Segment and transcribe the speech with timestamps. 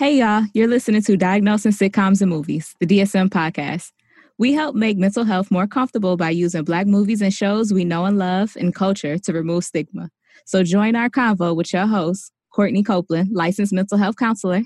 [0.00, 3.92] Hey, y'all, you're listening to Diagnosing Sitcoms and Movies, the DSM podcast.
[4.38, 8.06] We help make mental health more comfortable by using Black movies and shows we know
[8.06, 10.08] and love and culture to remove stigma.
[10.46, 14.62] So join our convo with your host, Courtney Copeland, licensed mental health counselor,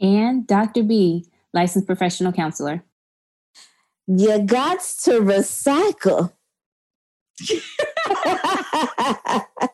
[0.00, 0.84] and Dr.
[0.84, 2.82] B, licensed professional counselor.
[4.06, 6.32] You got to recycle.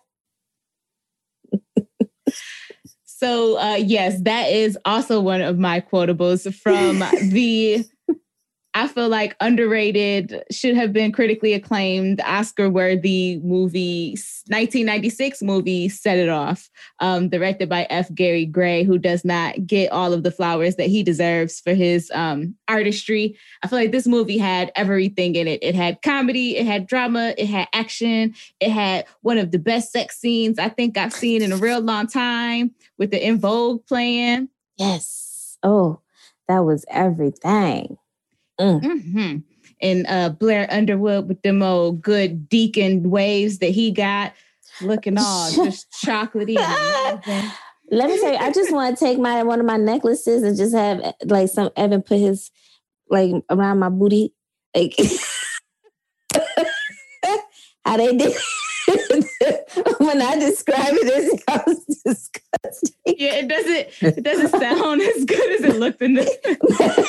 [3.16, 6.98] So, uh, yes, that is also one of my quotables from
[7.30, 7.84] the
[8.76, 14.10] I feel like underrated, should have been critically acclaimed, Oscar worthy movie,
[14.48, 16.68] 1996 movie, Set It Off,
[16.98, 18.12] um, directed by F.
[18.12, 22.10] Gary Gray, who does not get all of the flowers that he deserves for his
[22.12, 23.38] um, artistry.
[23.62, 25.62] I feel like this movie had everything in it.
[25.62, 29.92] It had comedy, it had drama, it had action, it had one of the best
[29.92, 33.86] sex scenes I think I've seen in a real long time with the En Vogue
[33.86, 34.48] playing.
[34.76, 35.58] Yes.
[35.62, 36.00] Oh,
[36.48, 37.96] that was everything.
[38.60, 38.82] Mm.
[38.82, 39.36] Mm-hmm.
[39.82, 44.32] And uh, Blair Underwood with them old good deacon waves that he got,
[44.80, 46.56] looking all just chocolatey.
[47.90, 50.56] Let me tell you, I just want to take my one of my necklaces and
[50.56, 52.50] just have like some Evan put his
[53.10, 54.32] like around my booty,
[54.74, 54.96] like
[57.84, 58.34] how they did.
[60.04, 62.94] When I describe it, it sounds disgusting.
[63.06, 64.16] Yeah, it doesn't.
[64.18, 67.08] It doesn't sound as good as it looked in the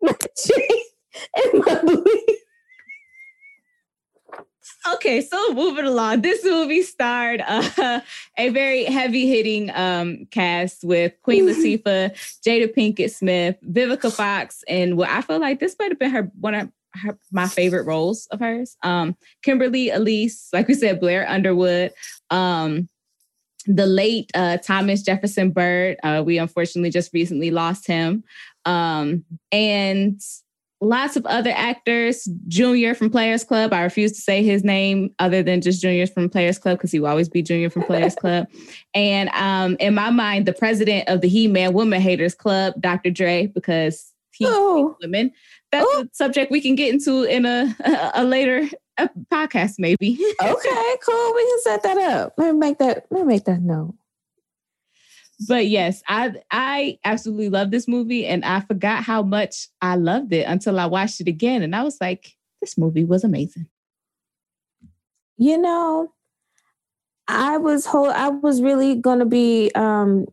[0.02, 0.14] my
[1.36, 2.38] and my booty.
[4.94, 8.00] Okay, so moving along, this movie starred uh,
[8.38, 12.12] a very heavy hitting um, cast with Queen Latifah,
[12.46, 16.30] Jada Pinkett Smith, Vivica Fox, and what I feel like this might have been her
[16.38, 18.76] one of her, my favorite roles of hers.
[18.82, 21.92] Um, Kimberly Elise, like we said, Blair Underwood,
[22.30, 22.88] um,
[23.66, 25.96] the late uh, Thomas Jefferson Byrd.
[26.02, 28.24] Uh, we unfortunately just recently lost him.
[28.64, 30.20] Um, and
[30.80, 32.28] lots of other actors.
[32.48, 33.72] Junior from Players Club.
[33.72, 37.00] I refuse to say his name other than just Junior from Players Club because he
[37.00, 38.46] will always be Junior from Players Club.
[38.94, 43.10] And um, in my mind, the president of the He Man Woman Haters Club, Dr.
[43.10, 44.96] Dre, because he oh.
[45.00, 45.32] women.
[45.72, 46.02] That's oh.
[46.02, 48.68] a subject we can get into in a a, a later
[48.98, 50.18] a podcast, maybe.
[50.42, 51.34] okay, cool.
[51.34, 52.34] We can set that up.
[52.38, 53.06] Let me make that.
[53.10, 53.94] Let me make that note
[55.48, 60.32] but yes, I I absolutely love this movie, and I forgot how much I loved
[60.32, 63.66] it until I watched it again, and I was like, this movie was amazing.
[65.36, 66.12] You know,
[67.28, 68.10] I was whole.
[68.10, 69.70] I was really gonna be.
[69.74, 70.26] um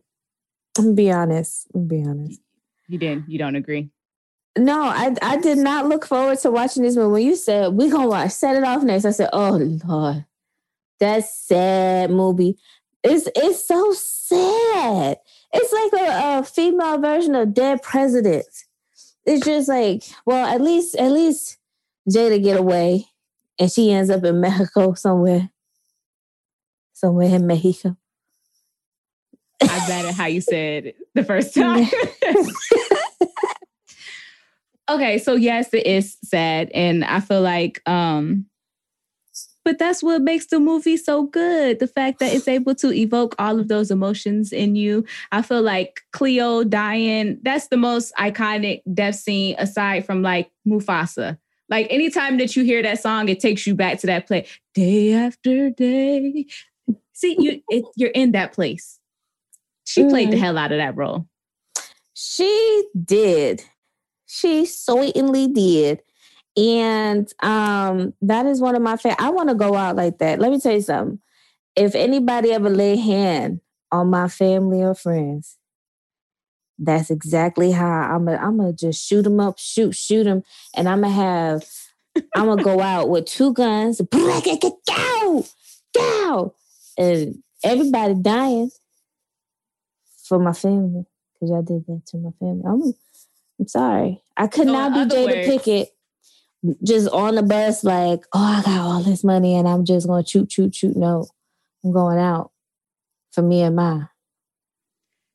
[0.78, 1.68] I'm be honest.
[1.74, 2.40] I'm be honest.
[2.88, 3.28] You didn't.
[3.28, 3.90] You don't agree.
[4.56, 7.12] No, I I did not look forward to watching this movie.
[7.12, 10.24] When you said we gonna watch Set It Off next, I said, "Oh Lord,
[11.00, 12.56] that's sad movie."
[13.02, 15.18] It's it's so sad.
[15.52, 18.66] It's like a, a female version of Dead Presidents.
[19.26, 21.58] It's just like, well, at least at least
[22.08, 23.06] Jada get away,
[23.58, 25.50] and she ends up in Mexico somewhere,
[26.92, 27.96] somewhere in Mexico.
[29.62, 31.84] I bet it how you said it the first time.
[34.88, 38.46] okay, so yes, it is sad, and I feel like um
[39.64, 41.80] but that's what makes the movie so good.
[41.80, 45.06] The fact that it's able to evoke all of those emotions in you.
[45.32, 51.38] I feel like Cleo dying, that's the most iconic death scene aside from like Mufasa.
[51.70, 54.46] Like anytime that you hear that song, it takes you back to that place.
[54.74, 56.46] Day after day.
[57.14, 59.00] See, you it, you're in that place.
[59.84, 60.10] She mm.
[60.10, 60.44] played the mm-hmm.
[60.44, 61.26] hell out of that role.
[62.12, 63.64] She did.
[64.34, 66.02] She certainly did.
[66.56, 69.22] And um, that is one of my favorite.
[69.22, 70.40] I want to go out like that.
[70.40, 71.20] Let me tell you something.
[71.76, 73.60] If anybody ever lay hand
[73.92, 75.56] on my family or friends,
[76.78, 80.42] that's exactly how I'm gonna I'm gonna just shoot them up, shoot, shoot them,
[80.76, 81.64] and I'm gonna have
[82.34, 85.44] I'm gonna go out with two guns, go,
[85.94, 86.54] go,
[86.98, 88.70] and everybody dying
[90.24, 91.04] for my family
[91.34, 92.62] because y'all did that to my family.
[92.66, 92.94] I'm
[93.60, 94.22] I'm sorry.
[94.36, 95.88] I could so not be Jada words, Pickett
[96.82, 100.26] just on the bus, like, oh, I got all this money and I'm just gonna
[100.26, 100.96] shoot, shoot, shoot.
[100.96, 101.26] No,
[101.84, 102.50] I'm going out
[103.32, 104.06] for me and my.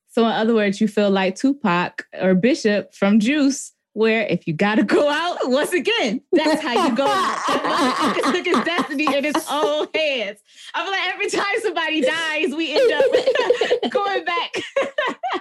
[0.10, 4.54] So, in other words, you feel like Tupac or Bishop from Juice, where if you
[4.54, 8.16] gotta go out, once again, that's how you go out.
[8.34, 10.40] took his destiny in his own hands.
[10.74, 14.52] I feel like every time somebody dies, we end up going back.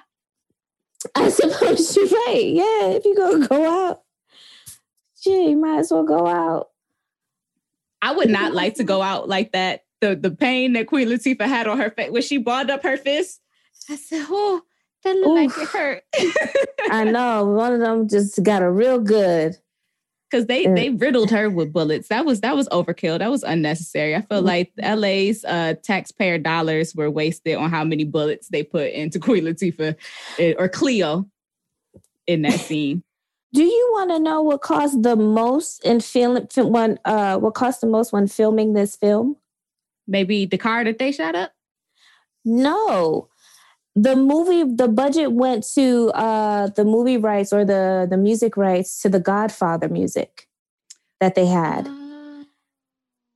[1.19, 2.45] I suppose you're right.
[2.45, 4.03] Yeah, if you go go out
[5.21, 6.69] shit, you might as well go out.
[8.01, 9.85] I would not like to go out like that.
[10.01, 12.97] The the pain that Queen Latifah had on her face when she balled up her
[12.97, 13.41] fist.
[13.91, 14.63] I said, "Oh,
[15.03, 16.03] That look like it hurt.
[16.91, 19.57] I know one of them just got a real good.
[20.31, 20.77] Because they Mm.
[20.77, 22.09] they riddled her with bullets.
[22.09, 23.19] That was that was overkill.
[23.19, 24.15] That was unnecessary.
[24.15, 24.47] I feel Mhm.
[24.47, 29.45] like LA's uh, taxpayer dollars were wasted on how many bullets they put into Queen
[29.45, 29.95] Latifah
[30.39, 31.27] eh, or Cleo
[32.27, 33.03] in that scene.
[33.55, 36.47] Do you want to know what cost the most in film?
[36.49, 39.37] film when uh, what cost the most when filming this film?
[40.07, 41.53] Maybe the car that they shot up.
[42.45, 43.29] No,
[43.95, 44.65] the movie.
[44.75, 49.21] The budget went to uh, the movie rights or the the music rights to the
[49.21, 50.49] Godfather music
[51.21, 51.87] that they had.
[51.87, 52.45] Uh,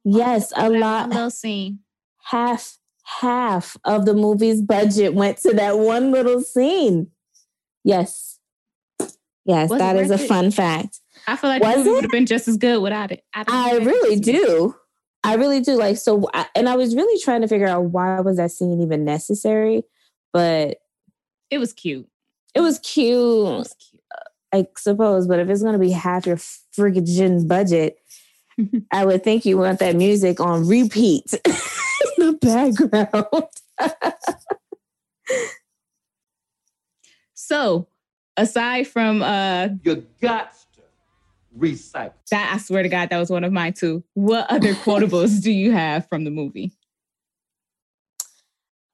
[0.05, 1.11] Yes, a lot.
[1.11, 1.79] little scene.
[2.25, 7.09] half half of the movie's budget went to that one little scene.
[7.85, 8.39] Yes.
[9.45, 10.29] Yes, Was that is a it?
[10.29, 11.01] fun fact.
[11.27, 11.91] I feel like Was it?
[11.91, 13.23] would have been just as good without it.
[13.35, 14.75] don't I really do.
[15.25, 15.75] I really do.
[15.77, 18.81] Like so I, and I was really trying to figure out why was that scene
[18.83, 19.85] even necessary,
[20.33, 20.79] but
[21.51, 22.09] It was cute.
[22.55, 24.03] it was It cute, was cute.
[24.55, 27.97] I suppose, but if it's going to be half your friggin' budget,
[28.93, 31.53] I would think you want that music on repeat in
[32.19, 33.47] the background.
[37.35, 37.87] So,
[38.37, 40.83] aside from uh You got to
[41.59, 42.13] recycle.
[42.31, 44.03] that, I swear to God, that was one of mine too.
[44.15, 46.73] What other quotables do you have from the movie?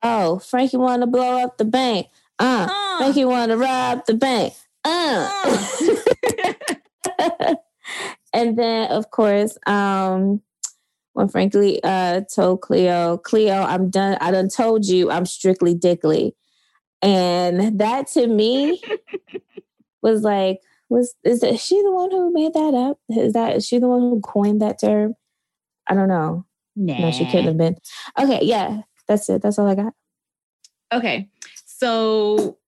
[0.03, 2.06] Oh, Frankie want to blow up the bank.
[2.39, 4.55] Uh, Frankie want to rob the bank.
[4.85, 5.29] Uh.
[8.33, 10.41] and then, of course, um,
[11.15, 14.17] when Frankie uh, told Cleo, Cleo, I'm done.
[14.21, 16.37] I done told you I'm strictly dickly.
[17.03, 18.81] And that to me
[20.03, 22.99] was like, was is she the one who made that up?
[23.11, 25.15] Is that is she the one who coined that term?
[25.87, 26.45] I don't know.
[26.77, 26.99] Nah.
[26.99, 27.77] No, she couldn't have been.
[28.19, 29.43] Okay, yeah, that's it.
[29.43, 29.93] That's all I got.
[30.93, 31.28] Okay.
[31.66, 32.58] So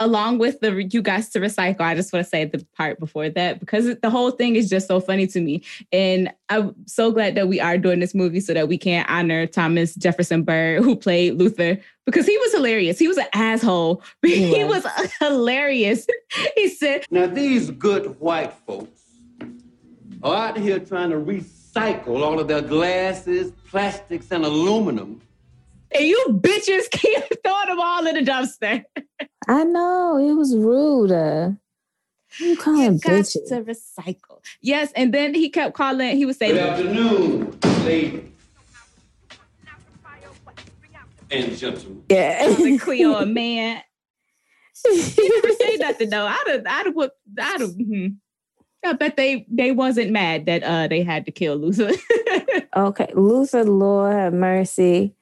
[0.00, 3.28] along with the you guys to recycle, I just want to say the part before
[3.30, 5.62] that because the whole thing is just so funny to me.
[5.92, 9.46] And I'm so glad that we are doing this movie so that we can honor
[9.46, 12.98] Thomas Jefferson Byrd, who played Luther, because he was hilarious.
[12.98, 14.02] He was an asshole.
[14.22, 15.12] but He He was was.
[15.18, 16.06] hilarious.
[16.54, 19.00] He said, Now, these good white folks
[20.22, 25.20] are out here trying to recycle all of their glasses, plastics, and aluminum.
[25.92, 28.84] And you bitches keep throwing them all in the dumpster.
[29.48, 31.12] I know it was rude.
[31.12, 31.50] Uh,
[32.38, 33.48] you call You him got bitches?
[33.48, 34.40] to recycle.
[34.60, 38.22] Yes, and then he kept calling, he was would Good say, afternoon, ladies
[41.30, 42.02] and gentlemen.
[42.08, 42.46] Yeah.
[42.54, 43.82] calling Cleo a man.
[44.86, 46.26] He never say nothing though.
[46.26, 48.06] I'd have, I'd have, whooped- I'd have, hmm.
[48.84, 51.90] I bet they they wasn't mad that uh they had to kill Luther.
[52.76, 55.16] okay, Luther, Lord have mercy.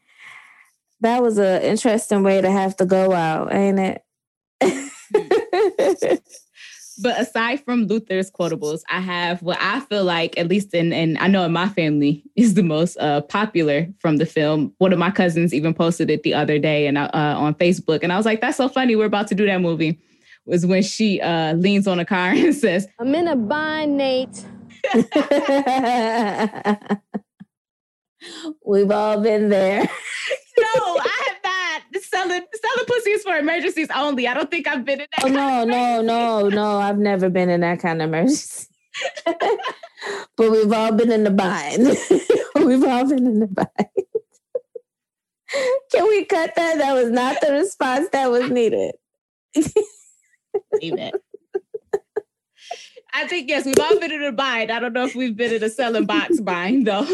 [1.01, 4.03] That was an interesting way to have to go out, ain't it?
[7.03, 11.19] but aside from Luther's quotables, I have what I feel like, at least in and
[11.19, 14.73] I know in my family, is the most uh popular from the film.
[14.79, 18.13] One of my cousins even posted it the other day and uh, on Facebook, and
[18.13, 18.97] I was like, "That's so funny.
[18.97, 20.01] We're about to do that movie."
[20.47, 24.45] Was when she uh leans on a car and says, I'm in a bind, Nate.
[28.65, 29.89] We've all been there.
[30.59, 32.03] No, I have not.
[32.03, 34.27] Selling selling pussies for emergencies only.
[34.27, 35.27] I don't think I've been in that.
[35.27, 36.79] Oh no, no, no, no!
[36.79, 38.67] I've never been in that kind of emergency.
[39.27, 41.87] but we've all been in the bind.
[42.67, 43.91] we've all been in the bind.
[45.93, 46.79] Can we cut that?
[46.79, 48.95] That was not the response that was needed.
[49.55, 51.15] it.
[53.13, 54.71] I think yes, we've all been in a bind.
[54.71, 57.07] I don't know if we've been in a selling box bind though.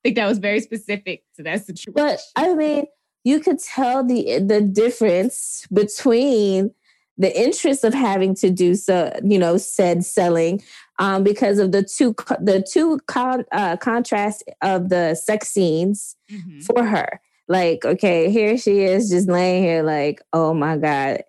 [0.00, 1.92] I think that was very specific to that situation.
[1.94, 2.86] But I mean,
[3.24, 6.70] you could tell the the difference between
[7.18, 10.62] the interest of having to do so, you know, said selling,
[10.98, 16.64] um, because of the two the two con- uh, contrast of the sex scenes Mhm.
[16.64, 17.20] for her.
[17.46, 21.24] Like, okay, here she is just laying here, like, oh my god,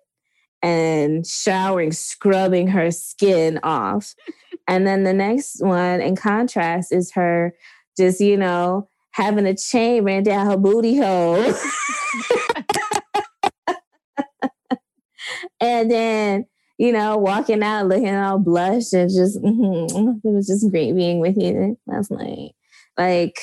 [0.63, 4.15] and showering, scrubbing her skin off,
[4.67, 7.53] and then the next one, in contrast, is her
[8.01, 11.53] just you know having a chain ran down her booty hole.
[15.59, 16.45] and then,
[16.77, 21.19] you know, walking out looking all blushed and just, mhm, it was just great being
[21.19, 22.51] with you last night.
[22.97, 23.39] Like,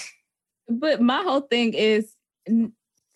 [0.68, 2.14] But my whole thing is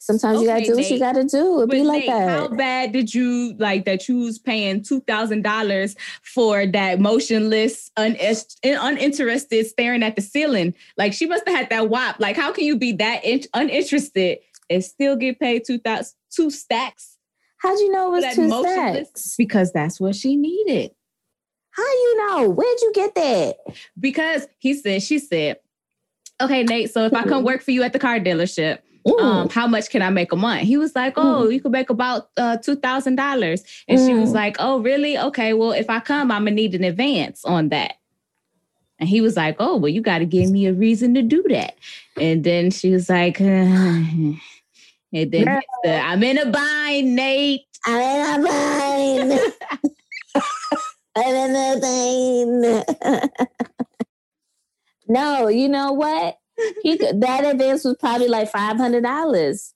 [0.02, 1.62] sometimes you gotta Okay, do what you gotta do.
[1.62, 5.42] It be like Nate, how bad did you like that you was paying two thousand
[5.42, 8.16] dollars for that motionless, un-
[8.64, 10.75] uninterested staring at the ceiling?
[10.97, 12.16] Like she must have had that wop.
[12.18, 16.50] Like, how can you be that in- uninterested and still get paid two thousand two
[16.50, 17.18] stacks?
[17.59, 19.37] How'd you know it was two stacks?
[19.37, 20.90] because that's what she needed.
[21.71, 22.49] How you know?
[22.50, 23.56] Where'd you get that?
[23.99, 25.59] Because he said, she said,
[26.40, 27.47] okay, Nate, so if I come mm-hmm.
[27.47, 28.80] work for you at the car dealership.
[29.21, 30.62] Um, how much can I make a month?
[30.62, 33.85] He was like, oh, you could make about uh, $2,000.
[33.88, 34.35] And she was Mm.
[34.35, 35.18] like, oh, really?
[35.18, 37.94] Okay, well, if I come, I'm going to need an advance on that.
[38.99, 41.42] And he was like, oh, well, you got to give me a reason to do
[41.49, 41.76] that.
[42.21, 44.38] And then she was like, and
[45.12, 45.30] then
[45.82, 47.62] the, I'm in a bind, Nate.
[47.87, 49.40] I'm in a bind.
[51.16, 53.30] I'm in a bind.
[55.09, 56.38] no, you know what?
[56.83, 59.75] He could, that advance was probably like five hundred dollars.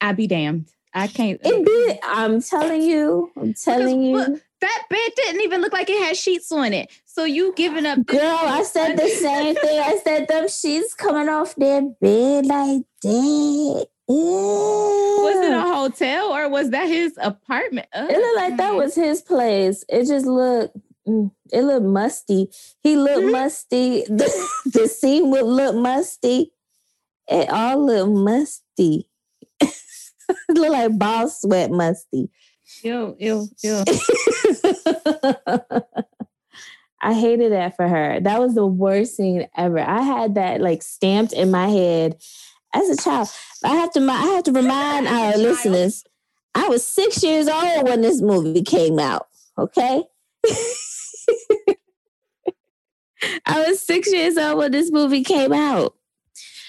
[0.00, 0.68] I be damned.
[0.92, 1.40] I can't.
[1.42, 1.98] It did.
[2.04, 3.30] I'm telling you.
[3.36, 4.16] I'm telling you.
[4.16, 6.90] look, that bed didn't even look like it had sheets on it.
[7.04, 8.06] So you giving up?
[8.06, 9.80] Girl, I said the same thing.
[9.80, 13.86] I said them sheets coming off their bed like that.
[14.06, 17.88] Was it a hotel or was that his apartment?
[17.94, 19.84] It looked like that was his place.
[19.88, 20.76] It just looked,
[21.08, 22.48] mm, it looked musty.
[22.82, 23.32] He looked Mhm.
[23.32, 24.04] musty.
[24.08, 26.52] The, the scene would look musty.
[27.28, 29.08] It all looked musty.
[29.60, 29.72] it
[30.50, 32.30] looked like ball sweat musty.
[32.82, 33.84] Ew, ew, ew.
[37.00, 38.18] I hated that for her.
[38.20, 39.78] That was the worst scene ever.
[39.78, 42.16] I had that like stamped in my head
[42.74, 43.28] as a child.
[43.62, 46.02] I have to I have to remind our listeners.
[46.54, 49.26] I was six years old when this movie came out.
[49.58, 50.04] Okay.
[53.46, 55.94] I was six years old when this movie came out.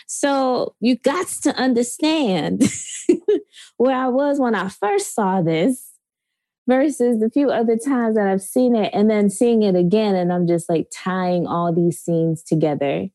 [0.08, 2.64] So you got to understand
[3.78, 5.92] where I was when I first saw this
[6.68, 10.32] versus the few other times that I've seen it and then seeing it again and
[10.32, 13.08] I'm just like tying all these scenes together.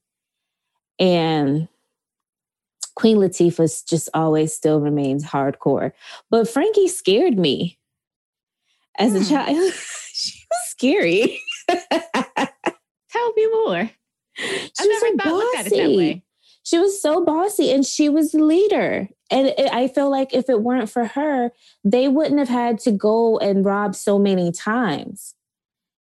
[0.98, 1.68] And
[2.94, 5.92] Queen Latifah just always still remains hardcore.
[6.28, 7.78] But Frankie scared me
[8.98, 9.24] as a Hmm.
[9.24, 9.72] child.
[10.12, 11.40] she was scary.
[11.68, 13.90] Tell me more.
[14.36, 15.96] She I was never so thought looked at it that bossy.
[15.96, 16.22] way.
[16.62, 19.08] She was so bossy and she was the leader.
[19.30, 21.50] And it, I feel like if it weren't for her,
[21.84, 25.34] they wouldn't have had to go and rob so many times.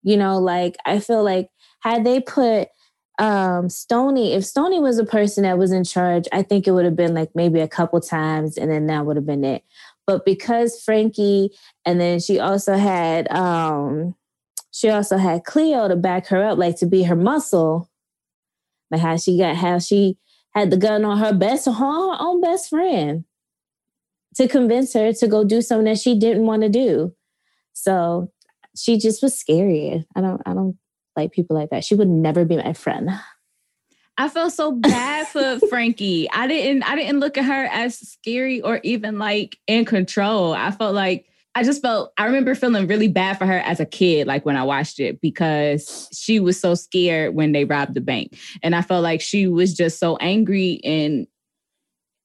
[0.02, 1.48] You know, like I feel like
[1.80, 2.68] had they put
[3.18, 6.84] um Stony, if Stony was a person that was in charge, I think it would
[6.84, 9.64] have been like maybe a couple times and then that would have been it.
[10.06, 11.50] But because Frankie
[11.84, 14.14] and then she also had um
[14.78, 17.90] she also had Cleo to back her up, like to be her muscle.
[18.90, 20.18] But how she got how she
[20.54, 23.24] had the gun on her best her own best friend
[24.36, 27.12] to convince her to go do something that she didn't want to do.
[27.72, 28.30] So
[28.76, 30.06] she just was scary.
[30.14, 30.78] I don't I don't
[31.16, 31.82] like people like that.
[31.82, 33.10] She would never be my friend.
[34.16, 36.30] I felt so bad for Frankie.
[36.30, 40.52] I didn't I didn't look at her as scary or even like in control.
[40.52, 43.86] I felt like I just felt I remember feeling really bad for her as a
[43.86, 48.00] kid, like when I watched it, because she was so scared when they robbed the
[48.00, 48.38] bank.
[48.62, 51.26] And I felt like she was just so angry and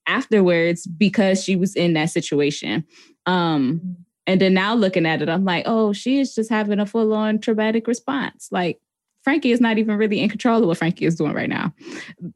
[0.08, 2.86] afterwards because she was in that situation.
[3.26, 6.86] Um, and then now looking at it, I'm like, oh, she is just having a
[6.86, 8.50] full-on traumatic response.
[8.52, 8.80] Like
[9.24, 11.74] Frankie is not even really in control of what Frankie is doing right now.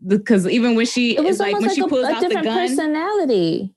[0.05, 2.27] Because even when she It was like when she like pulls a, a out the
[2.29, 3.75] different gun, personality.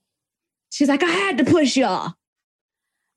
[0.71, 2.13] she's like, I had to push y'all.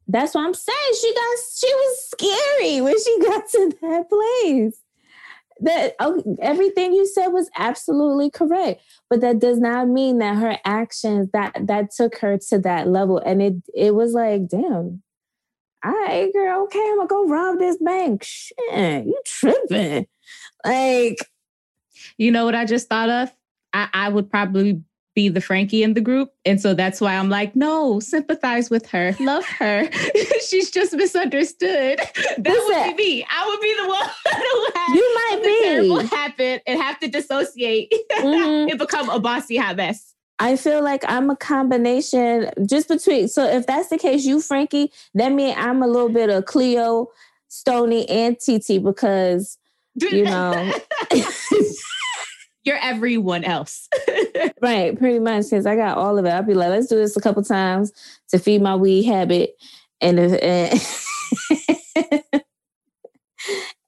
[0.08, 0.94] That's what I'm saying.
[1.00, 4.80] She got she was scary when she got to that place.
[5.60, 10.58] That oh, everything you said was absolutely correct, but that does not mean that her
[10.64, 13.18] actions that that took her to that level.
[13.18, 15.02] And it it was like, damn,
[15.84, 18.24] all right, girl, okay, I'm gonna go rob this bank.
[18.24, 20.06] Shit, you tripping?
[20.64, 21.18] Like,
[22.16, 23.32] You know what I just thought of?
[23.72, 24.82] I, I would probably
[25.14, 26.32] be the Frankie in the group.
[26.44, 29.88] And so that's why I'm like, no, sympathize with her, love her.
[30.48, 31.98] She's just misunderstood.
[31.98, 32.88] That Listen.
[32.88, 33.26] would be me.
[33.30, 34.04] I would be the one
[34.34, 36.06] who had you might the terrible be.
[36.06, 38.70] happen and have to dissociate Mhm.
[38.70, 40.14] and become a bossy hot mess.
[40.40, 43.28] I feel like I'm a combination just between.
[43.28, 47.08] So if that's the case, you Frankie, that means I'm a little bit of Cleo,
[47.46, 49.58] Stony, and TT because
[49.96, 50.72] you know,
[52.64, 53.88] You're everyone else.
[54.62, 55.44] right, pretty much.
[55.50, 56.30] Because I got all of it.
[56.30, 57.92] I'll be like, let's do this a couple times
[58.30, 59.54] to feed my weed habit,
[60.00, 60.80] and if, and,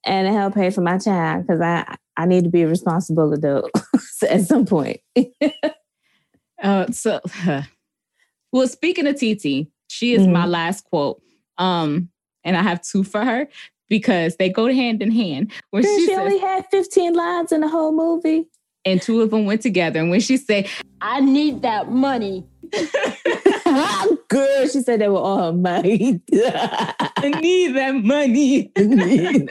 [0.05, 3.71] and help pay for my child because I I need to be a responsible adult
[4.31, 5.01] at some point.
[6.63, 7.21] Uh, so,
[8.53, 10.51] well, speaking of TT, she is my Mhm.
[10.51, 11.23] last quote.
[11.59, 12.11] Um,
[12.45, 13.49] and I have two for her
[13.89, 15.53] because they go hand in hand.
[15.71, 18.47] When she she says, only had 15 lines in the whole movie.
[18.87, 20.01] And two of them went together.
[20.01, 20.69] And when she said,
[21.01, 22.47] I need that money.
[24.29, 26.21] Girl, she said they were all her money.
[26.33, 28.71] I need that money.
[28.77, 29.51] and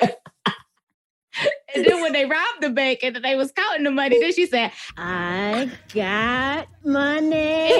[1.75, 4.71] then when they robbed the bank and they was counting the money, then she said,
[4.97, 7.71] I got money.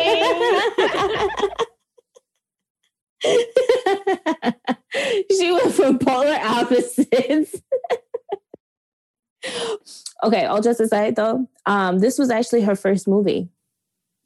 [5.31, 7.62] she went from polar opposites.
[10.25, 13.50] Okay, all just aside though, um, this was actually her first movie.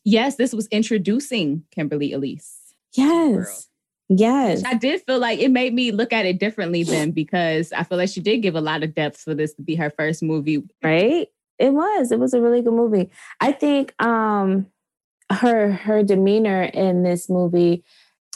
[0.06, 2.58] Yes, this was introducing Kimberly Elise.
[2.94, 3.68] Yes.
[4.08, 4.64] Yes.
[4.66, 8.00] I did feel like it made me look at it differently then because I feel
[8.00, 10.64] like she did give a lot of depth for this to be her first movie.
[10.84, 11.28] Right?
[11.60, 12.12] It was.
[12.12, 13.10] It was a really good movie.
[13.40, 14.66] I think um
[15.32, 17.84] her her demeanor in this movie,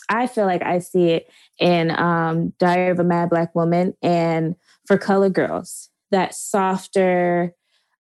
[0.09, 4.55] I feel like I see it in um Diary of a Mad Black Woman and
[4.85, 5.89] for Color Girls.
[6.13, 7.53] That softer,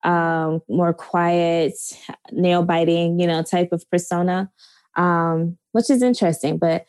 [0.04, 1.72] um, more quiet,
[2.30, 4.50] nail biting, you know, type of persona,
[4.96, 6.58] um, which is interesting.
[6.58, 6.86] But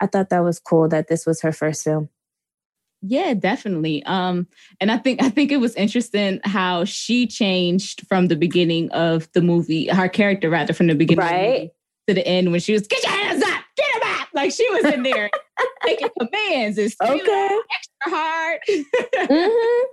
[0.00, 2.08] I thought that was cool that this was her first film.
[3.06, 4.02] Yeah, definitely.
[4.04, 4.46] Um,
[4.80, 9.30] and I think I think it was interesting how she changed from the beginning of
[9.32, 11.70] the movie, her character rather from the beginning right
[12.08, 14.68] to the end when she was get your hands up, get them up, like she
[14.70, 15.30] was in there
[15.84, 18.60] taking commands and okay extra hard.
[18.70, 19.84] mm-hmm.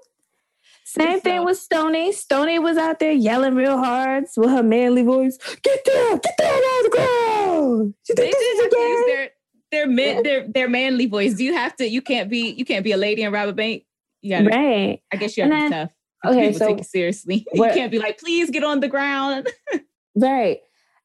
[0.91, 2.11] Same so, thing with Stony.
[2.11, 5.37] Stony was out there yelling real hard with her manly voice.
[5.63, 7.93] Get down, get down on the ground.
[8.05, 9.29] She they did have to use their
[9.71, 11.35] their, man, their their manly voice.
[11.35, 11.87] Do you have to?
[11.87, 12.49] You can't be.
[12.49, 13.85] You can't be a lady and rob a bank.
[14.21, 15.01] Yeah, right.
[15.13, 15.91] I guess you have to be tough.
[16.25, 17.47] Okay, People so take it seriously.
[17.53, 19.47] You can't be like, please get on the ground.
[20.15, 20.57] right.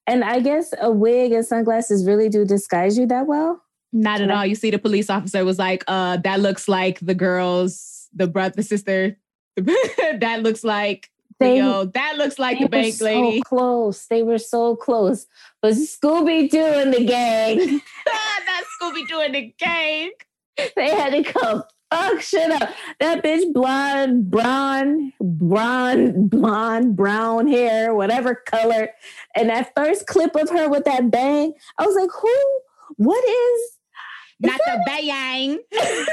[0.09, 3.63] And I guess a wig and sunglasses really do disguise you that well.
[3.93, 4.45] Not at all.
[4.45, 8.55] You see, the police officer was like, uh, that looks like the girl's, the brother,
[8.57, 9.17] the sister
[10.21, 13.43] that looks like they, Yo, that looks like the bank so lady.
[13.43, 14.07] Close.
[14.07, 15.27] They were so close.
[15.61, 17.81] But Scooby Doo and the gang.
[18.09, 20.13] Ah, not Scooby Doo and the gang.
[20.77, 21.65] They had to come.
[21.91, 22.71] Fuck shit up.
[23.01, 28.91] That bitch blonde, brown, blonde, blonde, brown hair, whatever color.
[29.35, 32.61] And that first clip of her with that bang, I was like, who?
[32.97, 33.31] What is?
[33.31, 33.79] is
[34.41, 35.59] Not the bang.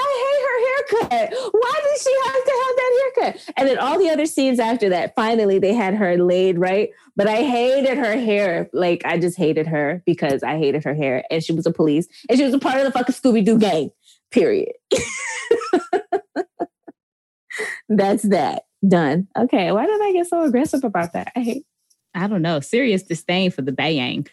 [0.00, 1.52] I hate her haircut.
[1.52, 3.52] Why did she have to have that haircut?
[3.56, 6.90] And then all the other scenes after that, finally they had her laid right.
[7.16, 8.70] But I hated her hair.
[8.72, 11.24] Like I just hated her because I hated her hair.
[11.30, 13.58] And she was a police and she was a part of the fucking Scooby Doo
[13.58, 13.90] gang.
[14.30, 14.72] Period.
[17.88, 18.64] That's that.
[18.86, 19.26] Done.
[19.36, 19.72] Okay.
[19.72, 21.32] Why did I get so aggressive about that?
[21.34, 21.66] I hate.
[22.14, 22.60] I don't know.
[22.60, 24.28] Serious disdain for the bayang.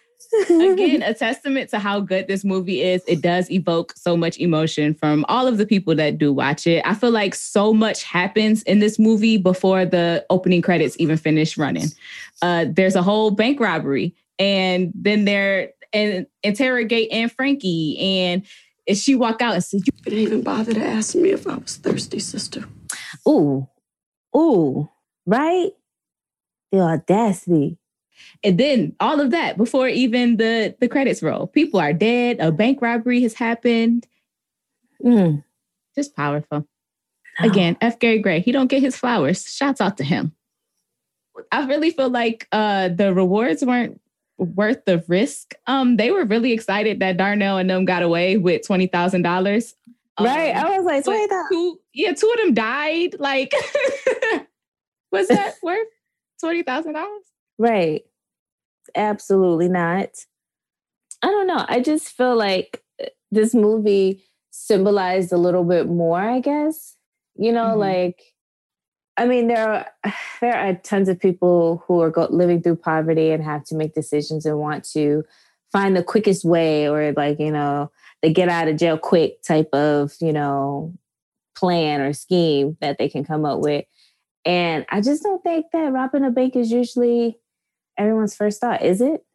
[0.50, 3.04] Again, a testament to how good this movie is.
[3.08, 6.82] It does evoke so much emotion from all of the people that do watch it.
[6.86, 11.58] I feel like so much happens in this movie before the opening credits even finish
[11.58, 11.88] running.
[12.42, 18.44] Uh, there's a whole bank robbery, and then they're and interrogate Anne Frankie, and
[18.94, 21.78] she walk out and say, "You didn't even bother to ask me if I was
[21.78, 22.66] thirsty, sister."
[23.28, 23.68] Ooh,
[24.36, 24.90] ooh,
[25.26, 25.72] right?
[26.72, 27.78] The audacity.
[28.44, 31.48] And then all of that before even the the credits roll.
[31.48, 32.38] People are dead.
[32.40, 34.08] A bank robbery has happened.
[35.04, 35.44] Mm.
[35.96, 36.68] Just powerful.
[37.40, 37.46] Oh.
[37.46, 38.00] Again, F.
[38.00, 38.40] Gary Gray.
[38.40, 39.44] He don't get his flowers.
[39.44, 40.34] Shouts out to him.
[41.52, 44.00] I really feel like uh, the rewards weren't
[44.38, 45.54] worth the risk.
[45.68, 49.76] Um, they were really excited that Darnell and them got away with twenty thousand dollars.
[50.20, 50.56] Right.
[50.56, 51.78] Um, I was like, twenty thousand.
[51.94, 53.20] Yeah, two of them died.
[53.20, 53.54] Like,
[55.12, 55.88] was that worth
[56.40, 57.24] twenty thousand dollars?
[57.58, 58.04] Right.
[58.96, 60.10] Absolutely not.
[61.22, 61.66] I don't know.
[61.68, 66.96] I just feel like uh, this movie symbolized a little bit more, I guess.
[67.36, 67.80] You know, mm-hmm.
[67.80, 68.22] like
[69.18, 69.88] I mean, there are
[70.42, 73.94] there are tons of people who are go- living through poverty and have to make
[73.94, 75.24] decisions and want to
[75.72, 77.92] find the quickest way, or like you know,
[78.22, 80.94] the get out of jail quick type of you know
[81.56, 83.86] plan or scheme that they can come up with.
[84.44, 87.40] And I just don't think that robbing a bank is usually
[87.98, 89.26] everyone's first thought, is it?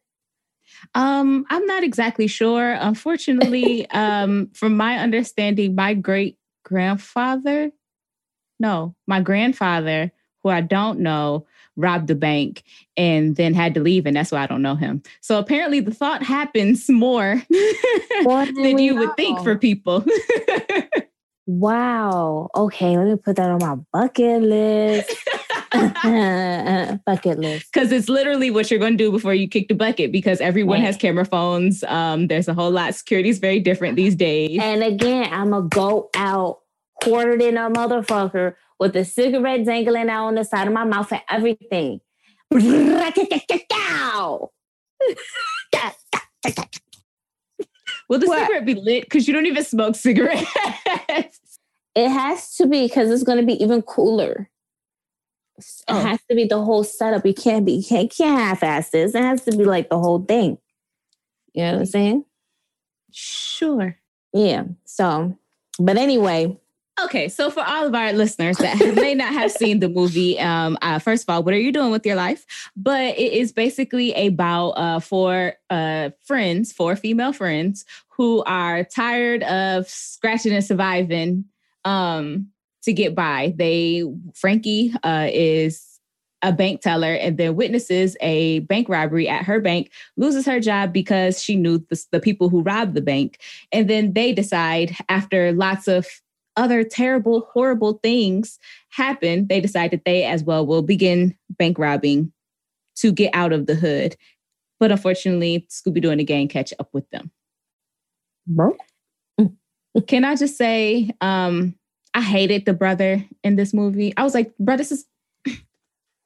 [0.95, 2.73] Um, I'm not exactly sure.
[2.73, 7.71] Unfortunately, um, from my understanding, my great grandfather,
[8.59, 10.11] no, my grandfather,
[10.43, 11.45] who I don't know,
[11.75, 12.63] robbed the bank
[12.97, 15.01] and then had to leave, and that's why I don't know him.
[15.21, 18.99] So apparently, the thought happens more than you know?
[18.99, 20.05] would think for people.
[21.45, 22.49] wow.
[22.55, 25.15] Okay, let me put that on my bucket list.
[27.05, 27.71] bucket list.
[27.71, 30.79] Because it's literally what you're going to do before you kick the bucket because everyone
[30.79, 30.85] right.
[30.85, 31.83] has camera phones.
[31.85, 32.93] Um, there's a whole lot.
[32.95, 34.59] Security is very different these days.
[34.61, 36.59] And again, I'm going to go out
[37.01, 41.11] quartered in a motherfucker with a cigarette dangling out on the side of my mouth
[41.11, 42.01] and everything.
[42.51, 42.61] Will
[48.19, 48.39] the What?
[48.39, 49.03] cigarette be lit?
[49.03, 50.49] Because you don't even smoke cigarettes.
[51.93, 54.49] It has to be because it's going to be even cooler.
[55.87, 55.99] It Oh.
[55.99, 57.25] has to be the whole setup.
[57.25, 59.15] You can't be, you can't, can't half-ass this.
[59.15, 60.57] It has to be like the whole thing.
[61.53, 62.25] You know what I'm saying?
[63.11, 63.97] sure.
[64.33, 64.63] Yeah.
[64.85, 65.37] So,
[65.79, 66.57] but anyway,
[67.05, 70.77] Okay, so for all of our listeners that may not have seen the movie, um,
[70.83, 72.45] uh, first of all, what are you doing with your life?
[72.75, 79.41] But it is basically about uh, four uh, friends, four female friends who are tired
[79.43, 81.45] of scratching and surviving
[81.85, 82.49] um,
[82.83, 83.53] to get by.
[83.57, 85.87] They Frankie uh, is
[86.43, 90.91] a bank teller and then witnesses a bank robbery at her bank, loses her job
[90.91, 93.39] because she knew the, the people who robbed the bank,
[93.71, 96.07] and then they decide after lots of
[96.57, 102.31] other terrible, horrible things happen, they decide that they as well will begin bank robbing
[102.95, 104.15] to get out of the hood.
[104.79, 107.31] But unfortunately, Scooby Doo and the gang catch up with them.
[108.47, 108.75] bro,
[110.07, 111.75] Can I just say, um,
[112.13, 114.13] I hated the brother in this movie.
[114.17, 115.05] I was like, bro, this is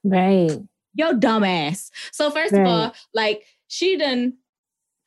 [0.03, 0.51] right.
[0.93, 1.89] yo dumbass.
[2.11, 4.33] So first of all, like she done.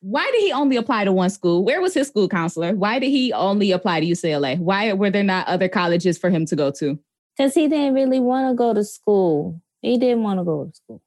[0.00, 1.64] Why did he only apply to one school?
[1.64, 2.72] Where was his school counselor?
[2.76, 4.56] Why did he only apply to UCLA?
[4.56, 6.96] Why were there not other colleges for him to go to?
[7.36, 9.60] Because he didn't really want to go to school.
[9.82, 11.02] He didn't want to go to school.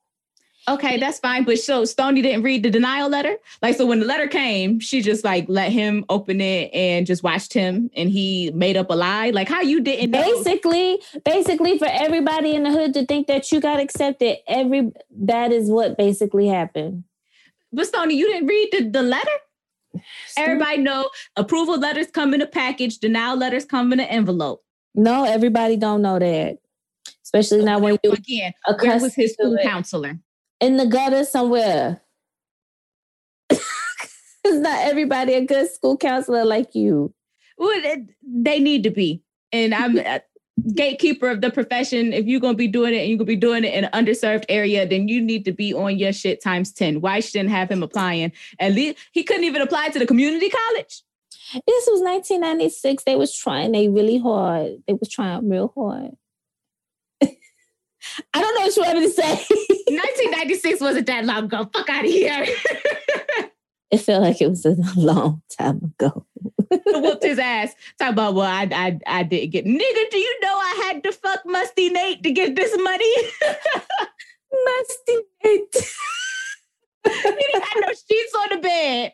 [0.69, 1.43] Okay, that's fine.
[1.43, 3.35] But so Stony didn't read the denial letter.
[3.61, 7.23] Like, so when the letter came, she just like let him open it and just
[7.23, 9.31] watched him and he made up a lie.
[9.31, 10.21] Like, how you didn't know?
[10.21, 15.51] Basically, basically for everybody in the hood to think that you got accepted, every that
[15.51, 17.03] is what basically happened.
[17.73, 19.31] But Stony, you didn't read the, the letter?
[20.37, 24.63] Everybody know approval letters come in a package, denial letters come in an envelope.
[24.93, 26.59] No, everybody don't know that.
[27.23, 30.19] Especially now when you Again, where was his school counselor?
[30.61, 32.01] In the gutter somewhere.
[33.49, 33.65] it's
[34.45, 37.13] not everybody a good school counselor like you.
[37.57, 37.81] Well,
[38.23, 39.23] they need to be.
[39.51, 40.21] And I'm a
[40.73, 42.13] gatekeeper of the profession.
[42.13, 44.45] If you're gonna be doing it and you're gonna be doing it in an underserved
[44.47, 47.01] area, then you need to be on your shit times 10.
[47.01, 48.31] Why shouldn't have him applying?
[48.59, 51.03] At least he couldn't even apply to the community college.
[51.53, 53.03] This was 1996.
[53.03, 54.77] They was trying they really hard.
[54.87, 56.11] They was trying real hard.
[58.33, 59.29] I don't know what you want me to say.
[59.91, 61.69] 1996 wasn't that long ago.
[61.73, 62.45] Fuck out of here.
[63.91, 66.25] it felt like it was a long time ago.
[66.85, 67.73] Whooped his ass.
[67.99, 70.09] Talk about well, I I I didn't get nigga.
[70.09, 73.13] Do you know I had to fuck Musty Nate to get this money?
[74.65, 75.75] Musty Nate.
[77.03, 79.11] he didn't have no sheets on the bed.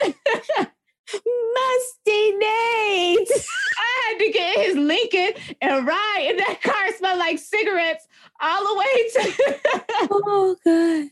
[1.13, 3.31] Musty Nate.
[3.79, 5.29] I had to get his Lincoln
[5.62, 8.07] and ride, in that car smelled like cigarettes
[8.41, 9.60] all the way to
[10.12, 11.08] Oh God.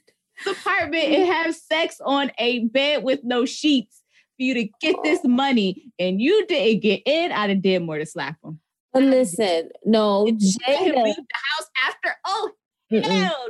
[0.46, 4.02] the apartment and have sex on a bed with no sheets
[4.38, 7.32] for you to get this money, and you didn't get in.
[7.32, 8.60] I'd have did more to slap him.
[8.94, 11.04] But listen, no, Jada.
[11.04, 12.16] leave the house after.
[12.26, 12.52] Oh
[12.92, 13.04] Mm-mm.
[13.06, 13.48] hell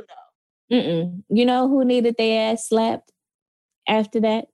[0.70, 0.76] no!
[0.76, 1.22] Mm-mm.
[1.28, 3.10] You know who needed their ass slapped
[3.88, 4.46] after that?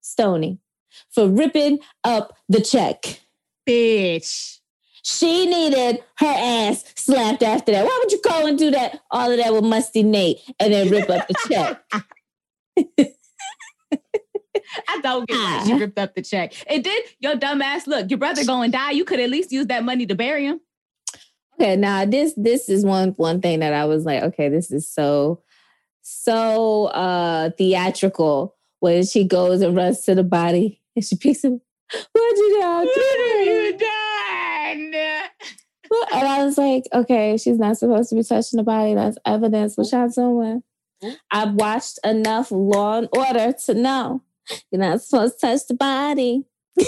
[0.00, 0.58] Stony
[1.10, 3.20] for ripping up the check.
[3.68, 4.58] Bitch.
[5.04, 7.84] She needed her ass slapped after that.
[7.84, 9.00] Why would you call and do that?
[9.10, 11.84] All of that with Musty Nate and then rip up the check.
[14.88, 16.54] I don't get why she ripped up the check.
[16.70, 17.04] It did.
[17.20, 17.86] Your dumbass.
[17.86, 18.92] Look, your brother going to die.
[18.92, 20.60] You could at least use that money to bury him.
[21.60, 24.90] Okay, now this this is one one thing that I was like, okay, this is
[24.90, 25.42] so
[26.00, 31.60] so uh theatrical when she goes and runs to the body and she picks him.
[32.12, 32.88] What'd you done?
[36.12, 38.94] And I was like, okay, she's not supposed to be touching the body.
[38.94, 39.76] That's evidence.
[39.76, 40.62] What y'all doing?
[41.30, 44.22] I've watched enough Law and Order to know
[44.70, 46.44] you're not supposed to touch the body.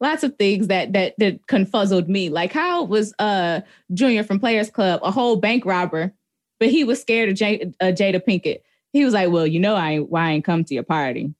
[0.00, 2.28] Lots of things that that that confuzzled me.
[2.28, 6.12] Like how was uh Junior from Players Club a whole bank robber,
[6.60, 8.60] but he was scared of J- uh, Jada Pinkett.
[8.92, 11.34] He was like, "Well, you know, I ain't why I ain't come to your party."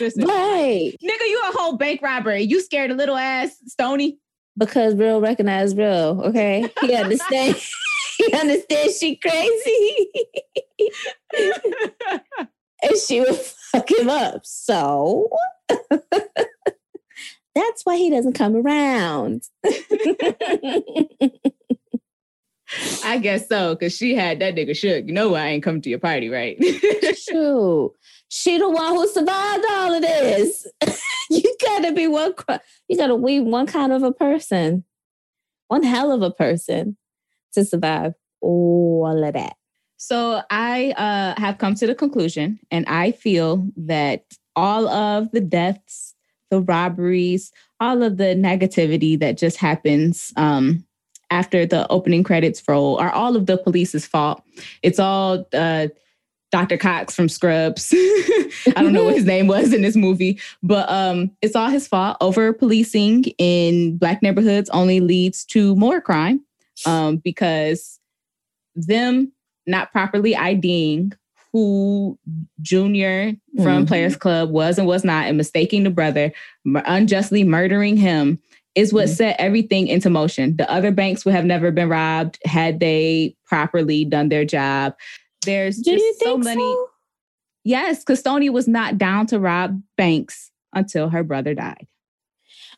[0.00, 0.92] Right.
[1.02, 2.42] Nigga, you a whole bank robbery.
[2.42, 4.18] You scared a little ass Stony.
[4.56, 6.68] Because real recognize real, okay?
[6.82, 7.56] He understand.
[8.18, 10.08] he understands she crazy.
[12.82, 14.44] and she would fuck him up.
[14.44, 15.28] So
[17.54, 19.44] that's why he doesn't come around.
[23.04, 25.06] I guess so, because she had that nigga shook.
[25.06, 26.56] You know why I ain't come to your party, right?
[27.28, 27.92] True.
[28.34, 30.66] She the one who survived all of this.
[31.30, 32.32] you gotta be one.
[32.88, 34.84] You gotta be one kind of a person,
[35.68, 36.96] one hell of a person
[37.52, 38.14] to survive.
[38.40, 39.56] all of that?
[39.98, 44.24] So I uh, have come to the conclusion, and I feel that
[44.56, 46.14] all of the deaths,
[46.50, 50.86] the robberies, all of the negativity that just happens um,
[51.30, 54.42] after the opening credits roll are all of the police's fault.
[54.82, 55.88] It's all uh,
[56.52, 56.76] Dr.
[56.76, 57.92] Cox from Scrubs.
[58.76, 61.88] I don't know what his name was in this movie, but um, it's all his
[61.88, 62.18] fault.
[62.20, 66.44] Over policing in black neighborhoods only leads to more crime
[66.86, 67.98] um, because
[68.76, 69.32] them
[69.66, 71.12] not properly IDing
[71.52, 72.18] who
[72.60, 73.88] Junior from Mhm.
[73.88, 76.32] Players Club was and was not, and mistaking the brother,
[76.86, 78.38] unjustly murdering him,
[78.74, 79.14] is what Mhm.
[79.14, 80.56] set everything into motion.
[80.56, 84.94] The other banks would have never been robbed had they properly done their job.
[85.44, 86.62] There's Do just so many.
[86.62, 86.88] so?
[87.64, 91.86] Yes, because Stoney was not down to rob banks until her brother died.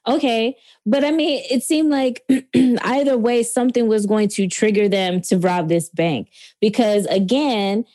[0.06, 2.22] Okay, but I mean, it seemed like
[2.54, 6.28] either way, something was going to trigger them to rob this bank
[6.60, 7.86] because, again,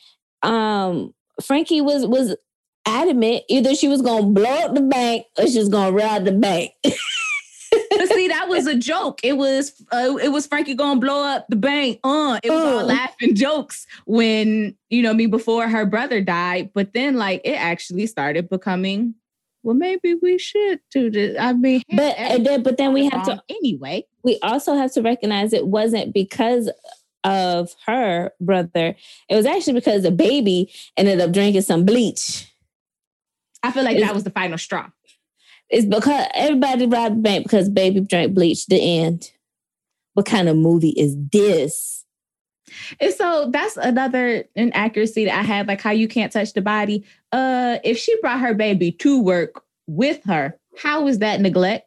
[0.42, 2.36] um, Frankie was was
[2.86, 6.02] adamant either she was going to blow up the bank or she was going to
[6.02, 6.72] rob the bank.
[7.90, 9.20] But see, that was a joke.
[9.24, 11.98] It was uh, it was Frankie gonna blow up the bank.
[12.04, 12.84] Uh, it was all Uh.
[12.84, 16.70] laughing jokes when you know me before her brother died.
[16.72, 19.14] But then like it actually started becoming.
[19.62, 21.36] Well, maybe we should do this.
[21.38, 24.06] I mean, but and then, but then we have to anyway.
[24.22, 26.70] we also have to recognize it wasn't because
[27.24, 28.96] of her brother.
[29.28, 32.46] It was actually because the baby ended up drinking some bleach.
[33.62, 34.86] I feel like that was the final straw.
[35.70, 38.66] It's because everybody robbed the bank because baby drank bleach.
[38.66, 39.30] The end.
[40.14, 42.04] What kind of movie is this?
[43.00, 47.04] And so that's another inaccuracy that I had, like how you can't touch the body.
[47.32, 51.86] Uh, if she brought her baby to work with her, how is that neglect?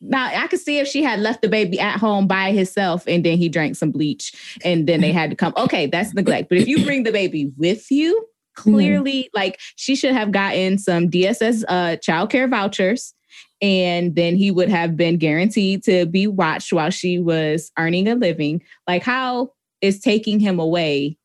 [0.00, 3.24] Now I could see if she had left the baby at home by himself and
[3.24, 4.32] then he drank some bleach
[4.64, 5.52] and then they had to come.
[5.56, 6.48] Okay, that's neglect.
[6.48, 11.10] But if you bring the baby with you, clearly, like she should have gotten some
[11.10, 13.12] DSS uh child care vouchers
[13.60, 18.14] and then he would have been guaranteed to be watched while she was earning a
[18.14, 18.62] living.
[18.86, 21.16] Like how is taking him away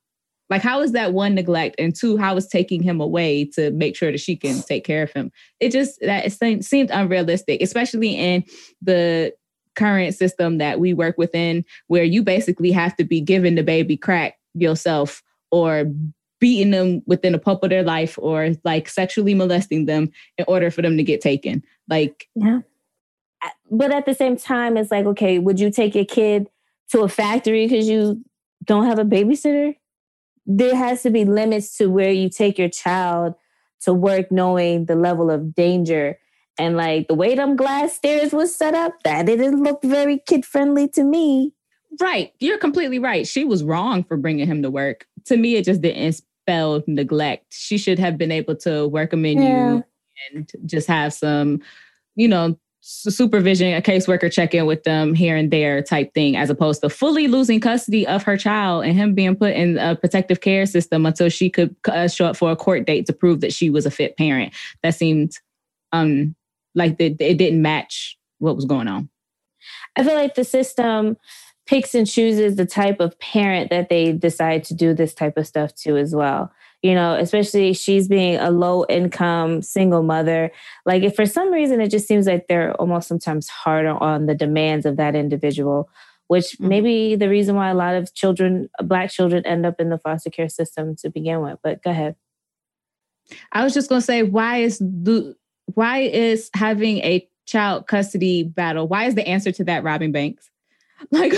[0.49, 3.95] like how is that one neglect and two how is taking him away to make
[3.95, 7.61] sure that she can take care of him it just that it seemed, seemed unrealistic
[7.61, 8.43] especially in
[8.81, 9.33] the
[9.75, 13.97] current system that we work within where you basically have to be giving the baby
[13.97, 15.85] crack yourself or
[16.43, 20.69] beating them within the pulp of their life or like sexually molesting them in order
[20.69, 22.59] for them to get taken like Yeah.
[23.71, 26.49] But at the same time, it's like, okay, would you take your kid
[26.89, 28.23] to a factory because you
[28.65, 29.77] don't have a babysitter?
[30.45, 33.35] There has to be limits to where you take your child
[33.81, 36.19] to work knowing the level of danger.
[36.57, 40.45] And like the way them glass stairs was set up, that didn't look very kid
[40.45, 41.53] friendly to me.
[42.01, 42.33] Right.
[42.39, 43.25] You're completely right.
[43.25, 45.05] She was wrong for bringing him to work.
[45.25, 47.45] To me, it just didn't spell neglect.
[47.51, 49.81] She should have been able to work a menu Yeah.
[50.33, 51.61] and just have some,
[52.15, 56.49] you know, supervision, a caseworker check in with them here and there type thing, as
[56.49, 60.41] opposed to fully losing custody of her child and him being put in a protective
[60.41, 63.53] care system until she could uh, show up for a court date to prove that
[63.53, 64.53] she was a fit parent.
[64.83, 65.31] That seemed
[65.93, 66.35] um
[66.75, 69.07] like the, it didn't match what was going on.
[69.95, 71.15] I feel like the system
[71.65, 75.47] picks and chooses the type of parent that they decide to do this type of
[75.47, 76.51] stuff to as well.
[76.81, 80.51] You know, especially she's being a low income single mother.
[80.85, 84.35] Like, if for some reason it just seems like they're almost sometimes harder on the
[84.35, 85.89] demands of that individual,
[86.27, 86.67] which Mhm.
[86.67, 89.97] may be the reason why a lot of children, Black children, end up in the
[89.97, 91.59] foster care system to begin with.
[91.63, 92.15] But go ahead.
[93.53, 95.35] I was just gonna say, why is the
[95.75, 98.87] why is having a child custody battle?
[98.87, 100.49] Why is the answer to that robbing banks?
[101.11, 101.33] Like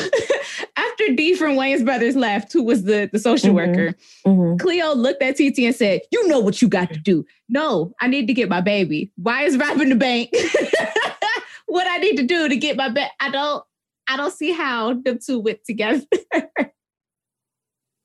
[0.78, 3.56] after D from Wayans Brothers left, who was the, the social Mhm.
[3.56, 4.60] worker, Mhm.
[4.60, 7.26] Cleo looked at TT and said, You know what you got to do.
[7.50, 9.12] No, I need to get my baby.
[9.16, 10.30] Why is robbing the bank
[11.68, 13.10] what I need to do to get my baby?
[13.20, 13.64] I don't
[14.08, 16.06] I don't see how the two went together.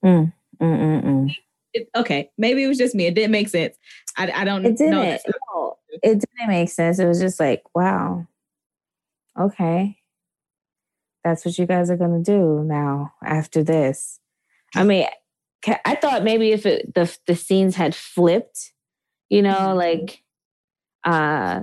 [0.04, 1.34] Mm-mm-mm.
[1.72, 3.06] It- okay, maybe it was just me.
[3.06, 3.76] It didn't make sense.
[4.16, 4.90] I, I don't It didn't.
[4.90, 5.02] know.
[5.54, 6.98] No, it didn't make sense.
[6.98, 8.26] It was just like, wow.
[9.38, 9.96] Okay.
[11.24, 14.18] That's what you guys are going to do now after this.
[14.74, 15.06] I mean,
[15.84, 18.72] I thought maybe if it, the the scenes had flipped,
[19.28, 19.76] you know, Mhm.
[19.76, 20.22] like
[21.04, 21.62] uh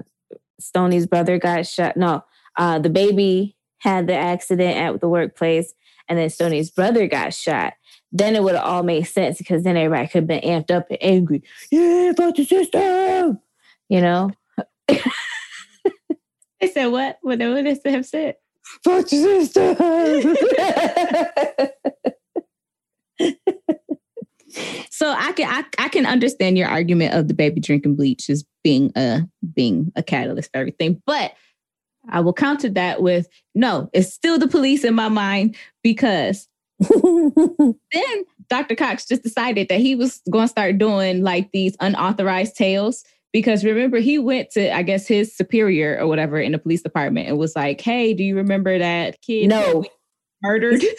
[0.59, 1.97] Stoney's brother got shot.
[1.97, 2.23] No,
[2.57, 5.73] uh the baby had the accident at the workplace
[6.07, 7.73] and then Stoney's brother got shot.
[8.11, 10.99] Then it would all make sense because then everybody could have been amped up and
[11.01, 11.43] angry.
[11.71, 13.39] Yeah, fuck the system.
[13.89, 14.31] You know?
[16.59, 17.19] They said what?
[17.21, 18.35] What they have said?
[18.83, 19.75] Fuck the system.
[24.89, 28.43] So I can I, I can understand your argument of the baby drinking bleach as
[28.63, 31.33] being a being a catalyst for everything, but
[32.09, 36.47] I will counter that with no, it's still the police in my mind because
[36.79, 38.75] then Dr.
[38.75, 43.03] Cox just decided that he was going to start doing like these unauthorized tails
[43.33, 47.27] because remember he went to I guess his superior or whatever in the police department
[47.27, 49.79] and was like, "Hey, do you remember that kid that no.
[49.79, 49.89] we
[50.41, 50.83] murdered?"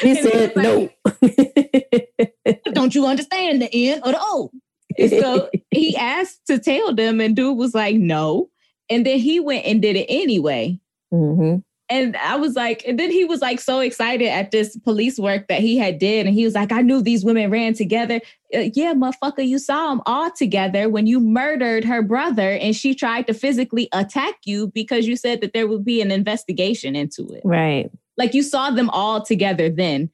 [0.00, 0.88] He said no.
[1.22, 4.50] like, Don't you understand the N or the O?
[4.98, 8.50] And so he asked to tell them, and dude was like, "No,"
[8.90, 10.78] and then he went and did it anyway.
[11.10, 11.56] hmm
[11.92, 15.48] And I was like, and then he was like so excited at this police work
[15.48, 18.18] that he had did, and he was like, I knew these women ran together.
[18.54, 22.94] Uh, yeah, motherfucker, you saw them all together when you murdered her brother, and she
[22.94, 27.28] tried to physically attack you because you said that there would be an investigation into
[27.30, 27.42] it.
[27.44, 27.90] Right.
[28.16, 30.08] Like you saw them all together then,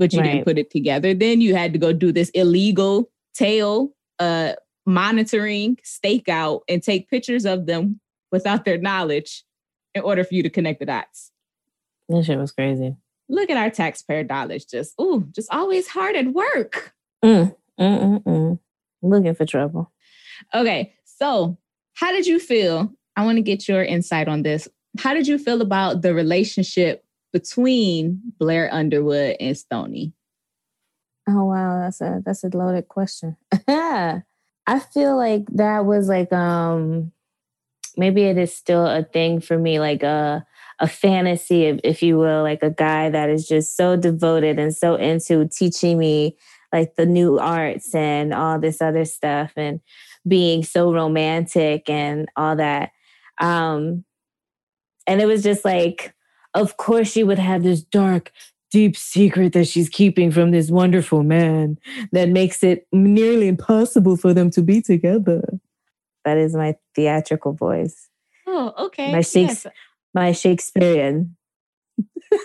[0.00, 0.32] but you Right.
[0.32, 1.14] didn't put it together.
[1.14, 7.44] Then you had to go do this illegal tail uh monitoring stakeout and take pictures
[7.44, 8.00] of them
[8.32, 9.44] without their knowledge
[9.98, 11.32] in order for you to connect the dots.
[12.08, 12.96] That shit was crazy.
[13.28, 16.94] Look at our taxpayer dollars just ooh, just always hard at work.
[17.22, 18.58] Mm, mm, mm, mm.
[19.02, 19.92] Looking for trouble.
[20.54, 21.58] Okay, so
[21.94, 22.90] how did you feel?
[23.16, 24.68] I want to get your insight on this.
[24.98, 30.12] How did you feel about the relationship between Blair Underwood and Stony?
[31.28, 33.36] Oh wow, that's a that's a loaded question.
[33.68, 34.20] Yeah.
[34.66, 37.12] I feel like that was like um
[37.98, 40.46] maybe it is still a thing for me, like a
[40.80, 44.74] a fantasy, if, if you will, like a guy that is just so devoted and
[44.74, 46.36] so into teaching me
[46.72, 49.80] like the new arts and all this other stuff and
[50.26, 52.90] being so romantic and all that.
[53.40, 54.04] Um
[55.06, 56.14] and it was just like,
[56.54, 58.30] of course she would have this dark
[58.70, 61.78] deep secret that she's keeping from this wonderful man
[62.12, 65.42] that makes it nearly impossible for them to be together.
[66.24, 68.08] That is my theatrical voice,
[68.46, 69.12] Oh, okay.
[69.12, 69.74] My Shakes- Yes.
[70.14, 71.36] my Shakespearean.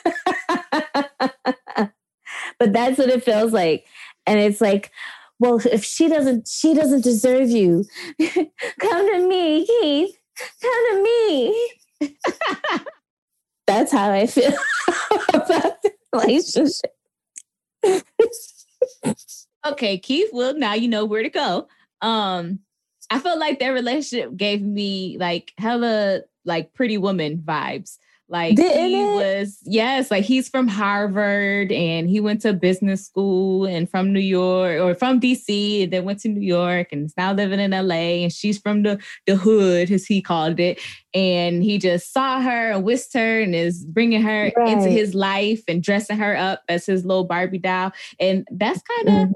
[2.59, 3.85] but that's what it feels like.
[4.25, 4.91] And it's like,
[5.39, 7.85] well, if she doesn't, she doesn't deserve you.
[8.79, 10.17] Come to me, Keith.
[10.61, 11.71] Come to me.
[13.67, 14.53] that's how I feel
[15.33, 16.95] about the relationship.
[19.65, 20.29] Okay, Keith.
[20.33, 21.67] Well, now you know where to go.
[22.01, 22.59] Um,
[23.13, 27.97] I felt like their relationship gave me like hella like pretty woman vibes.
[28.29, 29.13] Like Didn't he it?
[29.39, 34.19] was, yes, like he's from Harvard and he went to business school and from New
[34.21, 37.71] York or from DC and then went to New York and is now living in
[37.71, 38.97] LA and she's from the
[39.27, 40.79] the hood as he called it
[41.13, 45.61] and he just saw her and whisked her and is bringing her into his life
[45.67, 49.33] and dressing her up as his little Barbie doll and that's kind of Mhm.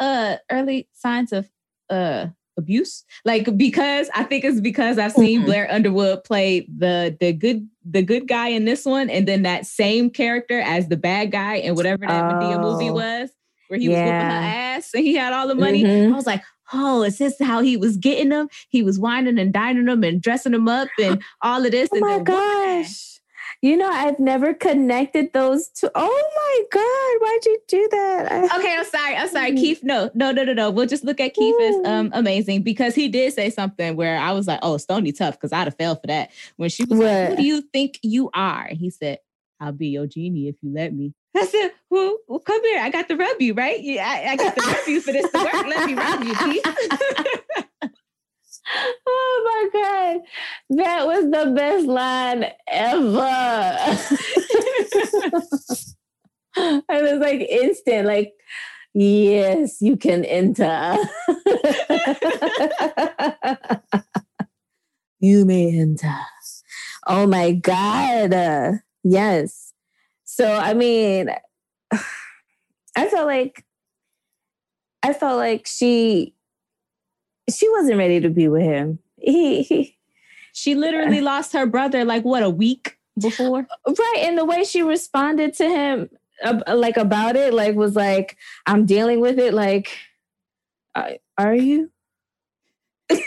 [0.00, 1.48] uh early signs of
[1.90, 2.26] uh
[2.58, 5.46] abuse like because i think it's because i've seen Mhm.
[5.46, 9.64] blair underwood play the the good the good guy in this one and then that
[9.64, 12.94] same character as the bad guy in whatever that Madea movie Oh.
[12.94, 13.30] was
[13.68, 16.12] where he was whooping her ass and he had all the money Mhm.
[16.12, 16.42] i was like
[16.72, 20.20] oh is this how he was getting them he was wining and dining them and
[20.20, 23.17] dressing them up and all of this Oh and my then whooping her gosh.
[23.60, 25.90] You know, I've never connected those two.
[25.94, 27.26] Oh my God.
[27.26, 28.30] Why'd you do that?
[28.32, 29.16] I- Okay, I'm sorry.
[29.16, 29.56] I'm sorry, Mm.
[29.56, 29.80] Keith.
[29.82, 30.70] No, no, no, no, no.
[30.70, 34.30] We'll just look at Keith as um amazing because he did say something where I
[34.32, 37.30] was like, "Oh, Stony tough," because I'd have fell for that when she was like,
[37.30, 39.18] "Who do you think you are?" He said,
[39.58, 42.18] "I'll be your genie if you let me." I said, "Who?
[42.28, 42.80] Well, come here.
[42.80, 43.80] I got to rub you, right?
[43.80, 45.66] Yeah, I, I got to rub you for this to work.
[45.66, 46.62] Let me rub you, Keith."
[49.06, 50.20] Oh my God.
[50.70, 53.18] That was the best line ever.
[56.88, 58.32] I was like instant, like,
[58.94, 60.96] yes, you can enter.
[65.20, 66.14] you may enter.
[67.06, 68.34] Oh my God.
[68.34, 69.72] Uh, yes.
[70.24, 71.30] So, I mean,
[72.96, 73.64] I felt like,
[75.02, 76.34] I felt like she,
[77.50, 78.98] she wasn't ready to be with him.
[79.16, 79.96] He, he
[80.52, 83.66] she literally lost her brother like what a week before.
[83.86, 86.10] right, and the way she responded to him,
[86.66, 88.36] like about it, like was like,
[88.66, 89.90] "I'm dealing with it." Like,
[90.94, 91.90] are you?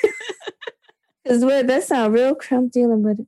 [1.24, 2.36] Because that sound real.
[2.50, 3.20] I'm dealing with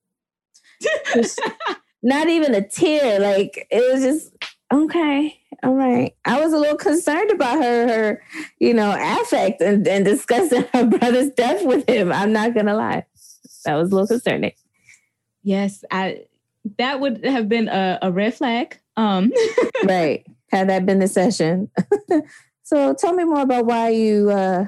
[0.81, 1.39] it.
[2.03, 3.19] Not even a tear.
[3.19, 4.33] Like it was just
[4.73, 5.39] okay.
[5.61, 6.15] All right.
[6.25, 8.23] I was a little concerned about her, her,
[8.59, 12.11] you know, affect and, and discussing her brother's death with him.
[12.11, 13.05] I'm not gonna lie.
[13.65, 14.53] That was a little concerning.
[15.43, 16.25] Yes, I.
[16.77, 18.79] That would have been a, a red flag.
[18.97, 19.31] Um.
[19.83, 20.25] right.
[20.49, 21.71] Had that been the session,
[22.63, 24.67] So tell me more about why you uh,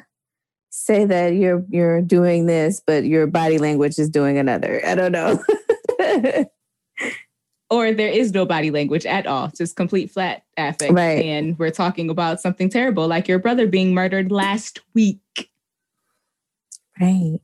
[0.69, 4.81] say that you're you're doing this, but your body language is doing another.
[4.85, 6.45] I don't know.
[7.69, 10.93] Or there is no body language at all, just complete flat affect.
[10.93, 11.25] Right.
[11.25, 15.19] And we're talking about something terrible, like your brother being murdered last week.
[16.99, 17.39] right.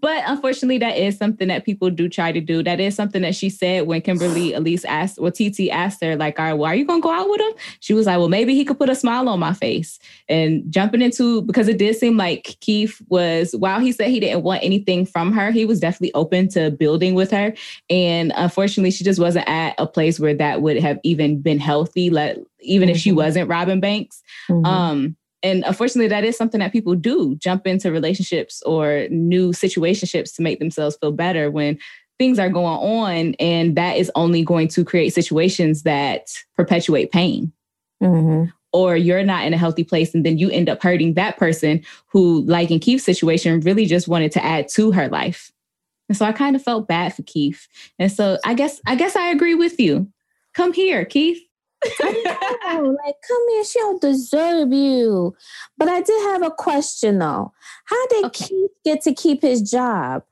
[0.00, 2.62] But unfortunately, that is something that people do try to do.
[2.62, 6.38] That is something that she said when Kimberly Elise asked, well, TT asked her, like,
[6.38, 7.52] all right, well, are you going to go out with him?
[7.80, 9.98] She was like, well, maybe he could put a smile on my face.
[10.28, 14.42] And jumping into, because it did seem like Keith was, while he said he didn't
[14.42, 17.54] want anything from her, he was definitely open to building with her.
[17.90, 22.10] And unfortunately, she just wasn't at a place where that would have even been healthy,
[22.10, 23.16] let, even if she Mhm.
[23.16, 24.22] wasn't Robin Banks.
[24.48, 24.66] Mhm.
[24.66, 30.34] Um, and unfortunately, that is something that people do jump into relationships or new situationships
[30.34, 31.78] to make themselves feel better when
[32.18, 33.34] things are going on.
[33.38, 37.52] And that is only going to create situations that perpetuate pain.
[38.02, 38.50] Mhm.
[38.72, 41.82] Or you're not in a healthy place, and then you end up hurting that person
[42.06, 45.52] who, like in Keith's situation, really just wanted to add to her life.
[46.08, 47.68] And so I kind of felt bad for Keith.
[47.98, 50.08] And so I guess I guess I agree with you.
[50.54, 51.40] Come here, Keith.
[52.02, 55.34] Know, like, come here, she don't deserve you.
[55.78, 57.52] But I did have a question though.
[57.86, 58.46] How did Okay.
[58.46, 60.22] Keith get to keep his job?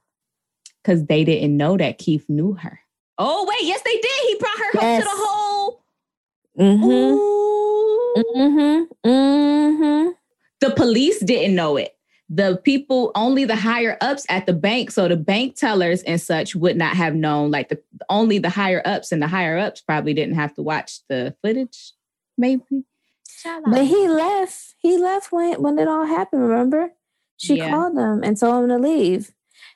[0.82, 2.80] because they didn't know that Keith knew her.
[3.18, 4.10] Oh wait, yes they did.
[4.26, 5.14] He brought her home to the Yes.
[5.14, 5.84] whole.
[6.58, 6.84] Mm-hmm.
[6.88, 8.24] Ooh.
[8.36, 9.08] Mm-hmm.
[9.08, 10.08] Mm-hmm.
[10.60, 11.96] The police didn't know it.
[12.34, 16.56] The people, only the higher ups at the bank, so the bank tellers and such
[16.56, 17.50] would not have known.
[17.50, 17.78] Like the
[18.08, 21.92] only the higher ups, and the higher ups probably didn't have to watch the footage.
[22.38, 22.84] Maybe.
[23.66, 24.74] But he left.
[24.80, 26.48] He left when when it all happened.
[26.48, 26.92] Remember,
[27.36, 27.68] she Yeah.
[27.70, 29.32] called him and told him to leave.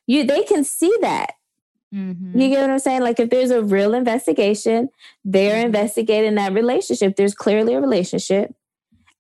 [0.06, 1.32] You, they can see that.
[1.94, 2.40] Mhm.
[2.40, 3.02] You get what I'm saying?
[3.02, 4.88] Like if there's a real investigation,
[5.24, 5.66] they're Mhm.
[5.66, 7.16] investigating that relationship.
[7.16, 8.54] There's clearly a relationship.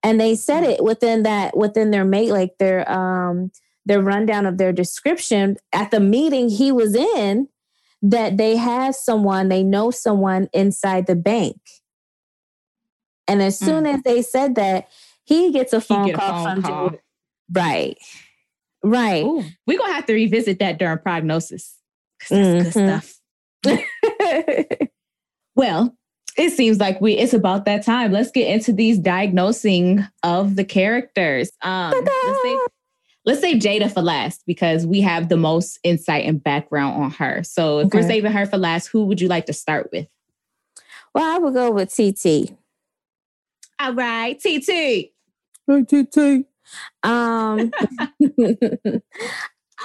[0.06, 3.50] And they said it within that, within their mate, like their um
[3.86, 7.48] their rundown of their description at the meeting he was in,
[8.02, 11.60] that they have someone, they know someone inside the bank.
[13.28, 14.88] And as soon as they said that,
[15.24, 16.92] he gets a phone get a call phone from call.
[17.52, 17.98] Right.
[18.84, 19.24] Right.
[19.24, 21.74] Ooh, we're gonna have to revisit that during prognosis.
[22.20, 23.02] 'cause that's good Mhm.
[23.64, 24.88] stuff.
[25.56, 25.95] Well,
[26.36, 28.12] it seems like we it's about that time.
[28.12, 31.50] Let's get into these diagnosing of the characters.
[31.62, 32.58] Um let's say,
[33.24, 37.42] let's say Jada for last because we have the most insight and background on her.
[37.42, 40.06] So if we're saving her for last, who would you like to start with?
[41.16, 42.52] well, I would go with TT.
[43.80, 44.68] All right, TT.
[44.68, 45.10] Hey,
[45.66, 46.44] TT.
[47.02, 47.70] Um,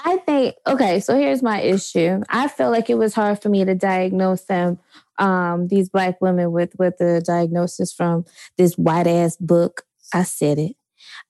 [0.03, 0.99] I think okay.
[0.99, 2.21] So here's my issue.
[2.27, 4.77] I feel like it was hard for me to diagnose them,
[5.19, 8.25] um, these black women with with the diagnosis from
[8.57, 9.83] this white ass book.
[10.13, 10.75] I said it.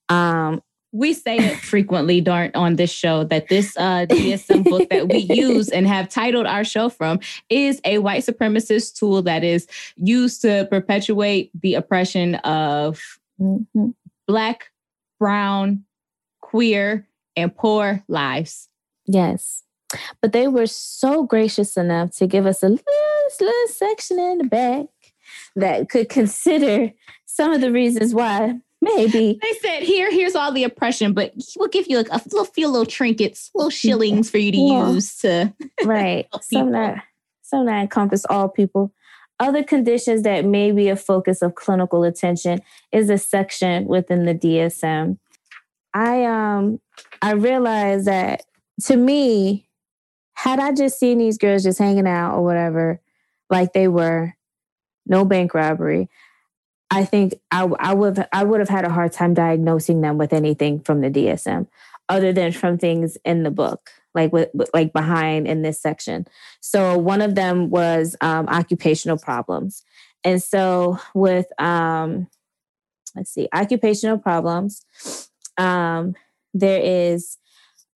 [0.08, 0.62] Um,
[0.94, 5.18] We say it frequently during on this show that this uh, DSM book that we
[5.30, 9.66] use and have titled our show from is a white supremacist tool that is
[9.96, 13.00] used to perpetuate the oppression of
[13.40, 13.94] mhm.
[14.26, 14.70] black,
[15.18, 15.84] brown,
[16.42, 18.68] queer, and poor lives.
[19.06, 19.62] Yes.
[20.20, 22.84] But they were so gracious enough to give us a little,
[23.40, 24.86] little section in the back
[25.56, 26.92] that could consider
[27.26, 28.60] some of the reasons why.
[28.80, 29.38] Maybe.
[29.40, 32.66] They said, "Here, here's all the oppression, but we'll give you like a little few
[32.66, 34.90] little trinkets, little shillings for you to Yeah.
[34.90, 35.52] use to."
[35.84, 36.26] right.
[36.42, 37.04] some that
[37.42, 38.92] some that encompass all people.
[39.38, 42.60] Other conditions that may be a focus of clinical attention
[42.92, 45.18] is a section within the dsm
[45.94, 46.80] i um
[47.22, 48.42] i realized that
[48.84, 49.66] to me
[50.42, 53.00] had i just seen these girls just hanging out or whatever
[53.50, 54.34] like they were
[55.06, 56.08] no bank robbery
[56.90, 60.32] i think i, I would i would have had a hard time diagnosing them with
[60.32, 61.66] anything from the dsm
[62.08, 66.26] other than from things in the book like with, like behind in this section.
[66.60, 69.82] So one of them was um, occupational problems.
[70.24, 72.28] And so with um
[73.16, 74.86] let's see occupational problems
[75.58, 76.14] um
[76.54, 77.38] there is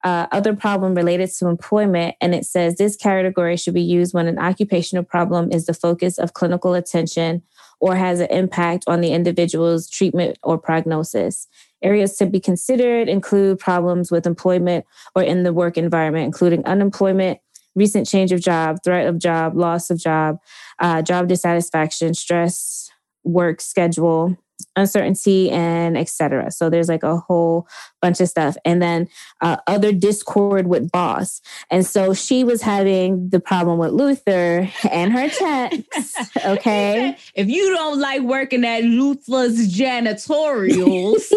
[0.04, 4.26] uh, other problem related to employment and it says this category should be used when
[4.26, 7.42] an occupational problem is the focus of clinical attention
[7.80, 11.46] or has an impact on the individual's treatment or prognosis.
[11.82, 14.84] Areas to be considered include problems with employment
[15.14, 17.38] or in the work environment including unemployment
[17.74, 20.38] recent change of job threat of job loss of job
[20.78, 22.90] uh, job dissatisfaction stress
[23.22, 24.36] work schedule
[24.74, 27.66] uncertainty and etc so there's like a whole
[28.06, 28.56] bunch of stuff.
[28.64, 29.08] And then
[29.40, 31.40] uh, other discord with boss.
[31.70, 37.16] And so she was having the problem with luther and her checks okay?
[37.34, 41.32] if you don't like working at luther's janitorials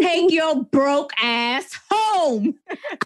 [0.00, 1.73] take your broke ass
[2.14, 2.54] home.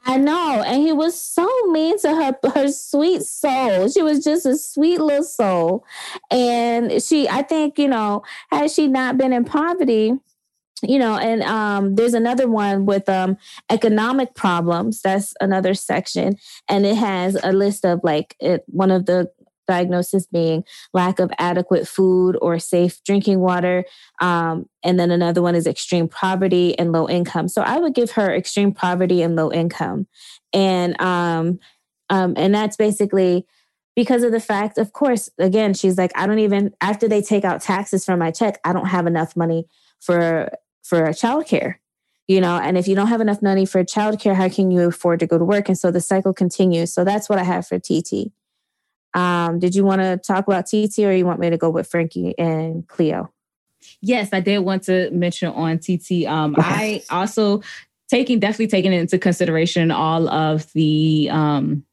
[0.05, 0.63] I know.
[0.67, 3.89] And he was so mean to her her sweet soul.
[3.89, 5.85] She was just a sweet little soul.
[6.31, 10.13] And she i think you know had she not been in poverty
[10.83, 13.37] you know and um, there's another one with um,
[13.71, 15.03] economic problems.
[15.03, 16.37] That's another section.
[16.69, 19.31] And it has a list of like it, one of the
[19.69, 23.85] diagnosis being lack of adequate food or safe drinking water
[24.21, 28.13] um, and then another one is extreme poverty and low income so i would give
[28.13, 30.07] her extreme poverty and low income
[30.53, 31.61] and um,
[32.11, 33.47] um and that's basically
[33.99, 37.45] because of the fact, of course, again, she's like, I don't even after they take
[37.45, 39.67] out taxes from my check, I don't have enough money
[39.99, 40.53] for
[40.85, 41.75] for childcare.
[42.29, 45.19] You know, and if you don't have enough money for childcare, how can you afford
[45.19, 45.69] to go to work?
[45.69, 46.93] And so the cycle continues.
[46.93, 48.31] So that's what I have for TT.
[49.15, 51.89] Um, did you want to talk about TT or you want me to go with
[51.89, 53.33] Frankie and Cleo?
[54.01, 56.27] Yes, I did want to mention on TT.
[56.27, 57.63] Um, I also
[58.09, 61.85] taking definitely taking into consideration all of the um,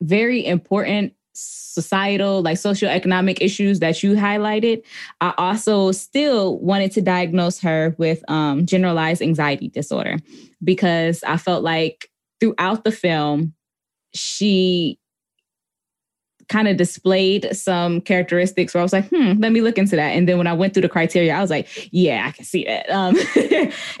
[0.00, 4.82] very important societal, like socioeconomic issues that you highlighted,
[5.20, 10.16] I also still wanted to diagnose her with um, generalized anxiety disorder
[10.62, 13.54] because I felt like throughout the film,
[14.14, 14.98] she
[16.48, 20.10] kind of displayed some characteristics where I was like, hmm, let me look into that.
[20.10, 22.64] And then when I went through the criteria, I was like, yeah, I can see
[22.64, 22.88] that.
[22.90, 23.16] Um,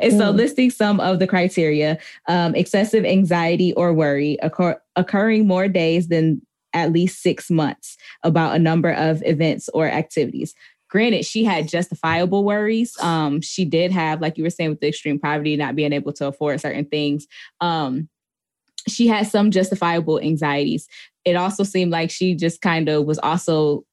[0.00, 0.18] and mm.
[0.18, 6.08] so listing some of the criteria, um, excessive anxiety or worry occur- occurring more days
[6.08, 6.40] than
[6.72, 10.54] at least six months about a number of events or activities.
[10.88, 12.98] Granted, she had justifiable worries.
[13.00, 16.14] Um, she did have, like you were saying, with the extreme poverty, not being able
[16.14, 17.26] to afford certain things.
[17.60, 18.08] Um,
[18.90, 20.88] she had some justifiable anxieties.
[21.24, 23.84] It also seemed like she just kind of was also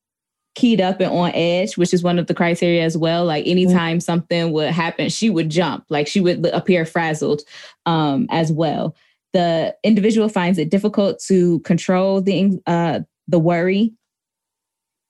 [0.55, 3.25] keyed up and on edge, which is one of the criteria as well.
[3.25, 3.99] Like anytime mm-hmm.
[3.99, 7.41] something would happen, she would jump, like she would appear frazzled
[7.85, 8.95] um, as well
[9.35, 13.93] the individual finds it difficult to control the uh, the worry,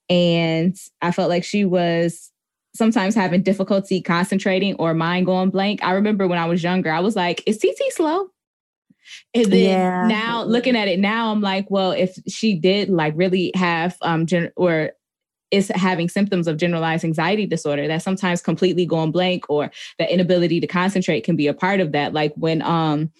[0.09, 2.31] and I felt like she was
[2.73, 5.83] sometimes having difficulty concentrating or mind going blank.
[5.83, 8.31] I remember when I was younger, I was like, "Is TT slow?"
[9.35, 10.07] And then yeah.
[10.07, 14.25] now looking at it now, I'm like, well, if she did like really have um
[14.25, 14.91] gen- or
[15.51, 20.59] is having symptoms of generalized anxiety disorder that sometimes completely going blank or the inability
[20.59, 22.13] to concentrate can be a part of that.
[22.13, 23.11] Like when um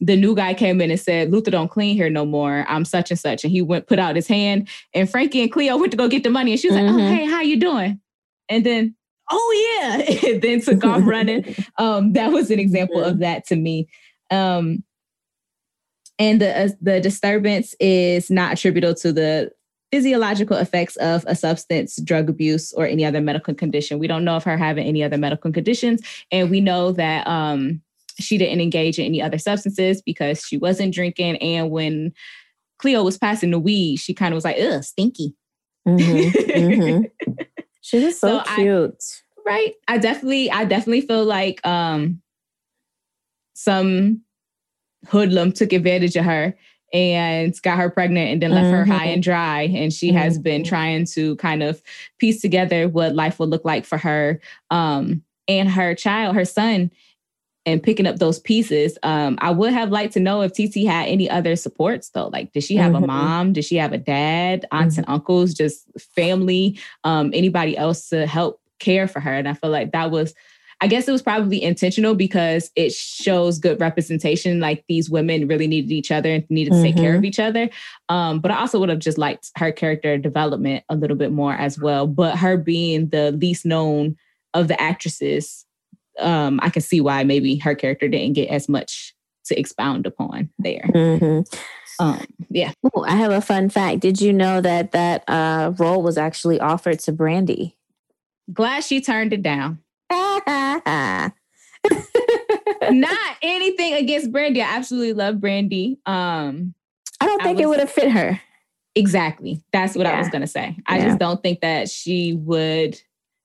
[0.00, 2.64] the new guy came in and said, Luther don't clean here no more.
[2.68, 3.44] I'm such and such.
[3.44, 6.24] And he went, put out his hand and Frankie and Cleo went to go get
[6.24, 6.52] the money.
[6.52, 6.96] And she was mm-hmm.
[6.96, 8.00] like, oh, hey, how you doing?
[8.48, 8.94] And then,
[9.30, 10.28] oh yeah.
[10.30, 11.54] and then took off running.
[11.78, 13.88] Um, that was an example of that to me.
[14.30, 14.84] Um,
[16.18, 19.50] and the, uh, the disturbance is not attributable to the
[19.90, 23.98] physiological effects of a substance, drug abuse, or any other medical condition.
[23.98, 26.00] We don't know of her having any other medical conditions.
[26.32, 27.80] And we know that um,
[28.18, 31.36] she didn't engage in any other substances because she wasn't drinking.
[31.36, 32.12] And when
[32.78, 35.34] Cleo was passing the weed, she kind of was like, ugh, stinky.
[35.86, 37.34] Mm-hmm, mm-hmm.
[37.82, 39.04] She was so, so cute.
[39.36, 39.74] I, right.
[39.88, 42.22] I definitely, I definitely feel like um
[43.54, 44.22] some
[45.08, 46.56] hoodlum took advantage of her
[46.92, 48.90] and got her pregnant and then left mm-hmm.
[48.90, 49.62] her high and dry.
[49.62, 50.18] And she mm-hmm.
[50.18, 51.82] has been trying to kind of
[52.18, 54.40] piece together what life would look like for her.
[54.70, 56.90] Um, and her child, her son,
[57.66, 58.98] and picking up those pieces.
[59.02, 62.28] Um, I would have liked to know if TT had any other supports though.
[62.28, 63.04] Like, did she have mm-hmm.
[63.04, 63.52] a mom?
[63.52, 65.04] Did she have a dad, aunts mm-hmm.
[65.04, 69.32] and uncles, just family, um, anybody else to help care for her?
[69.32, 70.34] And I feel like that was,
[70.84, 74.60] I guess it was probably intentional because it shows good representation.
[74.60, 76.84] Like these women really needed each other and needed to mm-hmm.
[76.84, 77.24] take care of mm-hmm.
[77.24, 77.70] each other.
[78.10, 81.54] Um, but I also would have just liked her character development a little bit more
[81.54, 82.06] as well.
[82.06, 84.16] But her being the least known
[84.52, 85.64] of the actresses
[86.18, 89.14] um, I can see why maybe her character didn't get as much
[89.46, 90.88] to expound upon there.
[90.94, 92.04] Mm-hmm.
[92.04, 92.72] Um, yeah.
[92.86, 94.00] Ooh, I have a fun fact.
[94.00, 97.76] Did you know that that uh, role was actually offered to Brandy?
[98.52, 99.78] Glad she turned it down.
[102.90, 104.62] Not anything against Brandy.
[104.62, 105.98] I absolutely love Brandy.
[106.06, 106.74] Um,
[107.20, 108.40] I don't think I was, it would have fit her.
[108.94, 109.62] Exactly.
[109.72, 110.14] That's what yeah.
[110.14, 110.76] I was gonna say.
[110.86, 111.06] I yeah.
[111.06, 113.00] just don't think that she would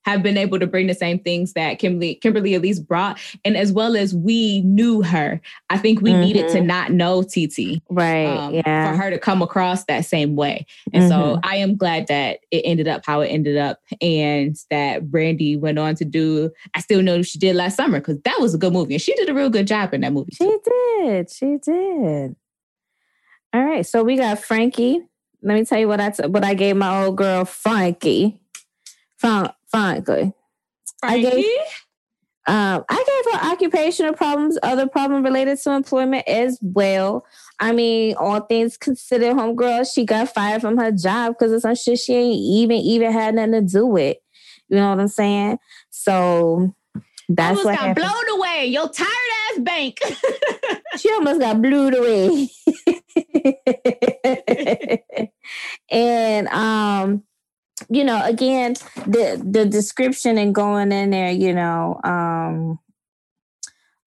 [0.05, 3.71] have been able to bring the same things that Kimberly Kimberly Elise brought, and as
[3.71, 6.65] well as we knew her, I think we needed to Mhm.
[6.65, 8.25] not know TT Right.
[8.25, 8.91] um, yeah.
[8.91, 10.65] for her to come across that same way.
[10.93, 11.39] And so Mhm.
[11.43, 15.77] I am glad that it ended up how it ended up, and that Brandy went
[15.77, 16.49] on to do.
[16.73, 19.13] I still know she did last summer because that was a good movie, and she
[19.15, 20.31] did a real good job in that movie.
[20.33, 20.61] She too.
[21.01, 21.29] did.
[21.29, 22.35] She did.
[23.53, 23.85] All right.
[23.85, 25.01] So we got Frankie.
[25.41, 28.39] Let me tell you what I t- what I gave my old girl Frankie.
[29.71, 30.33] Fran- Frankie.
[31.03, 31.45] I gave-
[32.47, 37.23] Um, I gave her occupational problems, other problem related to employment as well.
[37.59, 41.75] I mean, all things considered, homegirl, she got fired from her job because of some
[41.75, 44.17] shit she ain't even even had nothing to do with.
[44.67, 45.59] You know what I'm saying?
[45.91, 46.73] So
[47.27, 48.05] that's almost what got happened.
[48.07, 48.65] blown away.
[48.67, 49.09] Your tired
[49.51, 49.99] ass bank.
[50.97, 52.49] She almost got blew away.
[55.91, 57.23] and um,
[57.89, 58.73] you know, again,
[59.05, 62.79] the the description and going in there, you know, um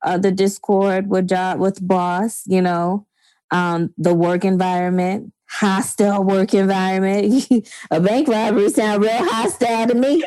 [0.04, 3.06] uh, the discord with job with boss, you know,
[3.52, 7.46] um, the work environment, hostile work environment.
[7.90, 10.24] A bank robbery sound real hostile to me.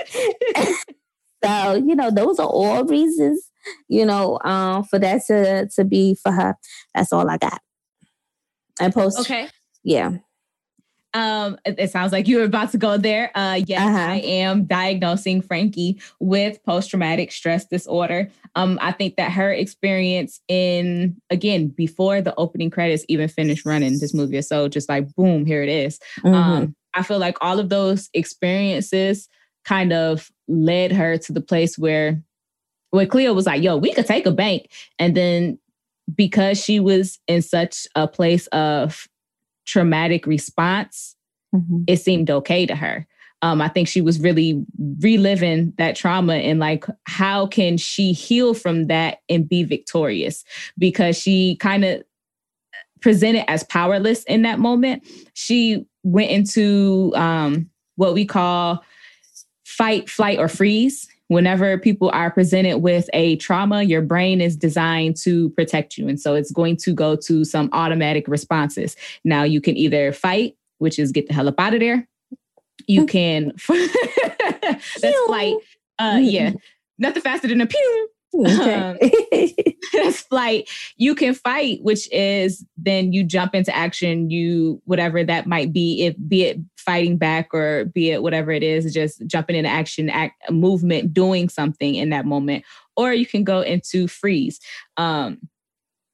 [1.43, 3.51] so, you know, those are all reasons
[3.87, 6.55] you know, um, for that to to be for her.
[6.93, 7.61] That's all I got.
[8.79, 9.47] I post, okay.
[9.83, 10.11] yeah,
[11.15, 13.31] Um, it, it sounds like you were about to go there.
[13.35, 13.97] Uh, yes, Uh-huh.
[14.11, 18.29] I am diagnosing Frankie with post-traumatic stress disorder.
[18.55, 23.97] Um, I think that her experience in again before the opening credits even finished running
[23.99, 25.99] this movie is so just like boom, here it is.
[26.23, 26.33] Mhm.
[26.35, 29.27] Um, I feel like all of those experiences
[29.63, 32.21] kind of led her to the place where
[32.91, 34.67] where Cleo was like, yo, we could take a bank.
[34.99, 35.59] And then
[36.15, 39.07] because she was in such a place of
[39.65, 41.15] traumatic response,
[41.53, 41.83] Mhm.
[41.87, 43.07] it seemed okay to her.
[43.41, 44.63] Um, I think she was really
[45.01, 50.43] reliving that trauma and like, how can she heal from that and be victorious?
[50.77, 52.03] Because she kind of
[53.01, 55.03] presented as powerless in that moment.
[55.33, 58.83] She went into um, what we call
[59.65, 61.07] fight, flight, or freeze.
[61.27, 66.07] Whenever people are presented with a trauma, your brain is designed to protect you.
[66.07, 68.95] And so it's going to go to some automatic responses.
[69.23, 72.07] Now, you can either fight, which is get the hell up out of there.
[72.87, 73.09] You mm.
[73.09, 73.53] can,
[75.01, 75.55] that's flight.
[75.97, 76.23] Uh, mm-hmm.
[76.25, 76.51] yeah,
[76.99, 78.09] nothing faster than a pew.
[78.35, 78.73] Okay.
[78.73, 78.97] Um,
[79.93, 80.69] that's flight.
[80.97, 84.29] You can fight, which is then you jump into action.
[84.29, 88.63] You whatever that might be, if be it fighting back or be it whatever it
[88.63, 92.63] is, just jumping into action, act movement, doing something in that moment.
[92.95, 94.59] Or you can go into freeze.
[94.97, 95.39] Um,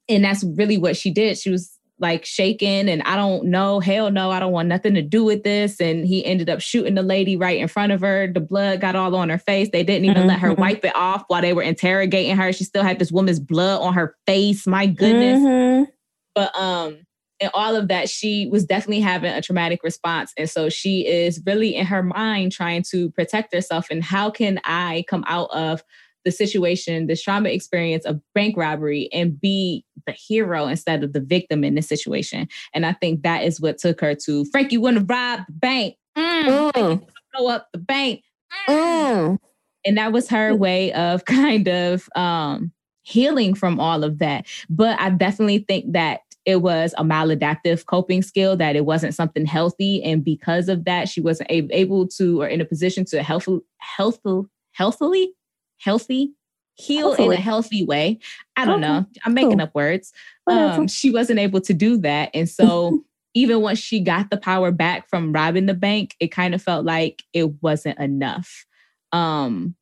[0.09, 1.37] and that's really what she did.
[1.37, 5.03] She was like shaking and I don't know, hell no, I don't want nothing to
[5.03, 5.79] do with this.
[5.79, 8.25] And he ended up shooting the lady right in front of her.
[8.25, 9.69] The blood got all on her face.
[9.71, 10.57] They didn't even let her Mhm.
[10.57, 12.51] wipe it off while they were interrogating her.
[12.51, 14.65] She still had this woman's blood on her face.
[14.65, 15.39] My goodness.
[15.41, 15.87] Mhm.
[16.33, 16.97] But um
[17.41, 20.31] and all of that, she was definitely having a traumatic response.
[20.37, 23.87] And so she is really in her mind trying to protect herself.
[23.89, 25.83] And how can I come out of
[26.23, 31.19] the situation, this trauma experience of bank robbery and be the hero instead of the
[31.19, 32.47] victim in this situation?
[32.75, 35.53] And I think that is what took her to Frank, you want to rob the
[35.53, 35.95] bank.
[36.17, 37.07] Mm, Mm.
[37.33, 38.21] blow up the bank.
[38.69, 39.37] Mm Mm.
[39.85, 42.71] and that was her way of kind of um
[43.03, 48.21] healing from all of that but i definitely think that it was a maladaptive coping
[48.21, 52.47] skill that it wasn't something healthy and because of that she wasn't able to or
[52.47, 55.33] in a position to health, healthful healthily
[55.79, 56.33] healthy
[56.75, 58.17] heal in a healthy way.
[58.55, 59.05] I don't know.
[59.25, 59.61] I'm making cool.
[59.61, 60.13] up words.
[60.47, 64.71] Um, she wasn't able to do that and so even once she got the power
[64.71, 68.65] back from robbing the bank it kind of felt like it wasn't enough.
[69.11, 69.75] Um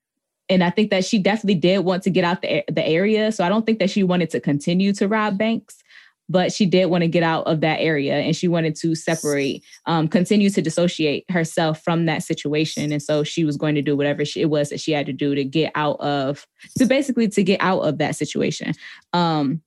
[0.49, 3.45] and i think that she definitely did want to get out the, the area so
[3.45, 5.83] i don't think that she wanted to continue to rob banks
[6.29, 9.63] but she did want to get out of that area and she wanted to separate
[9.87, 13.97] um, continue to dissociate herself from that situation and so she was going to do
[13.97, 16.45] whatever she, it was that she had to do to get out of
[16.77, 18.73] to basically to get out of that situation.
[19.13, 19.61] Um,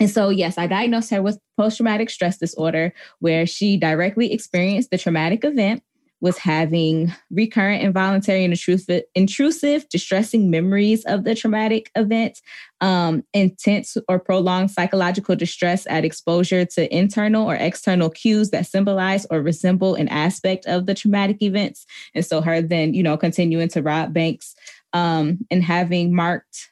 [0.00, 4.90] and so, yes, I diagnosed her with post traumatic stress disorder, where she directly experienced
[4.90, 5.82] the traumatic event,
[6.20, 12.40] was having recurrent involuntary and intrusive, intrusive distressing memories of the traumatic event,
[12.80, 19.26] um, intense or prolonged psychological distress at exposure to internal or external cues that symbolize
[19.30, 21.86] or resemble an aspect of the traumatic events.
[22.14, 24.54] And so, her then, you know, continuing to rob banks
[24.92, 26.70] um, and having marked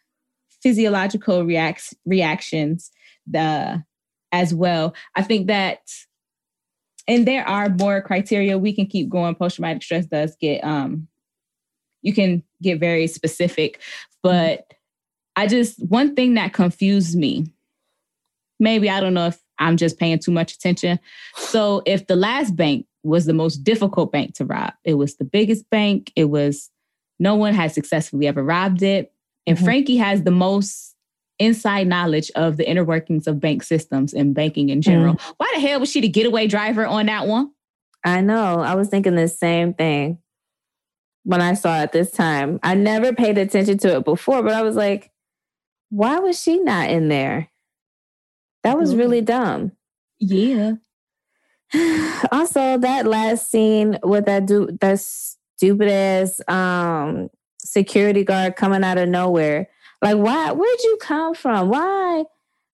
[0.63, 2.91] physiological reacts reactions
[3.27, 3.85] the
[4.33, 4.95] as well.
[5.15, 5.81] I think that
[7.09, 9.35] and there are more criteria we can keep going.
[9.35, 11.09] Post traumatic stress does get um
[12.03, 13.81] you can get very specific.
[14.23, 14.73] But
[15.35, 17.47] I just one thing that confused me,
[18.61, 20.99] maybe I don't know if I'm just paying too much attention.
[21.37, 25.25] So if the last bank was the most difficult bank to rob, it was the
[25.25, 26.71] biggest bank, it was
[27.19, 29.13] no one had successfully ever robbed it.
[29.47, 29.65] And Mhm.
[29.65, 30.96] Frankie has the most
[31.39, 35.19] inside knowledge of the inner workings of bank systems and banking in general.
[35.37, 37.51] Why the hell was she the getaway driver on that one?
[38.05, 38.61] I know.
[38.61, 40.19] I was thinking the same thing
[41.25, 42.59] when I saw it this time.
[42.63, 45.11] I never paid attention to it before, but I was like,
[45.91, 47.49] why was she not in there?
[48.63, 48.99] That was Mhm.
[48.99, 49.73] really dumb.
[50.19, 50.73] Yeah.
[52.33, 57.29] also, that last scene with that du- that stupid ass um
[57.59, 59.69] security guard coming out of nowhere.
[60.03, 60.53] Like, why?
[60.53, 61.69] Where'd you come from?
[61.69, 62.25] Why?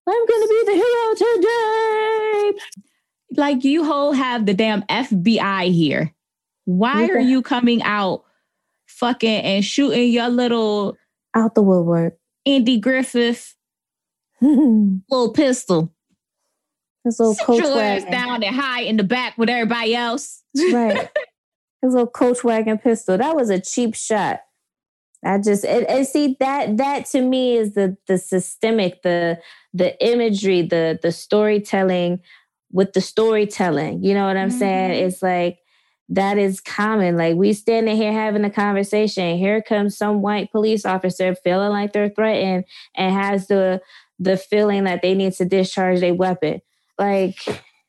[0.09, 2.53] I'm gonna be the hero today.
[3.37, 6.13] Like you whole have the damn FBI here.
[6.65, 8.25] Why are you coming out
[8.87, 10.97] fucking and shooting your little
[11.35, 12.17] Out the woodwork.
[12.45, 13.55] Andy Griffith
[14.41, 15.93] little pistol?
[17.05, 18.13] His little Sit coach your ass wagon.
[18.13, 20.43] down and high in the back with everybody else.
[20.73, 21.09] right.
[21.83, 23.19] His little coach wagon pistol.
[23.19, 24.41] That was a cheap shot.
[25.25, 29.39] I just and, and see that that to me is the the systemic, the
[29.73, 32.21] the imagery, the the storytelling
[32.73, 34.03] with the storytelling.
[34.03, 34.91] You know what I'm saying?
[34.91, 35.07] Mhm.
[35.07, 35.59] It's like
[36.09, 37.17] that is common.
[37.17, 39.39] Like we standing here having a conversation.
[39.39, 42.65] Here comes some white police officer feeling like they're threatened
[42.97, 43.81] and has the
[44.19, 46.61] the feeling that they need to discharge their weapon.
[46.99, 47.37] Like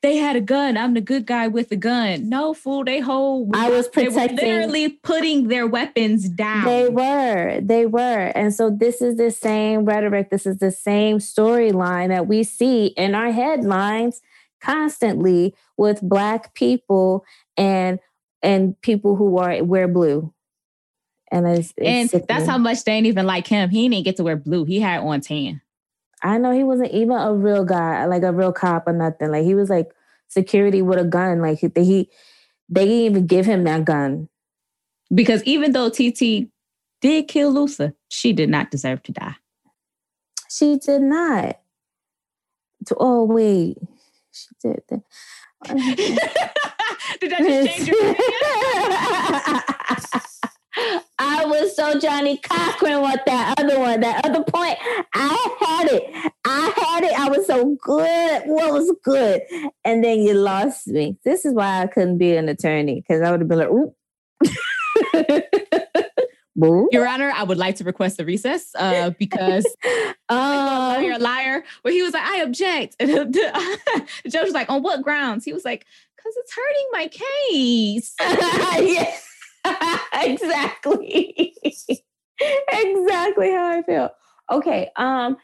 [0.04, 0.76] they had a gun.
[0.76, 2.28] I'm the good guy with the gun.
[2.28, 4.36] No fool, they whole I was protecting.
[4.36, 6.66] they were literally putting their weapons down.
[6.66, 8.32] They were, they were.
[8.36, 12.88] And so this is the same rhetoric, this is the same storyline that we see
[12.88, 14.22] in our headlines
[14.62, 17.26] constantly with black people
[17.58, 17.97] and
[18.41, 20.34] and people who are wear blue.
[21.32, 23.70] And it's, it's and that's how much they ain't even like him.
[23.70, 24.66] He didn't get to wear blue.
[24.66, 25.62] He had on tan.
[26.24, 29.30] I know he wasn't even a real guy, like a real cop or nothing.
[29.32, 29.91] Like he was like
[30.30, 31.41] security with a gun.
[31.41, 32.09] Like he, he
[32.69, 34.30] they didn't even give him that gun.
[35.13, 36.47] Because even though TT
[37.01, 39.36] did kill Luther, she did not deserve to die.
[40.49, 41.59] She did not.
[42.97, 43.78] Oh wait,
[44.32, 44.82] she did.
[47.19, 49.61] did that just change your opinion?
[51.19, 54.78] I was so Johnnie Cochran with that other one, that other point.
[55.13, 56.32] I had it.
[56.45, 57.19] I had it.
[57.19, 58.43] I was so good.
[58.45, 59.41] What was good?
[59.86, 61.17] And then you lost me.
[61.24, 63.93] This is why I couldn't be an attorney because I would have been like, ooh.
[66.91, 69.65] Your Honor, I would like to request a recess uh, because
[70.30, 71.63] Um, you're a liar.
[71.82, 72.95] Where he was like, I object.
[72.99, 75.45] And the, judge was like, on what grounds?
[75.45, 78.15] He was like, because it's hurting my case.
[78.19, 79.15] yeah.
[80.14, 81.53] exactly.
[82.72, 84.09] exactly how I feel.
[84.51, 84.89] Okay.
[84.95, 85.38] Um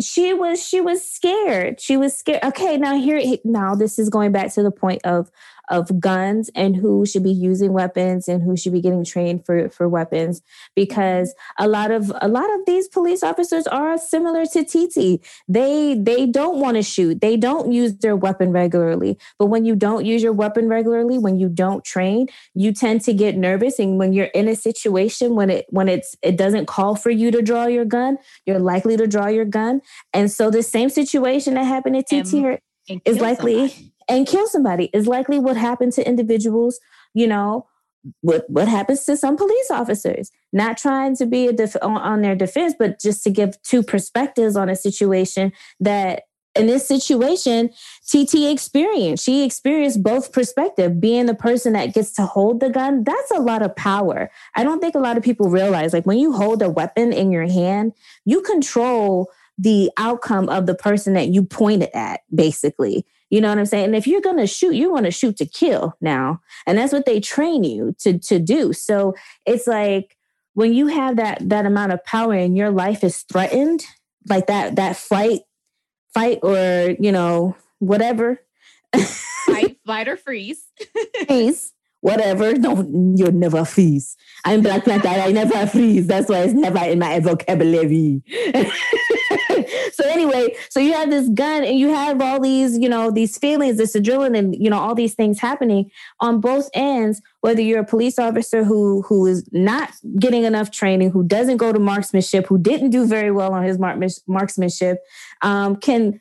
[0.00, 1.80] she was she was scared.
[1.80, 2.42] She was scared.
[2.42, 5.30] Okay, now here now this is going back to the point of
[5.70, 9.68] of guns and who should be using weapons and who should be getting trained for
[9.70, 10.42] for weapons
[10.74, 15.24] because a lot of a lot of these police officers are similar to TT.
[15.48, 17.20] They they don't want to shoot.
[17.20, 19.18] They don't use their weapon regularly.
[19.38, 23.14] But when you don't use your weapon regularly, when you don't train, you tend to
[23.14, 26.96] get nervous and when you're in a situation when it when it's it doesn't call
[26.96, 29.80] for you to draw your gun, you're likely to draw your gun.
[30.12, 32.58] And so the same situation that happened to TT And-
[32.88, 33.91] and is likely somebody.
[34.08, 36.80] And kill somebody is likely what happened to individuals
[37.14, 37.66] you know
[38.20, 40.30] what what happens to some police officers.
[40.52, 44.56] Not trying to be def- on, on their defense but just to give two perspectives
[44.56, 46.24] on a situation that
[46.54, 47.70] in this situation
[48.06, 49.24] tt experienced.
[49.24, 53.40] She experienced both perspective being the person that gets to hold the gun that's a
[53.40, 54.30] lot of power.
[54.54, 57.30] I don't think a lot of people realize like when you hold a weapon in
[57.30, 57.92] your hand
[58.24, 63.58] you control the outcome of the person that you pointed at basically you know what
[63.58, 63.86] I'm saying?
[63.86, 66.42] And if you're gonna shoot, you want to shoot to kill now.
[66.66, 68.74] And that's what they train you to to do.
[68.74, 69.14] So
[69.46, 70.18] it's like
[70.52, 73.86] when you have that that amount of power and your life is threatened,
[74.28, 75.40] like that that fight,
[76.12, 78.38] fight or you know, whatever.
[79.46, 80.64] Fight, flight, or freeze.
[81.26, 81.72] freeze,
[82.02, 82.52] whatever.
[82.54, 82.86] No,
[83.16, 84.16] you'll never freeze.
[84.44, 85.08] I'm Black Panther.
[85.08, 86.06] I never freeze.
[86.06, 88.22] That's why it's never in my vocabulary.
[89.92, 93.38] so anyway, so you have this gun and you have all these, you know, these
[93.38, 95.90] feelings, this adrenaline, you know, all these things happening
[96.20, 97.22] on both ends.
[97.40, 101.72] Whether you're a police officer who who is not getting enough training, who doesn't go
[101.72, 103.78] to marksmanship, who didn't do very well on his
[104.26, 104.98] marksmanship,
[105.42, 106.20] um, can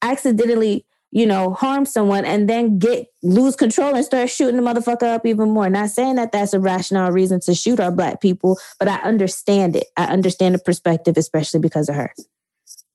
[0.00, 5.04] accidentally you know, harm someone and then get lose control and start shooting the motherfucker
[5.04, 5.70] up even more.
[5.70, 9.76] Not saying that that's a rational reason to shoot our black people, but I understand
[9.76, 9.86] it.
[9.96, 12.12] I understand the perspective, especially because of her.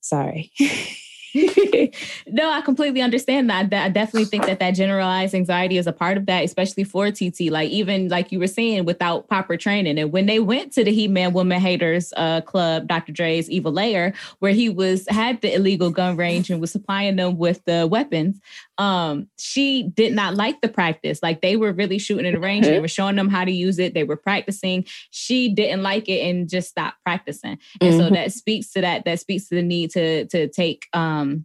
[0.02, 0.52] Sorry.
[2.26, 3.72] no, I completely understand that.
[3.72, 7.50] I definitely think that that generalized anxiety is a part of that, especially for TT.
[7.50, 9.98] Like even like you were saying, without proper training.
[9.98, 13.12] And when they went to the He Man Woman Haters uh, Club, Dr.
[13.12, 17.38] Dre's Evil Layer, where he was had the illegal gun range and was supplying them
[17.38, 18.40] with the weapons,
[18.80, 21.22] um, she did not like the practice.
[21.22, 22.64] Like they were really shooting in the range.
[22.64, 23.92] They were showing them how to use it.
[23.92, 24.86] They were practicing.
[25.10, 27.58] She didn't like it and just stopped practicing.
[27.82, 27.98] And mm-hmm.
[27.98, 29.04] so that speaks to that.
[29.04, 31.44] That speaks to the need to to take um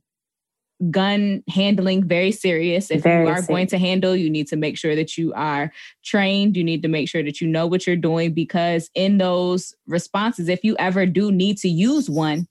[0.90, 2.90] gun handling very serious.
[2.90, 3.48] If very you are serious.
[3.48, 5.74] going to handle, you need to make sure that you are
[6.06, 6.56] trained.
[6.56, 10.48] You need to make sure that you know what you're doing because in those responses,
[10.48, 12.48] if you ever do need to use one,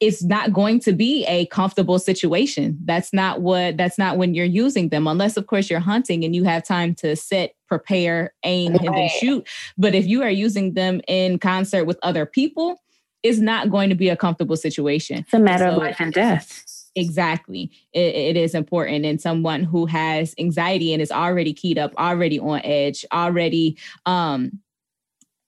[0.00, 2.78] it's not going to be a comfortable situation.
[2.84, 6.34] That's not what that's not when you're using them, unless of course you're hunting and
[6.34, 8.80] you have time to sit, prepare, aim, right.
[8.80, 9.46] and then shoot.
[9.76, 12.80] But if you are using them in concert with other people,
[13.22, 15.18] it's not going to be a comfortable situation.
[15.18, 16.64] It's a matter so, of life and death.
[16.96, 17.70] Exactly.
[17.92, 19.04] It, it is important.
[19.04, 23.76] And someone who has anxiety and is already keyed up, already on edge, already
[24.06, 24.60] um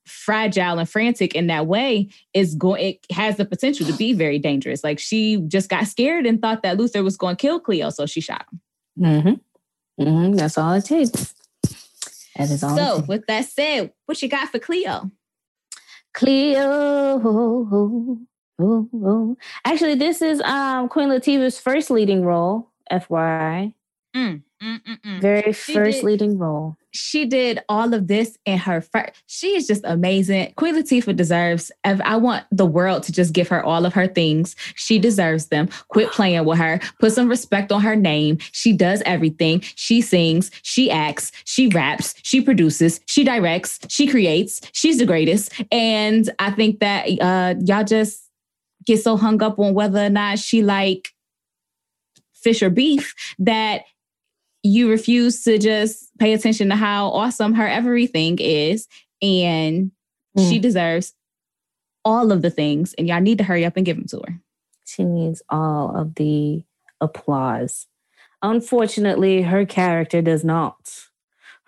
[0.06, 4.38] fragile and frantic in that way is going it has the potential to be very
[4.38, 4.82] dangerous.
[4.82, 8.06] Like she just got scared and thought that Luther was going to kill Cleo, so
[8.06, 8.60] she shot him.
[8.98, 10.02] Mm-hmm.
[10.02, 10.32] Mm-hmm.
[10.34, 11.34] That's all it takes.
[12.36, 12.76] That is all.
[12.76, 15.10] So, with that said, what you got for Cleo?
[16.14, 17.20] Cleo.
[18.58, 19.36] Oh, oh.
[19.64, 23.74] Actually, this is um Queen Latifah's first leading role, FYI.
[24.14, 25.20] Mm, mm, mm, mm.
[25.20, 26.76] Very she first did, leading role.
[26.92, 29.22] She did all of this in her first.
[29.26, 30.52] She is just amazing.
[30.56, 31.72] Queen Latifah deserves.
[31.84, 34.54] I want the world to just give her all of her things.
[34.74, 35.68] She deserves them.
[35.88, 36.80] Quit playing with her.
[37.00, 38.38] Put some respect on her name.
[38.52, 39.60] She does everything.
[39.74, 40.50] She sings.
[40.62, 41.32] She acts.
[41.44, 42.14] She raps.
[42.22, 43.00] She produces.
[43.06, 43.80] She directs.
[43.88, 44.60] She creates.
[44.72, 45.52] She's the greatest.
[45.70, 48.28] And I think that uh, y'all just
[48.86, 51.10] get so hung up on whether or not she like
[52.34, 53.82] fish or beef that
[54.62, 58.86] you refuse to just pay attention to how awesome her everything is
[59.20, 59.90] and
[60.36, 60.48] mm.
[60.48, 61.14] she deserves
[62.04, 64.40] all of the things and y'all need to hurry up and give them to her.
[64.84, 66.64] She needs all of the
[67.00, 67.86] applause.
[68.42, 71.06] Unfortunately her character does not.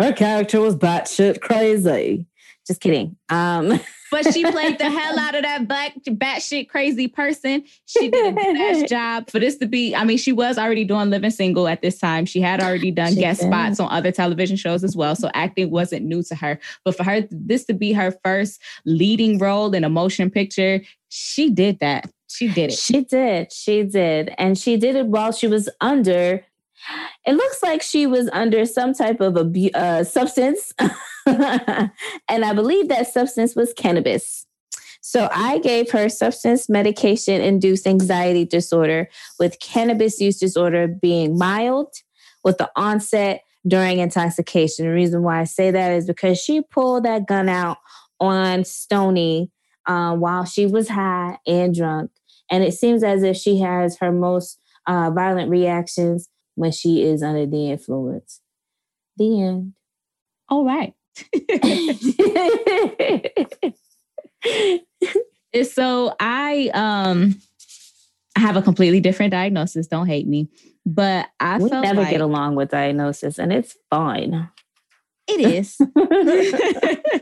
[0.01, 2.27] Her character was batshit crazy
[2.67, 3.79] just kidding um
[4.15, 7.65] but she played the hell out of that black batshit crazy person.
[7.87, 9.93] She did a good job for this to be.
[9.93, 12.25] I mean, she was already doing Living Single at this time.
[12.25, 13.49] She had already done she guest did.
[13.49, 15.17] spots on other television shows as well.
[15.17, 16.61] So acting wasn't new to her.
[16.85, 21.51] But for her, this to be her first leading role in a motion picture, she
[21.51, 22.09] did that.
[22.29, 22.79] She did it.
[22.79, 23.53] She did.
[23.53, 24.33] She did.
[24.39, 26.45] And she did it while she was under
[27.27, 30.73] it looks like she was under some type of a uh, substance.
[31.27, 31.91] and
[32.29, 34.47] I believe that substance was cannabis.
[35.01, 39.09] So I gave her substance medication induced anxiety disorder
[39.39, 41.95] with cannabis use disorder being mild
[42.43, 44.87] with the onset during intoxication.
[44.87, 47.79] The reason why I say that is because she pulled that gun out
[48.21, 49.51] on Stony
[49.87, 52.11] uh, while she was high and drunk.
[52.51, 57.23] And it seems as if she has her most uh, violent reactions when she is
[57.23, 58.41] under the influence.
[59.17, 59.75] The end.
[60.49, 60.95] All right.
[65.65, 67.39] so I um
[68.37, 69.87] have a completely different diagnosis.
[69.87, 70.49] Don't hate me,
[70.85, 74.49] but I we never like, get along with diagnosis, and it's fine.
[75.27, 75.81] It is.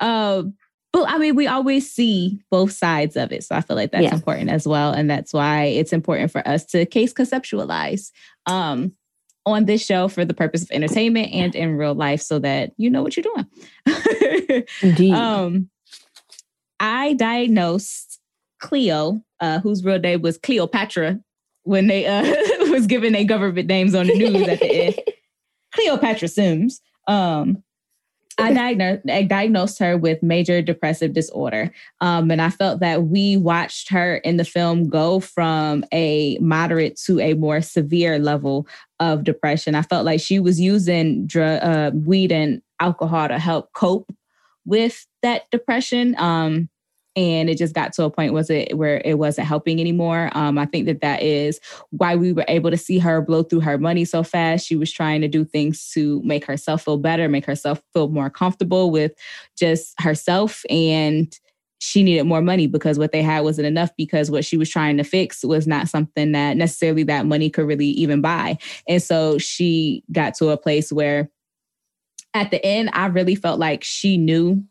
[0.00, 0.44] uh,
[0.92, 4.04] but I mean, we always see both sides of it, so I feel like that's
[4.04, 4.14] yeah.
[4.14, 8.10] important as well, and that's why it's important for us to case conceptualize
[8.46, 8.92] um,
[9.44, 12.88] on this show for the purpose of entertainment and in real life so that you
[12.90, 14.64] know what you're doing.
[14.82, 15.14] Indeed.
[15.14, 15.68] Um,
[16.78, 18.20] I diagnosed
[18.60, 21.20] Cleo, uh, whose real name was Cleopatra,
[21.64, 22.22] when they uh,
[22.70, 25.00] was given their government names on the news at the end.
[25.74, 26.80] Cleopatra Sims.
[27.08, 27.62] Um,
[28.38, 31.70] I diagnosed, I diagnosed her with major depressive disorder.
[32.00, 36.96] Um, and I felt that we watched her in the film go from a moderate
[37.06, 38.66] to a more severe level
[39.00, 39.74] of depression.
[39.74, 44.12] I felt like she was using drug, uh, weed and alcohol to help cope
[44.64, 46.14] with that depression.
[46.18, 46.68] Um,
[47.14, 50.58] and it just got to a point was it where it wasn't helping anymore um,
[50.58, 51.60] i think that that is
[51.90, 54.90] why we were able to see her blow through her money so fast she was
[54.90, 59.12] trying to do things to make herself feel better make herself feel more comfortable with
[59.56, 61.38] just herself and
[61.82, 64.96] she needed more money because what they had wasn't enough because what she was trying
[64.98, 68.56] to fix was not something that necessarily that money could really even buy.
[68.86, 71.28] And so she got to a place where
[72.34, 74.64] at the end, I really felt like she knew.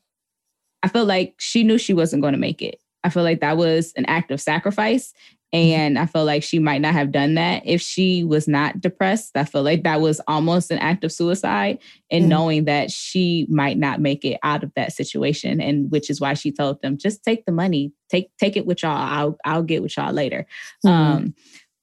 [0.83, 2.81] I felt like she knew she wasn't going to make it.
[3.03, 5.13] I feel like that was an act of sacrifice.
[5.53, 9.35] And I feel like she might not have done that if she was not depressed.
[9.35, 11.79] I feel like that was almost an act of suicide
[12.09, 12.29] and mm-hmm.
[12.29, 15.59] knowing that she might not make it out of that situation.
[15.59, 18.83] And which is why she told them, just take the money, take take it with
[18.83, 18.95] y'all.
[18.95, 20.45] I'll I'll get with y'all later.
[20.85, 20.87] Mm-hmm.
[20.87, 21.35] Um,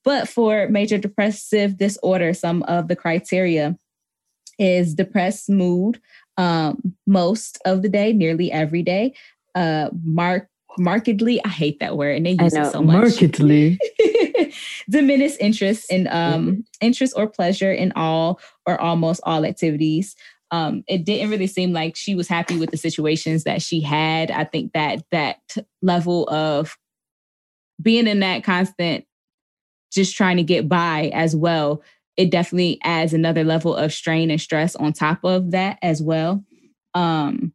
[0.02, 3.76] but for major depressive disorder, some of the criteria
[4.58, 6.00] is depressed mood
[6.38, 9.14] um, most of the day, nearly every day.
[9.54, 12.94] Uh, mark markedly i hate that word and they use it so much.
[12.94, 13.78] Markedly.
[14.90, 16.60] Diminish interest in um mm-hmm.
[16.80, 20.14] interest or pleasure in all or almost all activities.
[20.52, 24.30] Um it didn't really seem like she was happy with the situations that she had.
[24.30, 25.40] I think that that
[25.82, 26.76] level of
[27.82, 29.04] being in that constant
[29.90, 31.82] just trying to get by as well
[32.18, 36.44] it definitely adds another level of strain and stress on top of that as well
[36.94, 37.52] um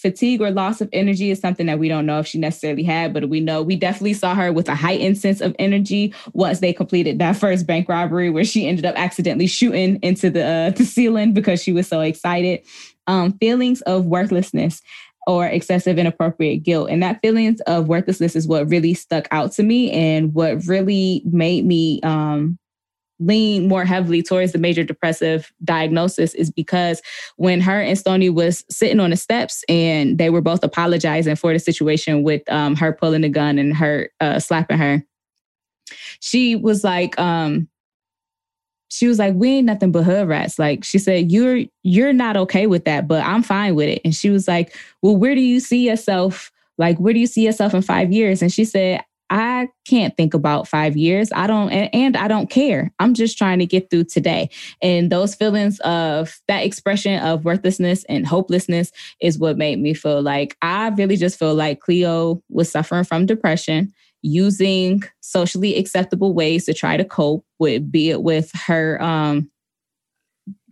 [0.00, 3.12] fatigue or loss of energy is something that we don't know if she necessarily had,
[3.12, 6.72] but we know we definitely saw her with a heightened sense of energy once they
[6.72, 10.84] completed that first bank robbery where she ended up accidentally shooting into the uh, the
[10.84, 12.62] ceiling because she was so excited.
[13.06, 14.80] Um, feelings of worthlessness
[15.26, 16.88] or excessive inappropriate guilt.
[16.90, 21.22] And that feelings of worthlessness is what really stuck out to me and what really
[21.26, 22.58] made me um,
[23.20, 27.02] lean more heavily towards the major depressive diagnosis is because
[27.36, 31.52] when her and Stony was sitting on the steps and they were both apologizing for
[31.52, 35.04] the situation with um, her pulling the gun and her uh, slapping her,
[36.20, 37.68] she was like, um,
[38.92, 42.36] she was like, "We ain't nothing but hood rats." Like she said, "You're you're not
[42.36, 45.40] okay with that, but I'm fine with it." And she was like, "Well, where do
[45.40, 48.40] you see yourself?" Like, where do you see yourself in five years?
[48.40, 51.30] And she said, I can't think about five years.
[51.32, 52.92] I don't, and, I don't care.
[52.98, 54.50] I'm just trying to get through today.
[54.82, 60.20] And those feelings of that expression of worthlessness and hopelessness is what made me feel
[60.20, 66.66] like I really just feel like Cleo was suffering from depression, using socially acceptable ways
[66.66, 69.48] to try to cope with, be it with her, um,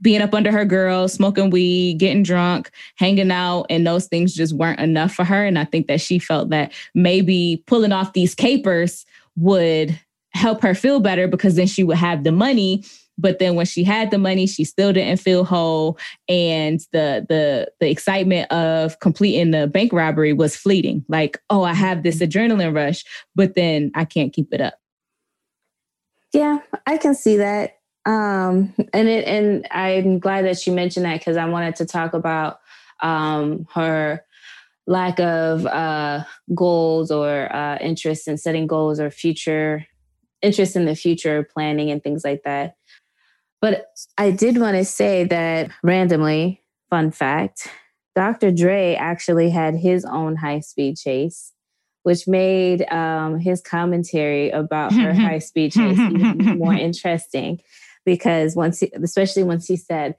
[0.00, 4.54] being up under her girl, smoking weed, getting drunk, hanging out, and those things just
[4.54, 5.44] weren't enough for her.
[5.44, 9.04] And I think that she felt that maybe pulling off these capers
[9.36, 9.98] would
[10.32, 12.84] help her feel better because then she would have the money.
[13.20, 15.98] But then when she had the money, she still didn't feel whole.
[16.28, 21.04] And the the the excitement of completing the bank robbery was fleeting.
[21.08, 23.04] Like, oh, I have this adrenaline rush,
[23.34, 24.74] but then I can't keep it up.
[26.32, 27.77] Yeah, I can see that.
[28.08, 32.14] Um, and it, and I'm glad that you mentioned that because I wanted to talk
[32.14, 32.58] about
[33.02, 34.24] um, her
[34.86, 39.86] lack of uh, goals or uh, interest in setting goals or future
[40.40, 42.76] interest in the future planning and things like that.
[43.60, 47.68] But I did want to say that randomly, fun fact,
[48.16, 48.50] Dr.
[48.50, 51.52] Dre actually had his own high speed chase,
[52.04, 57.60] which made um, his commentary about her high speed chase even more interesting
[58.04, 60.16] because once, he, especially once he said,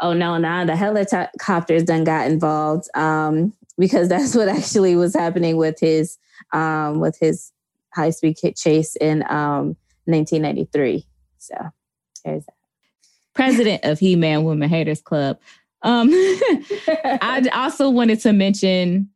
[0.00, 5.56] "Oh no, now the helicopters done got involved," um, because that's what actually was happening
[5.56, 6.18] with his
[6.52, 7.52] um, with his
[7.94, 9.76] high speed chase in um,
[10.06, 11.06] 1993.
[11.38, 11.54] So
[12.24, 12.54] there's that.
[13.34, 15.38] President of He Man Women Haters Club.
[15.82, 19.10] Um, I also wanted to mention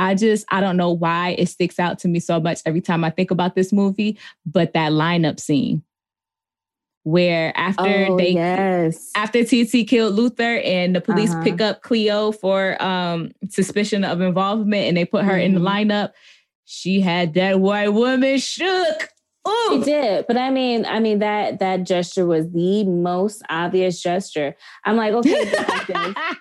[0.00, 3.04] I just I don't know why it sticks out to me so much every time
[3.04, 5.82] I think about this movie, but that lineup scene
[7.04, 9.10] where after oh, they yes.
[9.16, 11.42] after TT killed Luther and the police uh-huh.
[11.42, 15.40] pick up Cleo for um suspicion of involvement and they put her mm-hmm.
[15.40, 15.90] in the mm-hmm.
[15.90, 16.12] lineup,
[16.66, 19.08] she had that white woman shook.
[19.48, 19.68] Ooh.
[19.70, 24.54] She did, but I mean, I mean that that gesture was the most obvious gesture.
[24.84, 25.44] I'm like, okay,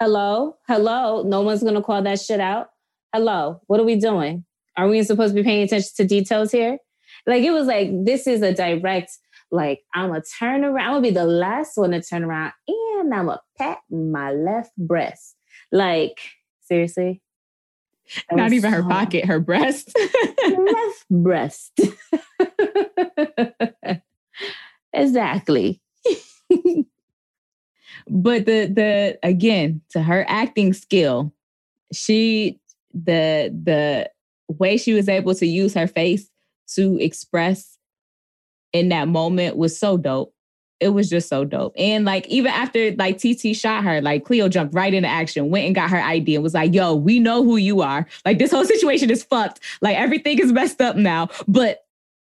[0.01, 2.71] hello, hello, no one's gonna call that shit out.
[3.13, 4.43] Hello, what are we doing?
[4.75, 6.77] Are we supposed to be paying attention to details here?
[7.25, 9.11] Like it was like this is a direct
[9.51, 10.85] like I'm gonna turn around.
[10.85, 14.75] I'm gonna be the last one to turn around, and I'm gonna pat my left
[14.77, 15.35] breast.
[15.71, 16.19] Like
[16.61, 17.21] seriously.
[18.31, 19.95] Not even so her pocket, her breast.
[20.47, 21.79] left breast.
[24.93, 25.81] exactly.
[28.09, 31.33] but the the again to her acting skill,
[31.93, 32.59] she
[32.93, 34.09] the the
[34.47, 36.29] way she was able to use her face
[36.75, 37.78] to express
[38.73, 40.33] in that moment was so dope.
[40.79, 41.73] it was just so dope.
[41.77, 45.65] And like even after like TT shot her, like Cleo jumped right into action, went
[45.65, 48.07] and got her ID and was like, "Yo, we know who you are.
[48.25, 49.59] Like this whole situation is fucked.
[49.81, 51.79] Like everything is messed up now, but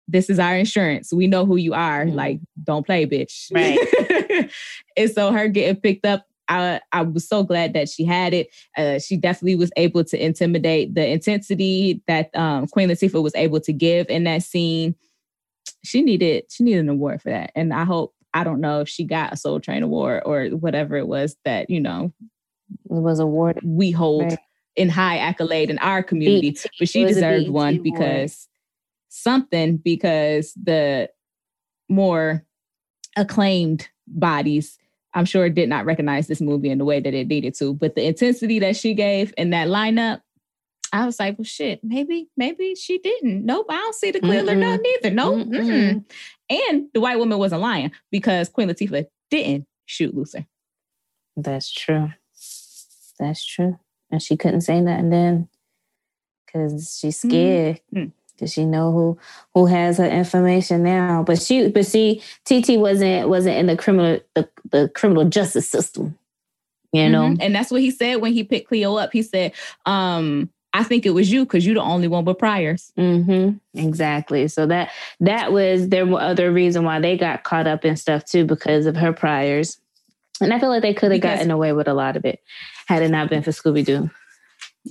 [0.08, 1.12] this is our insurance.
[1.14, 2.06] We know who you are.
[2.06, 2.16] Mhm.
[2.16, 4.50] Like don't play, bitch." Right.
[4.98, 6.26] and so her getting picked up.
[6.50, 8.48] I, I was so glad that she had it.
[8.78, 13.60] Uh, she definitely was able to intimidate the intensity that um, Queen Latifah was able
[13.60, 14.96] to give in that scene.
[15.84, 18.90] She needed she needed an award for that, and I hope I don't know if
[18.90, 22.14] she got a Soul Train award or whatever it was that you know
[22.86, 23.64] It was awarded.
[23.66, 24.40] we hold Right.
[24.76, 26.66] in high accolade in our community, BET.
[26.80, 27.84] but she It was a deserved one award.
[27.84, 28.48] because
[29.10, 31.10] something because the
[31.90, 32.46] more
[33.16, 34.78] acclaimed bodies
[35.14, 37.96] I'm sure did not recognize this movie in the way that it needed to, but
[37.96, 40.22] the intensity that she gave in that lineup,
[40.94, 43.46] I was like, well, shit, maybe, maybe she didn't.
[43.46, 45.10] Nope, I don't see the clear none either.
[45.10, 45.48] Nope.
[45.48, 46.06] Mm-mm.
[46.50, 50.46] And the white woman wasn't lying because Queen Latifah didn't shoot Luther.
[51.36, 52.14] That's true.
[53.20, 53.80] That's true.
[54.12, 55.50] And she couldn't say nothing then
[56.46, 57.82] because she's scared.
[57.94, 58.12] Mm.
[58.38, 59.18] Does she know who
[59.54, 61.24] who has her information now?
[61.24, 66.18] But she, but see, TT wasn't wasn't in the criminal the, the criminal justice system.
[66.94, 67.38] You know, Mhm.
[67.42, 69.12] And that's what he said when he picked Cleo up.
[69.12, 69.52] He said,
[69.86, 70.50] um,
[70.80, 72.92] I think it was you because you're the only one with priors.
[72.96, 74.48] hmm Exactly.
[74.48, 78.46] So that that was their other reason why they got caught up in stuff too
[78.46, 79.78] because of her priors,
[80.42, 82.40] and I feel like they could have gotten away with a lot of it
[82.88, 84.10] had it not been for Scooby Doo.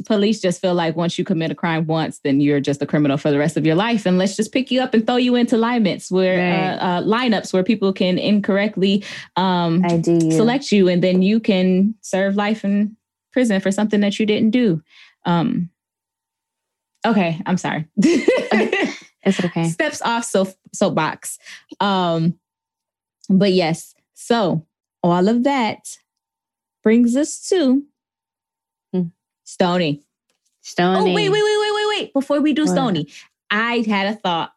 [0.04, 3.16] Police just feel like once you commit a crime once, then you're just a criminal
[3.16, 4.04] for the rest of your life.
[4.04, 6.74] And let's just pick you up and throw you into lineups where Right.
[6.76, 9.02] uh, uh, lineups where people can incorrectly
[9.36, 9.82] um.
[9.86, 10.30] You.
[10.32, 12.94] select you, and then you can serve life in
[13.32, 14.82] prison for something that you didn't do.
[15.24, 15.70] Um,
[17.06, 17.86] okay, I'm sorry.
[17.96, 19.64] It's okay.
[19.68, 21.38] steps off so soapbox.
[21.80, 22.38] Um,
[23.28, 24.64] but yes, so
[25.02, 25.98] all of that
[26.82, 27.82] brings us to
[28.92, 29.02] Hmm.
[29.44, 30.02] Stony.
[30.62, 31.10] Stony.
[31.10, 32.12] Oh, wait, wait, wait, wait, wait, wait.
[32.12, 32.70] Before we do What?
[32.70, 33.08] Stony,
[33.50, 34.52] I had a thought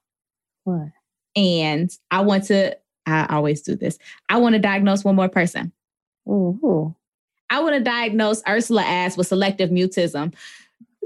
[0.65, 0.89] What?
[1.35, 2.77] and I want to,
[3.07, 3.97] I always do this.
[4.29, 5.71] I want to diagnose one more person.
[6.27, 6.95] Ooh.
[7.49, 10.33] I want to diagnose Ursula as with selective mutism.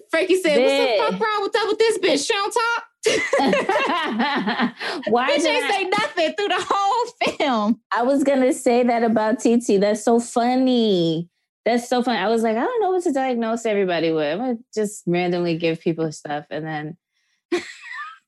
[0.10, 2.28] Frankie said, What's the fuck wrong with up with this bitch?
[2.28, 2.84] She don't talk.
[5.10, 7.06] Why Bitch did ain't I, say nothing through the whole
[7.38, 7.82] film.
[7.92, 9.80] I was gonna say that about TT.
[9.80, 11.30] That's so funny.
[11.66, 12.20] That's so funny.
[12.20, 14.34] I was like, I don't know what to diagnose everybody with.
[14.34, 16.98] I'm gonna just randomly give people stuff and then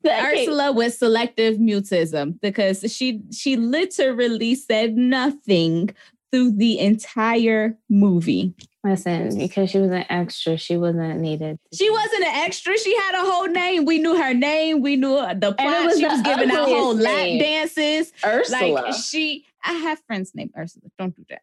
[0.05, 5.89] Ursula with selective mutism because she she literally said nothing
[6.35, 8.53] through the entire movie.
[8.83, 11.57] Listen, because she was an extra, she wasn't needed.
[11.73, 12.77] She wasn't an extra.
[12.77, 13.85] She had a whole name.
[13.85, 14.81] We knew her name.
[14.81, 15.85] We knew the plot.
[15.85, 18.13] was she was giving out whole ugliest lap dances.
[18.23, 18.71] Ursula.
[18.73, 20.85] Like she, I have friends named Ursula.
[20.99, 21.41] Don't do that.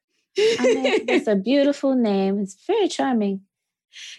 [0.60, 2.38] I mean, it's a beautiful name.
[2.38, 3.40] It's very charming.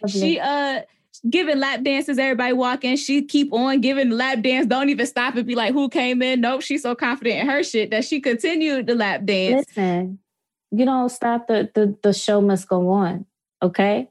[0.02, 0.20] Lovely.
[0.20, 0.82] she uh
[1.30, 2.18] giving lap dances.
[2.18, 2.96] Everybody walking.
[2.98, 4.66] She keep on giving lap dance.
[4.68, 6.62] Don't even stop and be like, "Who came in?" Nope.
[6.62, 9.66] She's so confident in her shit that she continued the lap dance.
[9.68, 10.20] Listen,
[10.76, 13.26] you don't stop the the, the show must go on.
[13.62, 14.10] Okay.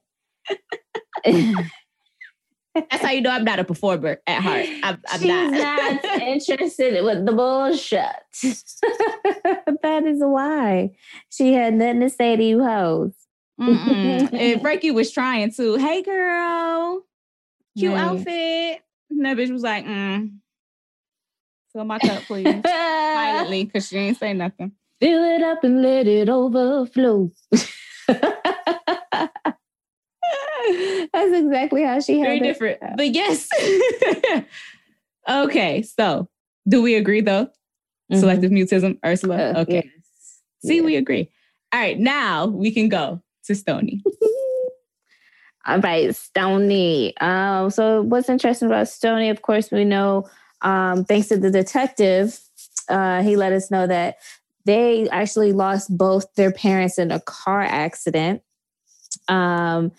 [1.25, 4.65] That's how you know I'm not a performer at heart.
[4.83, 5.53] I'm, I'm She's not.
[5.53, 8.07] not interested with the bullshit.
[9.83, 10.93] that is why
[11.29, 13.13] she had nothing to say to you hoes.
[13.59, 15.77] And Frankie was trying to.
[15.77, 17.03] Hey, girl,
[17.77, 18.01] cute Right.
[18.01, 18.81] outfit.
[19.11, 20.33] And that bitch was like, mm.
[21.73, 24.73] "Fill my cup, please." Silently, because she ain't say nothing.
[25.03, 27.29] Fill it up and let it overflow.
[27.67, 27.77] That's
[31.13, 32.49] exactly how she Very had it.
[32.53, 33.49] different, but yes.
[35.29, 36.29] okay, so
[36.69, 37.49] do we agree though?
[38.13, 38.21] Mhm.
[38.21, 39.37] Selective mutism, Ursula.
[39.37, 40.41] Uh, okay, yes.
[40.65, 41.29] see, we agree.
[41.73, 44.05] All right, now we can go to Stony.
[45.67, 47.17] All right, Stony.
[47.19, 50.29] Um, so what's interesting about Stony, of course, we know,
[50.61, 52.39] um, thanks to the detective,
[52.89, 54.19] uh, he let us know that
[54.65, 58.43] they actually lost both their parents in a car accident.
[59.29, 59.93] Um,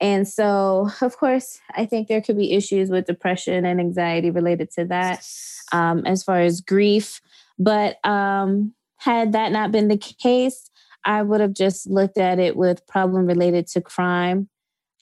[0.00, 4.70] and so, of course, I think there could be issues with depression and anxiety related
[4.72, 5.26] to that,
[5.72, 7.20] um, as far as grief.
[7.58, 10.70] But um, had that not been the case,
[11.04, 14.48] I would have just looked at it with problem related to crime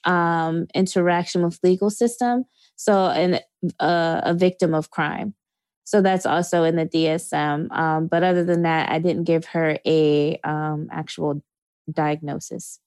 [0.05, 2.45] um, interaction with legal system.
[2.75, 3.39] So, an
[3.79, 5.33] uh, a victim of crime.
[5.83, 7.71] So that's also in the DSM.
[7.71, 11.41] Um, but other than that, I didn't give her a um, actual
[11.91, 12.79] diagnosis.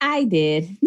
[0.00, 0.76] I did.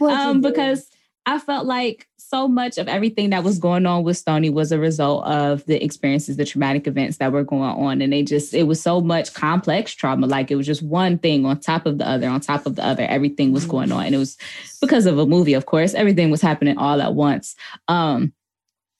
[0.00, 0.88] Um, because
[1.26, 4.78] I felt like so much of everything that was going on with Stony was a
[4.78, 8.00] result of the experiences, the traumatic events that were going on.
[8.00, 10.26] And they just, it was so much complex trauma.
[10.26, 12.84] Like it was just one thing on top of the other, on top of the
[12.84, 13.04] other.
[13.04, 14.06] Everything was going on.
[14.06, 14.36] And it was
[14.80, 17.54] because of a movie, of course, everything was happening all at once.
[17.88, 18.32] Um,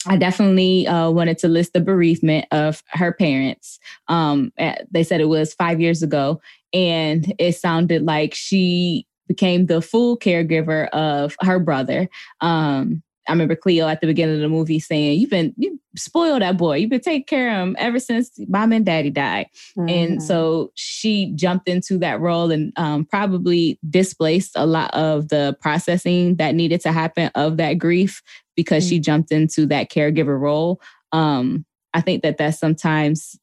[0.07, 3.79] I definitely uh, wanted to list the bereavement of her parents.
[4.09, 4.53] Um,
[4.91, 6.41] they said it was five years ago,
[6.73, 12.09] and it sounded like she became the full caregiver of her brother.
[12.41, 16.43] Um, I remember Cleo at the beginning of the movie saying, "You've been you spoiled
[16.43, 16.79] that boy.
[16.79, 19.47] You've been taking care of him ever since mom and daddy died."
[19.79, 19.89] Mm-hmm.
[19.89, 25.57] And so she jumped into that role and um, probably displaced a lot of the
[25.61, 28.23] processing that needed to happen of that grief
[28.61, 28.91] because mm-hmm.
[28.91, 30.83] she jumped into that caregiver role.
[31.13, 31.65] Um,
[31.95, 33.39] I think that that sometimes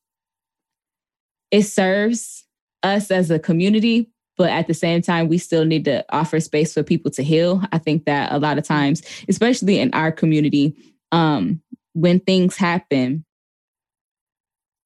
[1.50, 2.46] it serves
[2.84, 6.76] us as a community, but at the same time, we still need to offer space
[6.76, 7.64] for people to heal.
[7.72, 10.76] I think that a lot of times, especially in our community,
[11.12, 11.64] um,
[11.94, 13.26] when things happen,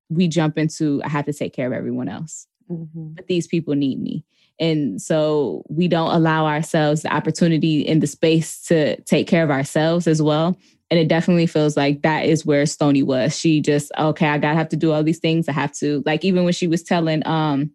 [0.09, 2.47] we jump into I have to take care of everyone else.
[2.71, 3.15] Mm-hmm.
[3.15, 4.23] But these people need me.
[4.59, 9.51] And so we don't allow ourselves the opportunity in the space to take care of
[9.51, 10.57] ourselves as well.
[10.89, 13.37] And it definitely feels like that is where Stony was.
[13.37, 15.47] She just, okay, I gotta have to do all these things.
[15.47, 17.71] I have to, like, even when she was telling um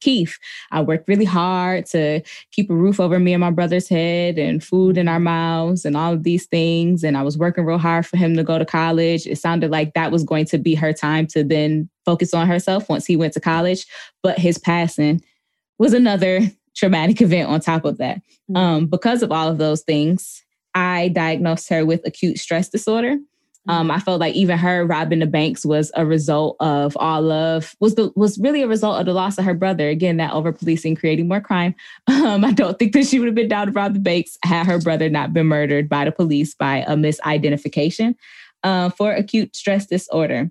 [0.00, 0.38] Keith.
[0.70, 2.22] I worked really hard to
[2.52, 5.96] keep a roof over me and my brother's head and food in our mouths and
[5.96, 7.02] all of these things.
[7.04, 9.26] And I was working real hard for him to go to college.
[9.26, 12.88] It sounded like that was going to be her time to then focus on herself
[12.88, 13.86] once he went to college.
[14.22, 15.22] But his passing
[15.80, 16.42] was another
[16.76, 18.18] traumatic event on top of that.
[18.18, 18.56] Mm-hmm.
[18.56, 20.44] Um, because of all of those things,
[20.74, 23.16] I diagnosed her with acute stress disorder.
[23.68, 27.76] Um, I felt like even her robbing the banks was a result of all of
[27.78, 29.88] was the was really a result of the loss of her brother.
[29.88, 31.74] Again, that over policing creating more crime.
[32.08, 34.66] Um, I don't think that she would have been down to rob the banks had
[34.66, 38.14] her brother not been murdered by the police by a misidentification
[38.62, 40.50] uh, for acute stress disorder.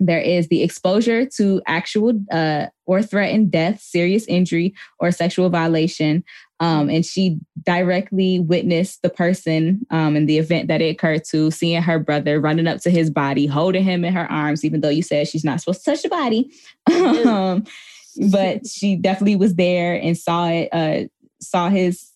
[0.00, 6.24] There is the exposure to actual uh, or threatened death, serious injury, or sexual violation.
[6.60, 11.50] Um, and she directly witnessed the person um, in the event that it occurred to,
[11.50, 14.88] seeing her brother running up to his body, holding him in her arms, even though
[14.88, 16.50] you said she's not supposed to touch the body.
[17.26, 17.64] um,
[18.30, 21.08] but she definitely was there and saw it, uh,
[21.40, 22.13] saw his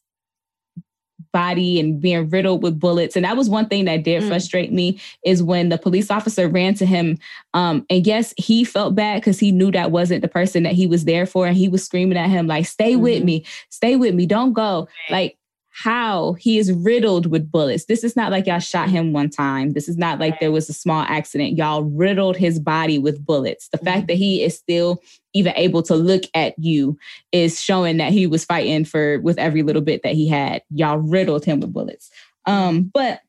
[1.32, 3.16] body and being riddled with bullets.
[3.16, 4.28] And that was one thing that did mm.
[4.28, 7.18] frustrate me is when the police officer ran to him.
[7.54, 10.86] Um, and yes, he felt bad because he knew that wasn't the person that he
[10.86, 11.46] was there for.
[11.46, 13.02] And he was screaming at him, like, stay mm-hmm.
[13.02, 14.88] with me, stay with me, don't go.
[15.08, 15.37] Like,
[15.82, 17.84] how he is riddled with bullets.
[17.84, 19.74] This is not like y'all shot him one time.
[19.74, 21.56] This is not like there was a small accident.
[21.56, 23.68] Y'all riddled his body with bullets.
[23.68, 23.84] The mm-hmm.
[23.84, 25.00] fact that he is still
[25.34, 26.98] even able to look at you
[27.30, 30.62] is showing that he was fighting for with every little bit that he had.
[30.70, 32.10] Y'all riddled him with bullets.
[32.44, 33.20] Um, but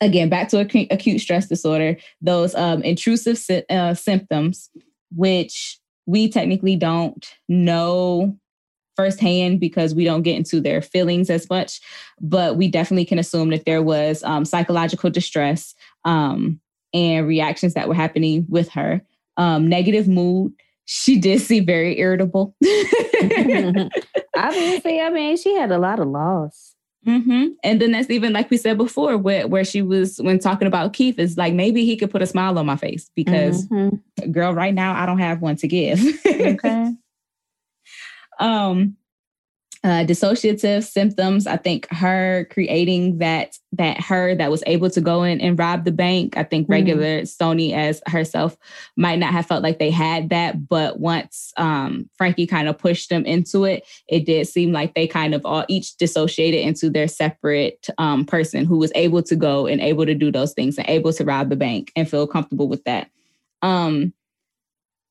[0.00, 4.70] again, back to acute, acute stress disorder, those um, intrusive sy- uh, symptoms,
[5.14, 8.36] which we technically don't know
[9.00, 11.80] firsthand because we don't get into their feelings as much,
[12.20, 15.74] but we definitely can assume that there was um, psychological distress
[16.04, 16.60] um,
[16.92, 19.00] and reactions that were happening with her.
[19.38, 20.52] Um, negative mood.
[20.84, 22.54] She did seem very irritable.
[24.36, 26.74] Obviously, I mean, she had a lot of loss.
[27.06, 27.52] Mm-hmm.
[27.64, 30.92] And then that's even like we said before, where, where she was when talking about
[30.92, 34.30] Keith is like maybe he could put a smile on my face because, mm-hmm.
[34.30, 35.98] girl, right now I don't have one to give.
[36.26, 36.92] okay
[38.40, 38.96] um
[39.82, 41.46] uh, dissociative symptoms.
[41.46, 45.84] I think her creating that that her that was able to go in and rob
[45.84, 46.36] the bank.
[46.36, 46.72] I think mm-hmm.
[46.72, 47.28] regular mm.
[47.28, 48.58] Stony as herself
[48.96, 53.08] might not have felt like they had that, but once um, Frankie kind of pushed
[53.08, 57.08] them into it, it did seem like they kind of all each dissociated into their
[57.08, 60.88] separate um, person who was able to go and able to do those things and
[60.90, 63.10] able to rob the bank and feel comfortable with that.
[63.62, 64.12] Um,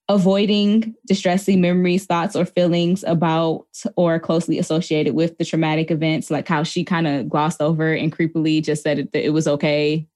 [0.09, 6.47] avoiding distressing memories, thoughts, or feelings about or closely associated with the traumatic events, like
[6.47, 10.07] how she kind of glossed over and creepily just said that it was okay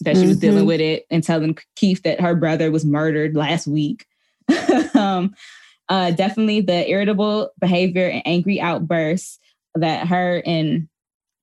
[0.00, 0.28] that she mm-hmm.
[0.28, 0.66] was dealing mm-hmm.
[0.66, 4.06] with it and telling Keith that her brother was murdered last week.
[4.94, 5.34] um,
[5.88, 9.38] uh, definitely the irritable behavior and angry outbursts
[9.74, 10.88] that her and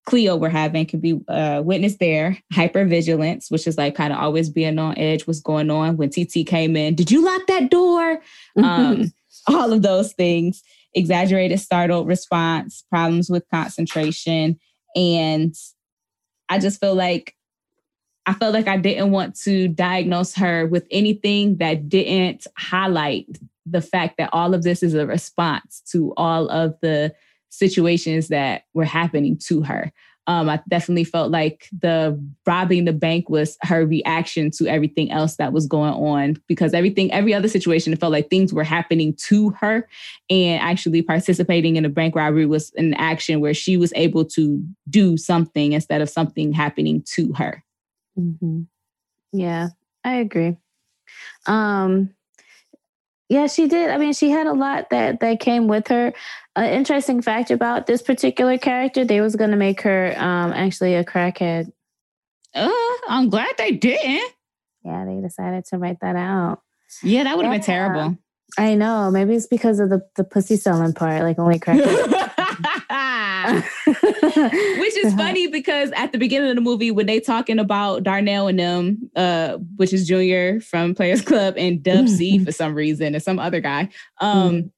[0.06, 2.38] Cleo were having can be uh, witnessed there.
[2.54, 5.98] Hypervigilance, which is like kind of always being on edge, what's going on.
[5.98, 8.20] When TT came in, did you lock that door?
[8.62, 9.14] Um,
[9.48, 10.64] all of those things.
[10.94, 14.60] Exaggerated startled response, problems with concentration.
[14.96, 15.56] And
[16.50, 17.36] I just feel like
[18.26, 23.82] I felt like I didn't want to diagnose her with anything that didn't highlight the
[23.82, 27.14] fact that all of this is a response to all of the
[27.52, 29.92] situations that were happening to her.
[30.28, 35.36] Um, I definitely felt like the robbing the bank was her reaction to everything else
[35.38, 39.16] that was going on because everything, every other situation, it felt like things were happening
[39.28, 39.88] to her.
[40.30, 44.64] And actually participating in a bank robbery was an action where she was able to
[44.90, 47.64] do something instead of something happening to her.
[48.18, 48.62] Mm-hmm.
[49.34, 49.70] Yeah,
[50.04, 50.56] I agree.
[51.48, 52.14] Um,
[53.32, 53.90] yeah, she did.
[53.90, 56.12] I mean, she had a lot that that came with her.
[56.58, 60.96] An interesting fact about this particular character, they was going to make her um, actually
[60.96, 61.72] a crackhead.
[62.54, 62.70] Uh,
[63.08, 64.30] I'm glad they didn't.
[64.84, 66.60] Yeah, they decided to write that out.
[67.02, 67.58] Yeah, that would have Yeah.
[67.60, 68.18] been terrible.
[68.58, 69.10] I know.
[69.12, 71.22] Maybe it's because of the the pussy selling part.
[71.24, 72.18] Like only crackheads.
[74.36, 78.48] Which is funny because at the beginning of the movie, when they talking about Darnell
[78.48, 83.14] and them, uh, which is Junior from Players Club and Dub C for some reason,
[83.16, 83.90] and some other guy,
[84.20, 84.72] um,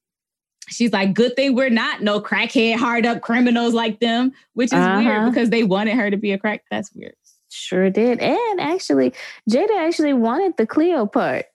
[0.70, 4.74] she's like, "Good thing we're not no crackhead, hard up criminals like them," which is
[4.74, 5.02] Uh-huh.
[5.04, 6.64] weird because they wanted her to be a crack.
[6.72, 7.16] That's weird.
[7.50, 8.20] Sure did.
[8.20, 9.14] And actually,
[9.50, 11.46] Jada actually wanted the Cleo part.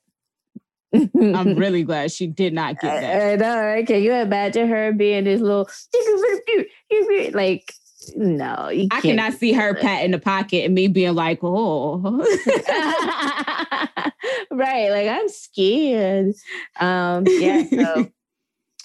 [0.94, 1.10] I'm
[1.56, 3.32] really glad she did not get that.
[3.32, 3.86] I know, right?
[3.86, 5.68] Can you imagine her being this little
[7.32, 7.72] like
[8.16, 12.00] no, you I cannot see her pat in the pocket and me being like, "Oh."
[14.50, 16.34] right, like I'm scared.
[16.80, 18.10] Um, yeah, so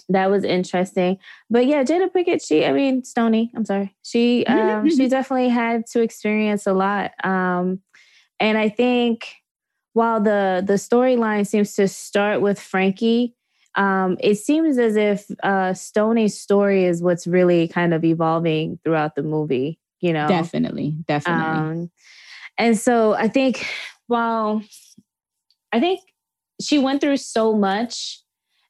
[0.10, 1.18] that was interesting.
[1.50, 3.96] But yeah, Jada Pinkett, she, I mean, Stony, I'm sorry.
[4.04, 7.12] She um she definitely had to experience a lot.
[7.26, 7.82] Um,
[8.40, 9.28] and I think
[9.94, 13.36] while the the storyline seems to start with Frankie,
[13.76, 19.16] um, it seems as if uh Stony's story is what's really kind of evolving throughout
[19.16, 20.28] the movie, you know.
[20.28, 21.44] Definitely, definitely.
[21.44, 21.92] Um,
[22.58, 23.66] and so I think,
[24.08, 24.62] well,
[25.72, 26.02] I think
[26.62, 28.22] she went through so much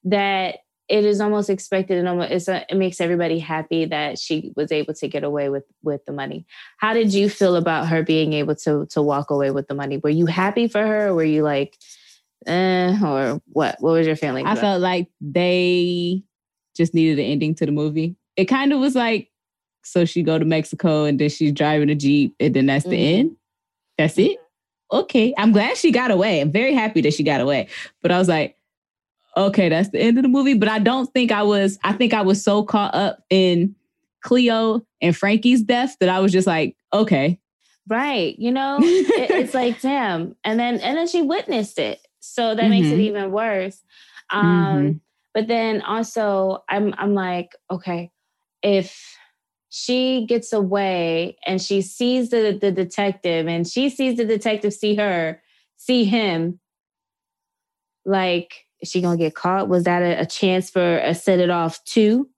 [0.06, 0.60] that
[0.90, 4.72] it is almost expected and almost it's a, it makes everybody happy that she was
[4.72, 6.46] able to get away with with the money.
[6.78, 9.98] How did you feel about her being able to to walk away with the money?
[9.98, 11.08] Were you happy for her?
[11.08, 11.78] Or were you like,
[12.48, 13.78] eh, or what?
[13.80, 14.46] What was your feeling?
[14.46, 16.24] I felt like they
[16.76, 18.16] just needed an ending to the movie.
[18.36, 19.30] It kind of was like,
[19.84, 22.92] so she go to Mexico and then she's driving a Jeep and then that's the
[22.98, 23.20] Mhm.
[23.20, 23.36] end.
[23.98, 24.38] That's it.
[24.92, 25.34] Okay.
[25.38, 26.40] I'm glad she got away.
[26.42, 27.68] I'm very happy that she got away.
[28.02, 28.58] But I was like,
[29.36, 30.54] okay, that's the end of the movie.
[30.54, 33.76] But I don't think I was, I think I was so caught up in
[34.24, 37.40] Cleo and Frankie's death that I was just like, okay.
[37.88, 38.38] Right.
[38.40, 40.36] You know, it, it's like, damn.
[40.44, 42.00] And then and then she witnessed it.
[42.24, 43.04] So that makes it Mhm.
[43.04, 43.84] even worse.
[44.30, 45.00] Um, Mhm.
[45.34, 48.12] but then also I'm I'm like, okay,
[48.62, 49.18] if
[49.70, 54.96] she gets away and she sees the, the detective and she sees the detective see
[54.96, 55.42] her,
[55.76, 56.60] see him,
[58.06, 59.68] like, is she gonna get caught?
[59.68, 62.30] Was that a, a chance for a set it off too?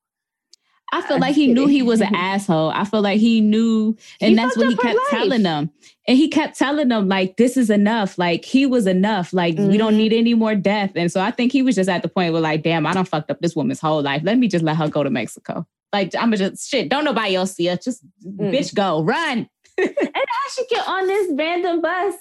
[0.93, 2.69] I feel like he knew he was an asshole.
[2.69, 5.19] I feel like he knew, and He that's what he fucked up her kept life.
[5.21, 5.71] telling them.
[6.07, 8.17] And he kept telling them, like, this is enough.
[8.17, 9.33] Like, he was enough.
[9.33, 9.97] Like, we don't Mhm.
[9.97, 10.91] need any more death.
[10.95, 13.07] And so I think he was just at the point where, like, damn, I don't
[13.07, 14.21] fucked up this woman's whole life.
[14.23, 15.65] Let me just let her go to Mexico.
[15.91, 16.89] Like, I'm just shit.
[16.89, 17.77] Don't nobody else see her.
[17.77, 18.53] Just Mm.
[18.53, 19.49] bitch, go run.
[19.77, 22.13] And I should get on this random bus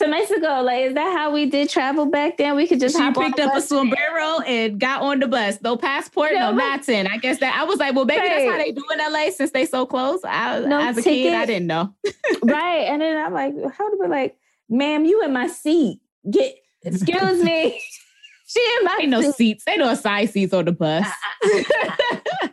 [0.00, 0.62] to Mexico.
[0.62, 2.56] Like, is that how we did travel back then?
[2.56, 5.60] We could just she picked up a sombrero and got on the bus.
[5.62, 7.06] No passport, No, no nothing.
[7.06, 9.50] I guess that I was like, well, maybe that's how they do in LA since
[9.52, 10.20] they so close.
[10.24, 11.94] I, No as a kid, I didn't know.
[12.42, 12.86] right.
[12.88, 14.36] And then I'm like, how to be like,
[14.68, 16.00] ma'am, you in my seat.
[16.30, 17.80] Get excuse me.
[18.46, 19.34] she in my Ain't no seat.
[19.34, 19.64] seats.
[19.68, 21.06] Ain't no side seats on the bus.
[21.44, 21.48] Uh,
[21.82, 22.48] uh, uh,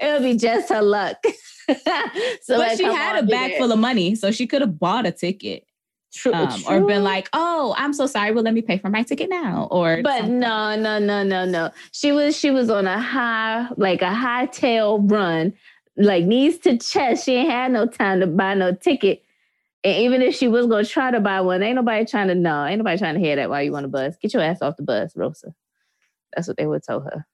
[0.00, 1.16] It'll be just her luck.
[2.42, 3.58] so but she had a bag there.
[3.58, 5.64] full of money, so she could have bought a ticket,
[6.14, 8.32] True, um, or been like, "Oh, I'm so sorry.
[8.32, 10.38] Well, let me pay for my ticket now." Or, But something.
[10.38, 11.70] no, no, no, no, no.
[11.92, 15.52] She was she was on a high, like a high tail run,
[15.96, 17.24] like knees to chest.
[17.24, 19.22] She ain't had no time to buy no ticket.
[19.82, 22.64] And even if she was gonna try to buy one, ain't nobody trying to know.
[22.64, 24.16] Ain't nobody trying to hear that while you on the bus.
[24.16, 25.52] Get your ass off the bus, Rosa.
[26.34, 27.26] That's what they would tell her.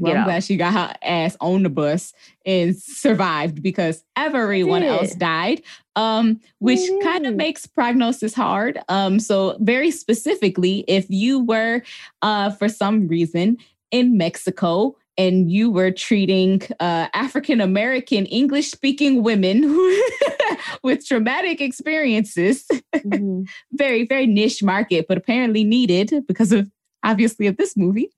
[0.00, 2.12] Well, I'm glad she got her ass on the bus
[2.44, 5.62] and survived because everyone else died,
[5.96, 8.78] um, which They kind of makes prognosis hard.
[8.88, 11.82] Um, so very specifically, if you were,
[12.22, 13.58] uh, for some reason
[13.90, 19.62] in Mexico and you were treating uh, African American English speaking women
[20.84, 23.48] with traumatic experiences, Mhm.
[23.72, 26.70] very very niche market, but apparently needed because of
[27.02, 28.10] obviously of this movie.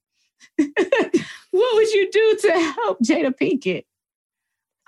[1.50, 3.84] what would you do to help Jada Pinkett?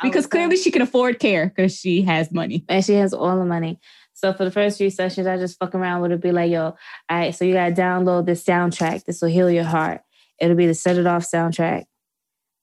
[0.02, 2.64] Because clearly say- she can afford care because she has money.
[2.68, 3.78] and she has all the money.
[4.14, 6.62] So for the first few sessions, I just fuck around with it, be like, yo,
[6.62, 6.76] all
[7.10, 9.05] right, so you gotta download this soundtrack.
[9.05, 10.02] This will heal your heart.
[10.40, 11.84] It'll be the set it off soundtrack.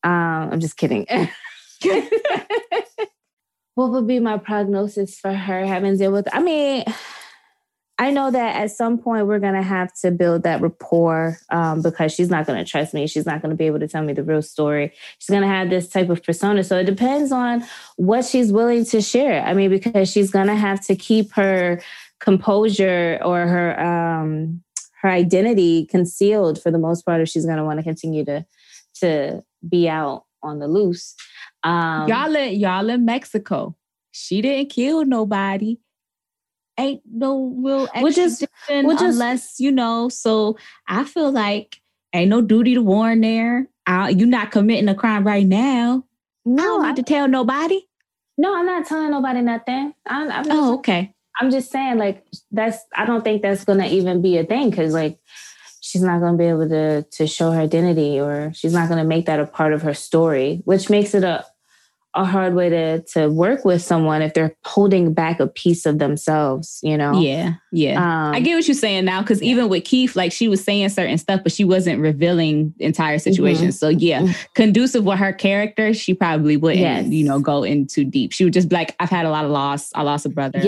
[0.04, 1.06] Um, I'm just kidding.
[3.76, 6.28] what would be my prognosis for her having to deal with?
[6.34, 6.84] I mean,
[8.00, 12.14] I know that at some point we're gonna have to build that rapport um, because
[12.14, 13.08] she's not gonna trust me.
[13.08, 14.94] She's not gonna be able to tell me the real story.
[15.20, 16.64] She's gonna have this type of persona.
[16.64, 17.66] So it depends on
[17.98, 19.44] what she's willing to share.
[19.44, 21.82] I mean, because she's gonna have to keep her
[22.22, 24.64] composure or her um,
[25.02, 28.46] her identity concealed for the most part if she's gonna want to continue to
[29.02, 31.16] to be out on the loose.
[31.64, 33.76] Um, y'all in y'all in Mexico.
[34.12, 35.80] She didn't kill nobody
[36.80, 40.10] ain't no real Which is- which unless you know.
[40.10, 40.58] So
[40.88, 41.80] I feel like
[42.14, 43.68] ain't no duty to warn there.
[43.86, 46.04] I, you're not committing a crime right now.
[46.46, 47.82] I no, don't I, need to tell nobody.
[48.38, 49.94] no, I'm not telling nobody nothing.
[50.08, 51.14] I'm, I'm just Oh, okay.
[51.40, 54.94] I'm just saying, like, that's I don't think that's gonna even be a thing because
[54.94, 55.20] like
[55.82, 59.26] she's not gonna be able to to show her identity or she's not gonna make
[59.28, 61.46] that a part of her story, which makes it a
[62.16, 66.00] a hard way to to work with someone if they're holding back a piece of
[66.00, 67.20] themselves, you know?
[67.22, 67.98] Yeah, yeah.
[68.02, 70.90] Um, I get what you're saying now, because even with Keith, like she was saying
[70.90, 73.78] certain stuff, but she wasn't revealing entire situations.
[73.78, 74.48] So yeah, Mhm.
[74.56, 77.08] conducive with her character, she probably wouldn't, Yes.
[77.10, 78.32] you know, go in too deep.
[78.32, 79.92] She would just be like, I've had a lot of loss.
[79.94, 80.58] I lost a brother.
[80.60, 80.68] I lost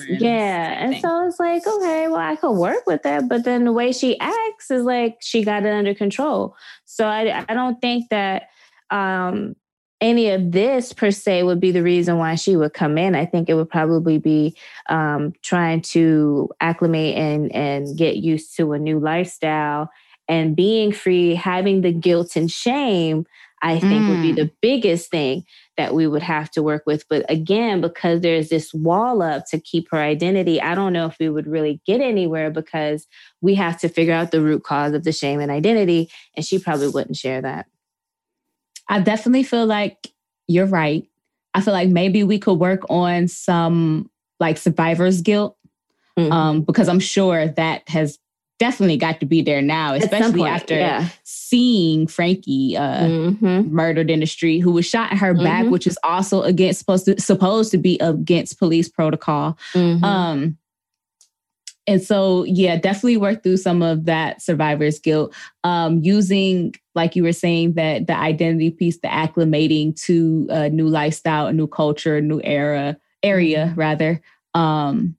[0.00, 0.82] my Yes, yeah.
[0.82, 3.28] And so it's like, okay, well, I could work with that.
[3.28, 6.56] But then the way she acts is like she got it under control.
[6.86, 8.44] So I, I don't think that
[8.90, 9.54] um,
[10.00, 13.14] any of this per se would be the reason why she would come in.
[13.14, 14.56] I think it would probably be
[14.88, 19.90] um, trying to acclimate and, and get used to a new lifestyle
[20.28, 23.26] and being free, having the guilt and shame.
[23.62, 24.36] I think would be Mm.
[24.36, 25.44] the biggest thing
[25.76, 27.04] that we would have to work with.
[27.10, 31.18] But again, because there's this wall up to keep her identity, I don't know if
[31.20, 33.06] we would really get anywhere because
[33.42, 36.10] we have to figure out the root cause of the shame and identity.
[36.34, 37.66] And she probably wouldn't share that.
[38.90, 40.08] I definitely feel like
[40.48, 41.06] you're right.
[41.54, 45.56] I feel like maybe we could work on some like survivor's guilt
[46.18, 46.32] Mhm.
[46.32, 48.18] um, because I'm sure that has
[48.58, 51.08] definitely got to be there now, especially point, after yeah.
[51.24, 53.70] seeing Frankie uh, Mhm.
[53.70, 55.70] murdered in the street, who was shot in her back, Mhm.
[55.70, 59.56] which is also against supposed to supposed to be against police protocol.
[59.72, 60.02] Mhm.
[60.04, 60.58] Um,
[61.90, 65.34] and so, yeah, definitely work through some of that survivor's guilt.
[65.64, 70.86] Um, using, like you were saying, that the identity piece, the acclimating to a new
[70.86, 74.22] lifestyle, a new culture, a new era, area rather.
[74.54, 75.16] Um,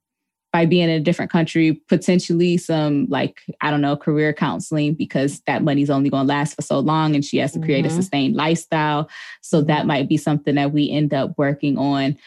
[0.53, 5.41] by being in a different country, potentially some like, I don't know, career counseling because
[5.48, 7.89] that money's only going to last for so long and she has to create a
[7.89, 7.95] Mhm.
[7.95, 9.10] sustained lifestyle.
[9.41, 12.18] So that might be something that we end up working on.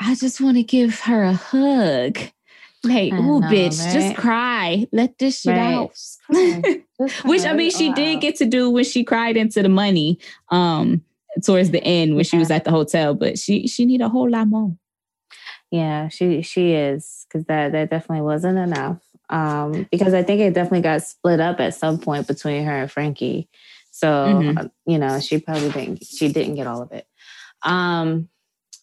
[0.00, 2.18] I just want to give her a hug.
[2.90, 3.92] I ooh, know, bitch, right?
[3.92, 4.86] just cry.
[4.92, 5.74] Let this shit Right.
[5.74, 5.90] out.
[5.90, 6.62] Just cry.
[7.00, 10.18] Just Which I mean, she did get to do when she cried into the money
[10.50, 11.02] um
[11.44, 14.30] towards the end when she was at the hotel, but she she need a whole
[14.30, 14.74] lot more.
[15.70, 18.98] Yeah, she she is because that that definitely wasn't enough.
[19.28, 22.90] Um, because I think it definitely got split up at some point between her and
[22.90, 23.48] Frankie.
[23.90, 24.58] So Mhm.
[24.58, 27.06] uh, you know, she probably didn't she didn't get all of it.
[27.62, 28.28] Um,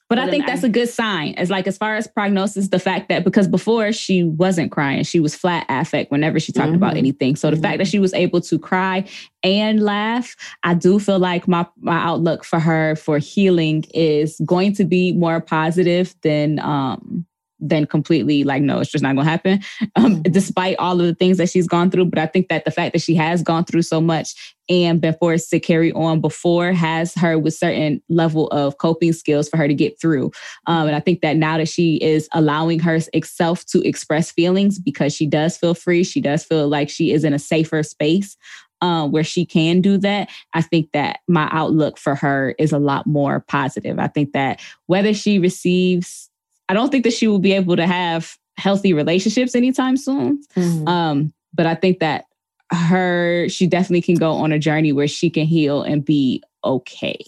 [0.10, 1.34] But I think that's a good sign.
[1.36, 5.20] As like as far as prognosis, the fact that because before she wasn't crying, she
[5.20, 6.98] was flat affect whenever she talked about Mhm.
[7.00, 7.36] anything.
[7.36, 9.06] So the fact that she was able to cry
[9.42, 14.74] and laugh, I do feel like my my outlook for her for healing is going
[14.76, 17.26] to be more positive than um
[17.68, 19.62] than completely like no, it's just not gonna happen.
[19.96, 20.32] Um, Mhm.
[20.32, 22.06] despite all of the things that she's gone through.
[22.06, 24.34] But I think that the fact that she has gone through so much
[24.70, 29.50] and been forced to carry on before has her with certain level of coping skills
[29.50, 30.32] for her to get through.
[30.68, 35.14] Um, and I think that now that she is allowing herself to express feelings because
[35.14, 38.38] she does feel free, she does feel like she is in a safer space
[38.82, 40.30] uh, where she can do that.
[40.54, 43.98] I think that my outlook for her is a lot more positive.
[43.98, 46.30] I think that whether she receives,
[46.70, 50.42] I don't think that she will be able to have healthy relationships anytime soon.
[50.56, 50.88] mhm.
[50.88, 52.26] Um, but I think that
[52.72, 57.20] her, she definitely can go on a journey where she can heal and be okay.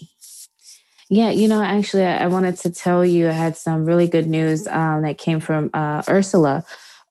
[1.09, 4.25] Yeah, you know, actually, I I wanted to tell you I had some really good
[4.25, 6.65] news um, that came from uh, Ursula.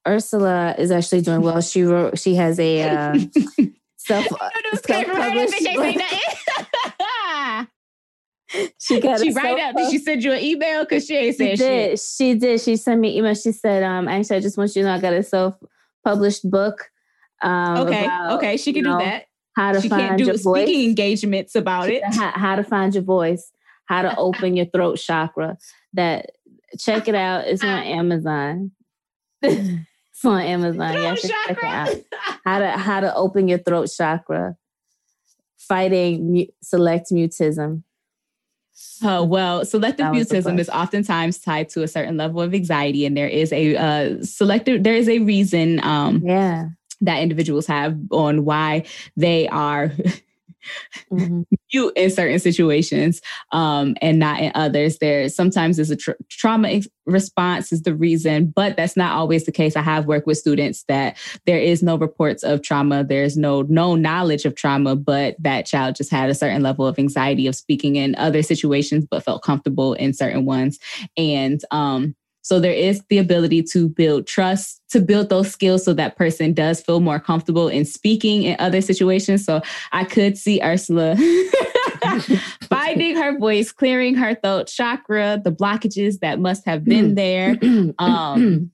[0.06, 1.60] Ursula is actually doing well.
[1.60, 3.18] She wrote, she has a uh,
[3.96, 4.26] self
[4.84, 5.96] self-published book.
[8.78, 9.74] She got she write up.
[9.76, 10.84] Did she send you an email?
[10.84, 11.90] Because she ain't She said shit.
[11.90, 12.00] did.
[12.00, 12.60] She did.
[12.60, 13.34] She sent me an email.
[13.34, 16.90] She said, um, actually, I just want you to know I got a self-published book.
[17.42, 19.24] Um, Okay, about, okay, she can do know, that.
[19.56, 20.64] How to She can't find do your voice.
[20.66, 22.02] speaking engagements about it.
[22.04, 23.50] how, how to find your voice,
[23.86, 25.56] how to open your throat chakra.
[25.94, 26.30] That
[26.78, 27.46] check it out.
[27.46, 28.72] It's on Amazon.
[29.42, 30.92] it's on Amazon.
[30.94, 31.94] Yeah, check it out.
[32.44, 34.56] How to how to open your throat chakra.
[35.58, 37.83] Fighting mu- select mutism.
[39.02, 42.54] Oh, well, selective That was the mutism is oftentimes tied to a certain level of
[42.54, 46.68] anxiety, and there is a uh, selective, there is a reason um, Yeah.
[47.00, 48.84] that individuals have on why
[49.16, 49.92] they are
[51.12, 51.44] Mhm.
[51.72, 53.20] mute in certain situations
[53.52, 54.98] um, and not in others.
[54.98, 59.44] There sometimes is a tr- trauma ex- response is the reason, but that's not always
[59.44, 59.76] the case.
[59.76, 61.16] I have worked with students that
[61.46, 65.96] there is no reports of trauma, there's no no knowledge of trauma, but that child
[65.96, 69.92] just had a certain level of anxiety of speaking in other situations, but felt comfortable
[69.94, 70.78] in certain ones,
[71.16, 72.14] and um,
[72.44, 76.52] so there is the ability to build trust, to build those skills so that person
[76.52, 79.46] does feel more comfortable in speaking in other situations.
[79.46, 79.62] So
[79.92, 81.16] I could see Ursula
[82.68, 87.58] finding her voice, clearing her throat chakra, the blockages that must have been there.
[87.98, 88.70] Um,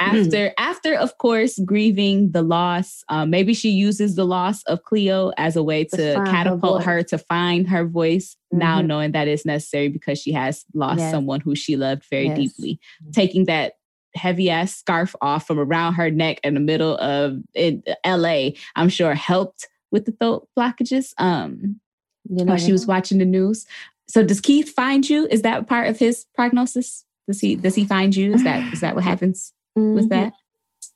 [0.00, 5.30] after after of course grieving the loss um, maybe she uses the loss of cleo
[5.36, 8.86] as a way To find her catapult her to find her voice now Mhm.
[8.86, 11.10] knowing that it's necessary because she has lost Yes.
[11.10, 12.36] someone who she loved very Yes.
[12.36, 12.80] deeply.
[13.12, 13.74] Taking that
[14.14, 18.88] heavy ass scarf off from around her neck in the middle of in la i'm
[18.88, 21.80] sure helped with the throat blockages um
[22.28, 23.66] You while she was watching the news.
[24.08, 25.28] So does keith find you?
[25.30, 27.04] Is that part of his prognosis?
[27.28, 28.34] Does he does he find you?
[28.34, 30.08] Is that is that what happens with Mhm.
[30.10, 30.32] that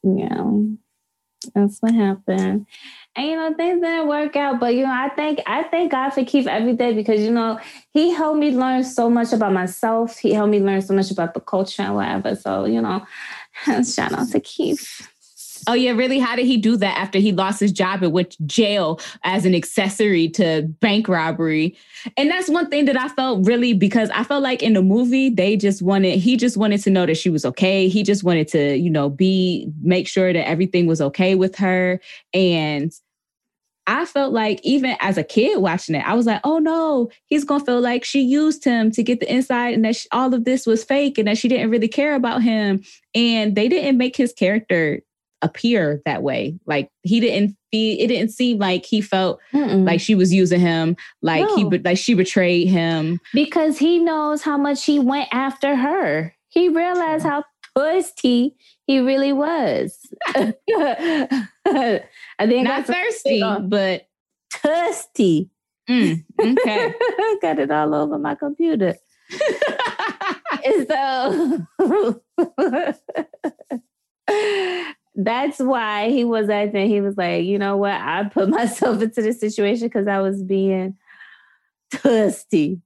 [0.03, 0.45] Yeah,
[1.55, 2.67] that's what happened.
[3.17, 6.11] And you know, things didn't work out, but you know, I think I thank God
[6.11, 7.59] for Keith every day because you know
[7.93, 10.19] He helped me learn so much about myself.
[10.19, 12.35] He helped me learn so much about the culture and whatever.
[12.37, 13.05] So you know,
[13.85, 15.09] shout out to Keith.
[15.67, 16.19] Oh yeah, really?
[16.19, 19.47] How did he do that after he lost his job and went to jail as
[19.47, 21.77] an accessory to bank robbery?
[22.17, 25.31] And that's one thing that I felt really because I felt like in the movie
[25.31, 27.89] they just wanted he just wanted to know that she was okay.
[27.89, 32.01] He just wanted to, you know, be make sure that everything was okay with her
[32.33, 32.93] and
[33.87, 37.45] I felt like even as a kid watching it, I was like, oh no, he's
[37.45, 40.45] gonna feel like she used him to get the inside and that she, all of
[40.45, 42.83] this was fake and that she didn't really care about him.
[43.15, 45.03] And they didn't make his character
[45.45, 46.59] appear that way.
[46.67, 49.87] Like he didn't feel it didn't seem like he felt Mm-mm.
[49.87, 51.71] like she was using him, like he No.
[51.71, 53.21] be- like she betrayed him.
[53.33, 56.35] because he knows how much he went after her.
[56.49, 57.45] He realized how
[57.77, 58.55] thirsty
[58.87, 59.99] he really was.
[60.37, 60.55] I
[62.41, 64.07] think Not thirsty, but
[64.53, 65.51] thirsty.
[65.91, 66.95] mm, okay.
[67.43, 68.95] Got it all over my computer.
[70.89, 72.17] So
[75.15, 76.89] that's why he was acting.
[76.89, 77.93] He was like, you know what?
[77.93, 80.97] I put myself into this situation because I was being
[81.91, 82.81] thirsty.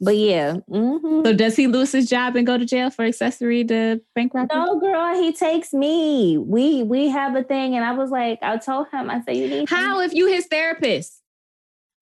[0.00, 0.56] But yeah.
[0.70, 1.24] mhm.
[1.24, 4.58] so does he lose his job and go to jail for accessory to bank robbery?
[4.58, 6.38] No, girl, he takes me.
[6.38, 9.48] We we have a thing, and I was like, I told him, I said, you
[9.48, 11.22] need How if you his therapist?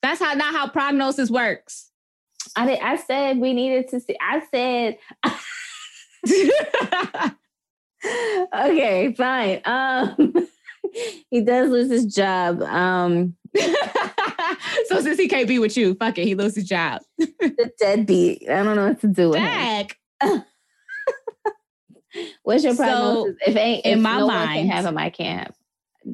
[0.02, 1.90] That's how not how prognosis works.
[2.56, 4.16] I did, I said we needed to see.
[4.20, 4.98] I said,
[8.05, 9.60] okay, fine.
[9.64, 10.35] Um,
[11.31, 12.62] he does lose his job.
[12.62, 17.02] Um, so since he can't be with you, fuck it, he loses his job.
[17.18, 18.48] the deadbeat.
[18.48, 19.86] I don't know what to do with him.
[22.44, 23.36] What's your So, prognosis?
[23.47, 25.52] if ain't in if my no mind- can have him, I can't.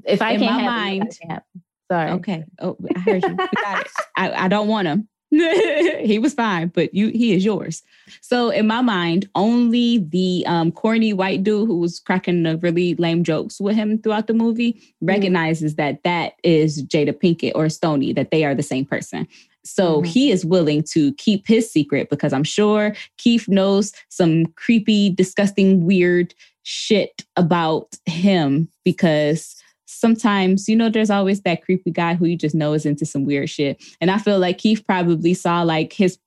[0.04, 1.62] If I in can't my have him, mind- nobody can have him.
[1.90, 2.10] Sorry.
[2.12, 2.44] Okay.
[2.60, 3.36] Oh, I heard you.
[3.38, 3.88] It.
[4.16, 5.08] I, I don't want him.
[6.00, 7.82] he was fine, but you he is yours.
[8.20, 12.96] So in my mind, only the um, corny white dude who was cracking the really
[12.96, 18.12] lame jokes with him throughout the movie recognizes that that is Jada Pinkett or Stony,
[18.12, 19.28] that they are the same person.
[19.64, 20.06] So Mhm.
[20.06, 25.84] he is willing to keep his secret because I'm sure Keith knows some creepy, disgusting,
[25.84, 29.59] weird shit about him because
[29.90, 33.24] sometimes, you know, there's always that creepy guy who you just know is into some
[33.24, 33.82] weird shit.
[34.00, 36.18] And I feel like Keith probably saw like his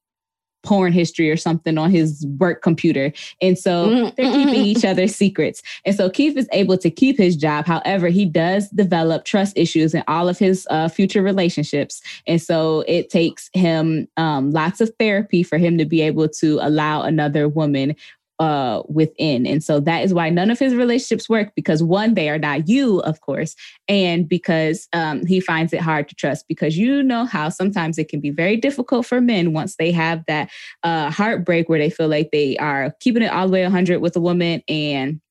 [0.64, 3.12] porn history or something on his work computer.
[3.42, 5.62] And so Mm, they're keeping each other's secrets.
[5.86, 7.66] And so Keith is able to keep his job.
[7.66, 12.02] However, he does develop trust issues in all of his uh, future relationships.
[12.28, 16.60] And so it takes him um, lots of therapy for him to be able to
[16.62, 17.96] allow another woman
[18.40, 19.46] uh within.
[19.46, 22.68] And so that is why none of his relationships work because one they are not
[22.68, 23.56] you of course
[23.88, 28.10] and because um he finds it hard to trust because you know how sometimes it
[28.10, 30.50] can be very difficult for men once they have that
[30.84, 34.16] uh heartbreak where they feel like they are keeping it all the way 100 with
[34.16, 35.22] a woman and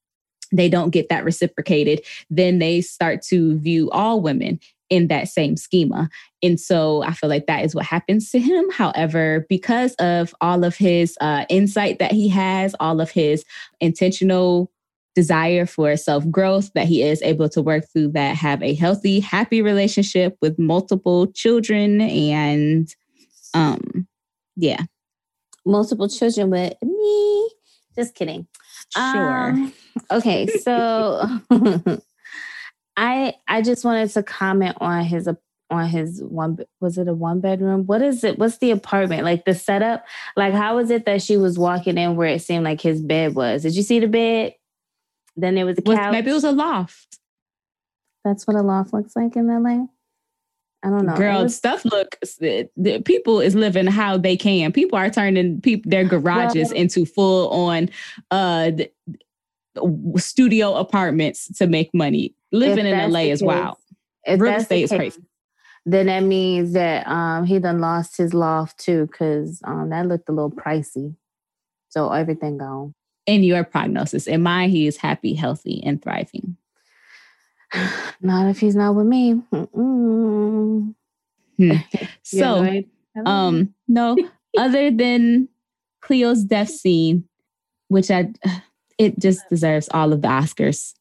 [0.52, 4.60] they don't get that reciprocated then they start to view all women
[4.92, 6.08] in that same schema
[6.42, 8.68] and so I feel like that is what happens to him.
[8.72, 13.44] However, because of all of his uh, insight that he has, all of his
[13.80, 14.70] intentional
[15.14, 19.20] desire for self growth, that he is able to work through that, have a healthy,
[19.20, 22.00] happy relationship with multiple children.
[22.00, 22.92] And
[23.54, 24.08] um,
[24.56, 24.82] yeah,
[25.64, 27.50] multiple children with me.
[27.94, 28.48] Just kidding.
[28.96, 29.50] Sure.
[29.50, 29.72] Um,
[30.10, 31.24] okay, so
[32.96, 35.28] I I just wanted to comment on his
[35.70, 37.86] on his one was it a one bedroom?
[37.86, 38.38] What is it?
[38.38, 39.24] What's the apartment?
[39.24, 40.04] Like the setup?
[40.36, 43.34] Like how was it that she was walking in where it seemed like his bed
[43.34, 43.62] was?
[43.62, 44.54] Did you see the bed?
[45.36, 46.12] Then there was a couch.
[46.12, 47.18] maybe it was a loft.
[48.24, 49.86] That's what a loft looks like in LA.
[50.84, 51.16] I don't know.
[51.16, 52.16] Girl, was- stuff look.
[52.38, 54.72] The, the people is living how they can.
[54.72, 57.88] People are turning people their garages Well- into full on
[58.30, 58.72] uh
[60.18, 62.34] studio apartments to make money.
[62.52, 63.76] Living in LA is case- wild.
[64.24, 65.22] if Real estate is case, crazy.
[65.84, 70.28] Then that means that um he done lost his loft too, because um that looked
[70.28, 71.16] a little pricey.
[71.88, 72.94] So everything gone.
[73.26, 76.56] In your prognosis, in mine, he is happy, healthy, and thriving.
[78.20, 79.32] Not if he's not with me.
[79.52, 80.90] Hmm.
[82.22, 82.88] So, right?
[83.26, 84.16] um, no,
[84.58, 85.48] other than
[86.00, 87.24] Cleo's death scene,
[87.88, 88.32] which I,
[88.98, 90.94] it just deserves all of the Oscars.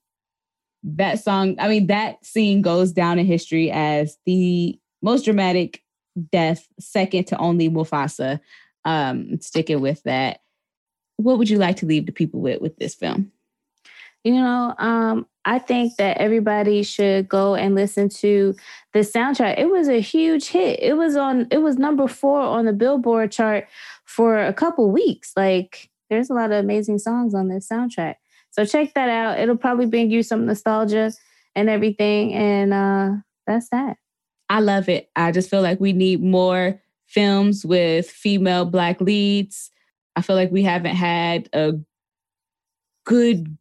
[0.84, 5.84] That song, I mean, that scene goes down in history as the most dramatic
[6.32, 8.40] death, second to only Mufasa.
[8.84, 10.40] Um, sticking with that.
[11.18, 13.32] What would you like to leave the people with with this film?
[14.24, 18.56] You know, um, I think that everybody should go and listen to
[18.94, 19.58] the soundtrack.
[19.58, 20.80] It was a huge hit.
[20.82, 23.68] It was on it was number four on the Billboard chart
[24.06, 25.34] for a couple weeks.
[25.36, 28.16] Like there's a lot of amazing songs on this soundtrack.
[28.52, 29.40] So check that out.
[29.40, 31.12] It'll probably bring you some nostalgia
[31.56, 32.34] and everything.
[32.34, 33.10] And uh
[33.48, 33.98] that's that.
[34.50, 35.10] I love it.
[35.16, 39.72] I just feel like we need more films with female black leads.
[40.16, 41.74] I feel like we haven't had a
[43.06, 43.58] good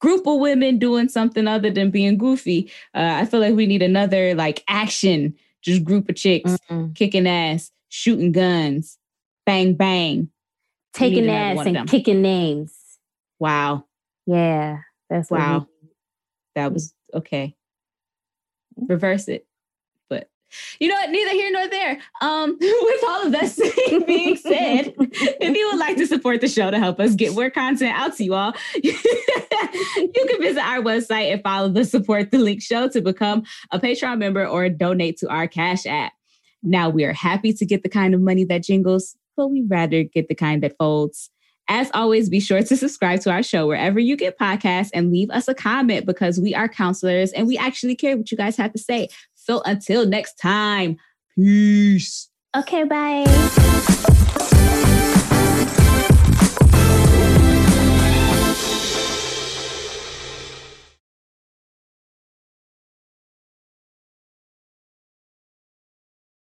[0.00, 2.70] group of women doing something other than being goofy.
[2.94, 6.56] Uh, I feel like we need another like action, just group of chicks
[6.94, 8.98] kicking ass, shooting guns,
[9.44, 10.30] bang bang.
[10.94, 11.80] Taking ass one of them.
[11.82, 12.74] and kicking names.
[13.38, 13.84] Wow,
[14.28, 14.78] Yeah.
[15.08, 15.66] That's wow,
[16.54, 17.56] that was okay.
[18.76, 19.46] Reverse it,
[20.10, 20.28] but
[20.78, 21.10] you know what?
[21.10, 21.98] Neither here nor there.
[22.20, 26.70] Um, with all of that being said, if you would like to support the show
[26.70, 28.52] to help us get more content out to you all,
[28.82, 33.78] you can visit our website and follow the support the link show to become a
[33.78, 36.12] Patreon member or donate to our Cash app.
[36.62, 40.02] Now we are happy to get the kind of money that jingles, but we rather
[40.02, 41.30] get the kind that folds.
[41.68, 45.30] As always, be sure to subscribe to our show wherever you get podcasts and leave
[45.30, 48.72] us a comment because we are counselors and we actually care what you guys have
[48.72, 49.08] to say.
[49.34, 50.96] So until next time,
[51.36, 52.30] peace.
[52.56, 53.24] Okay, bye.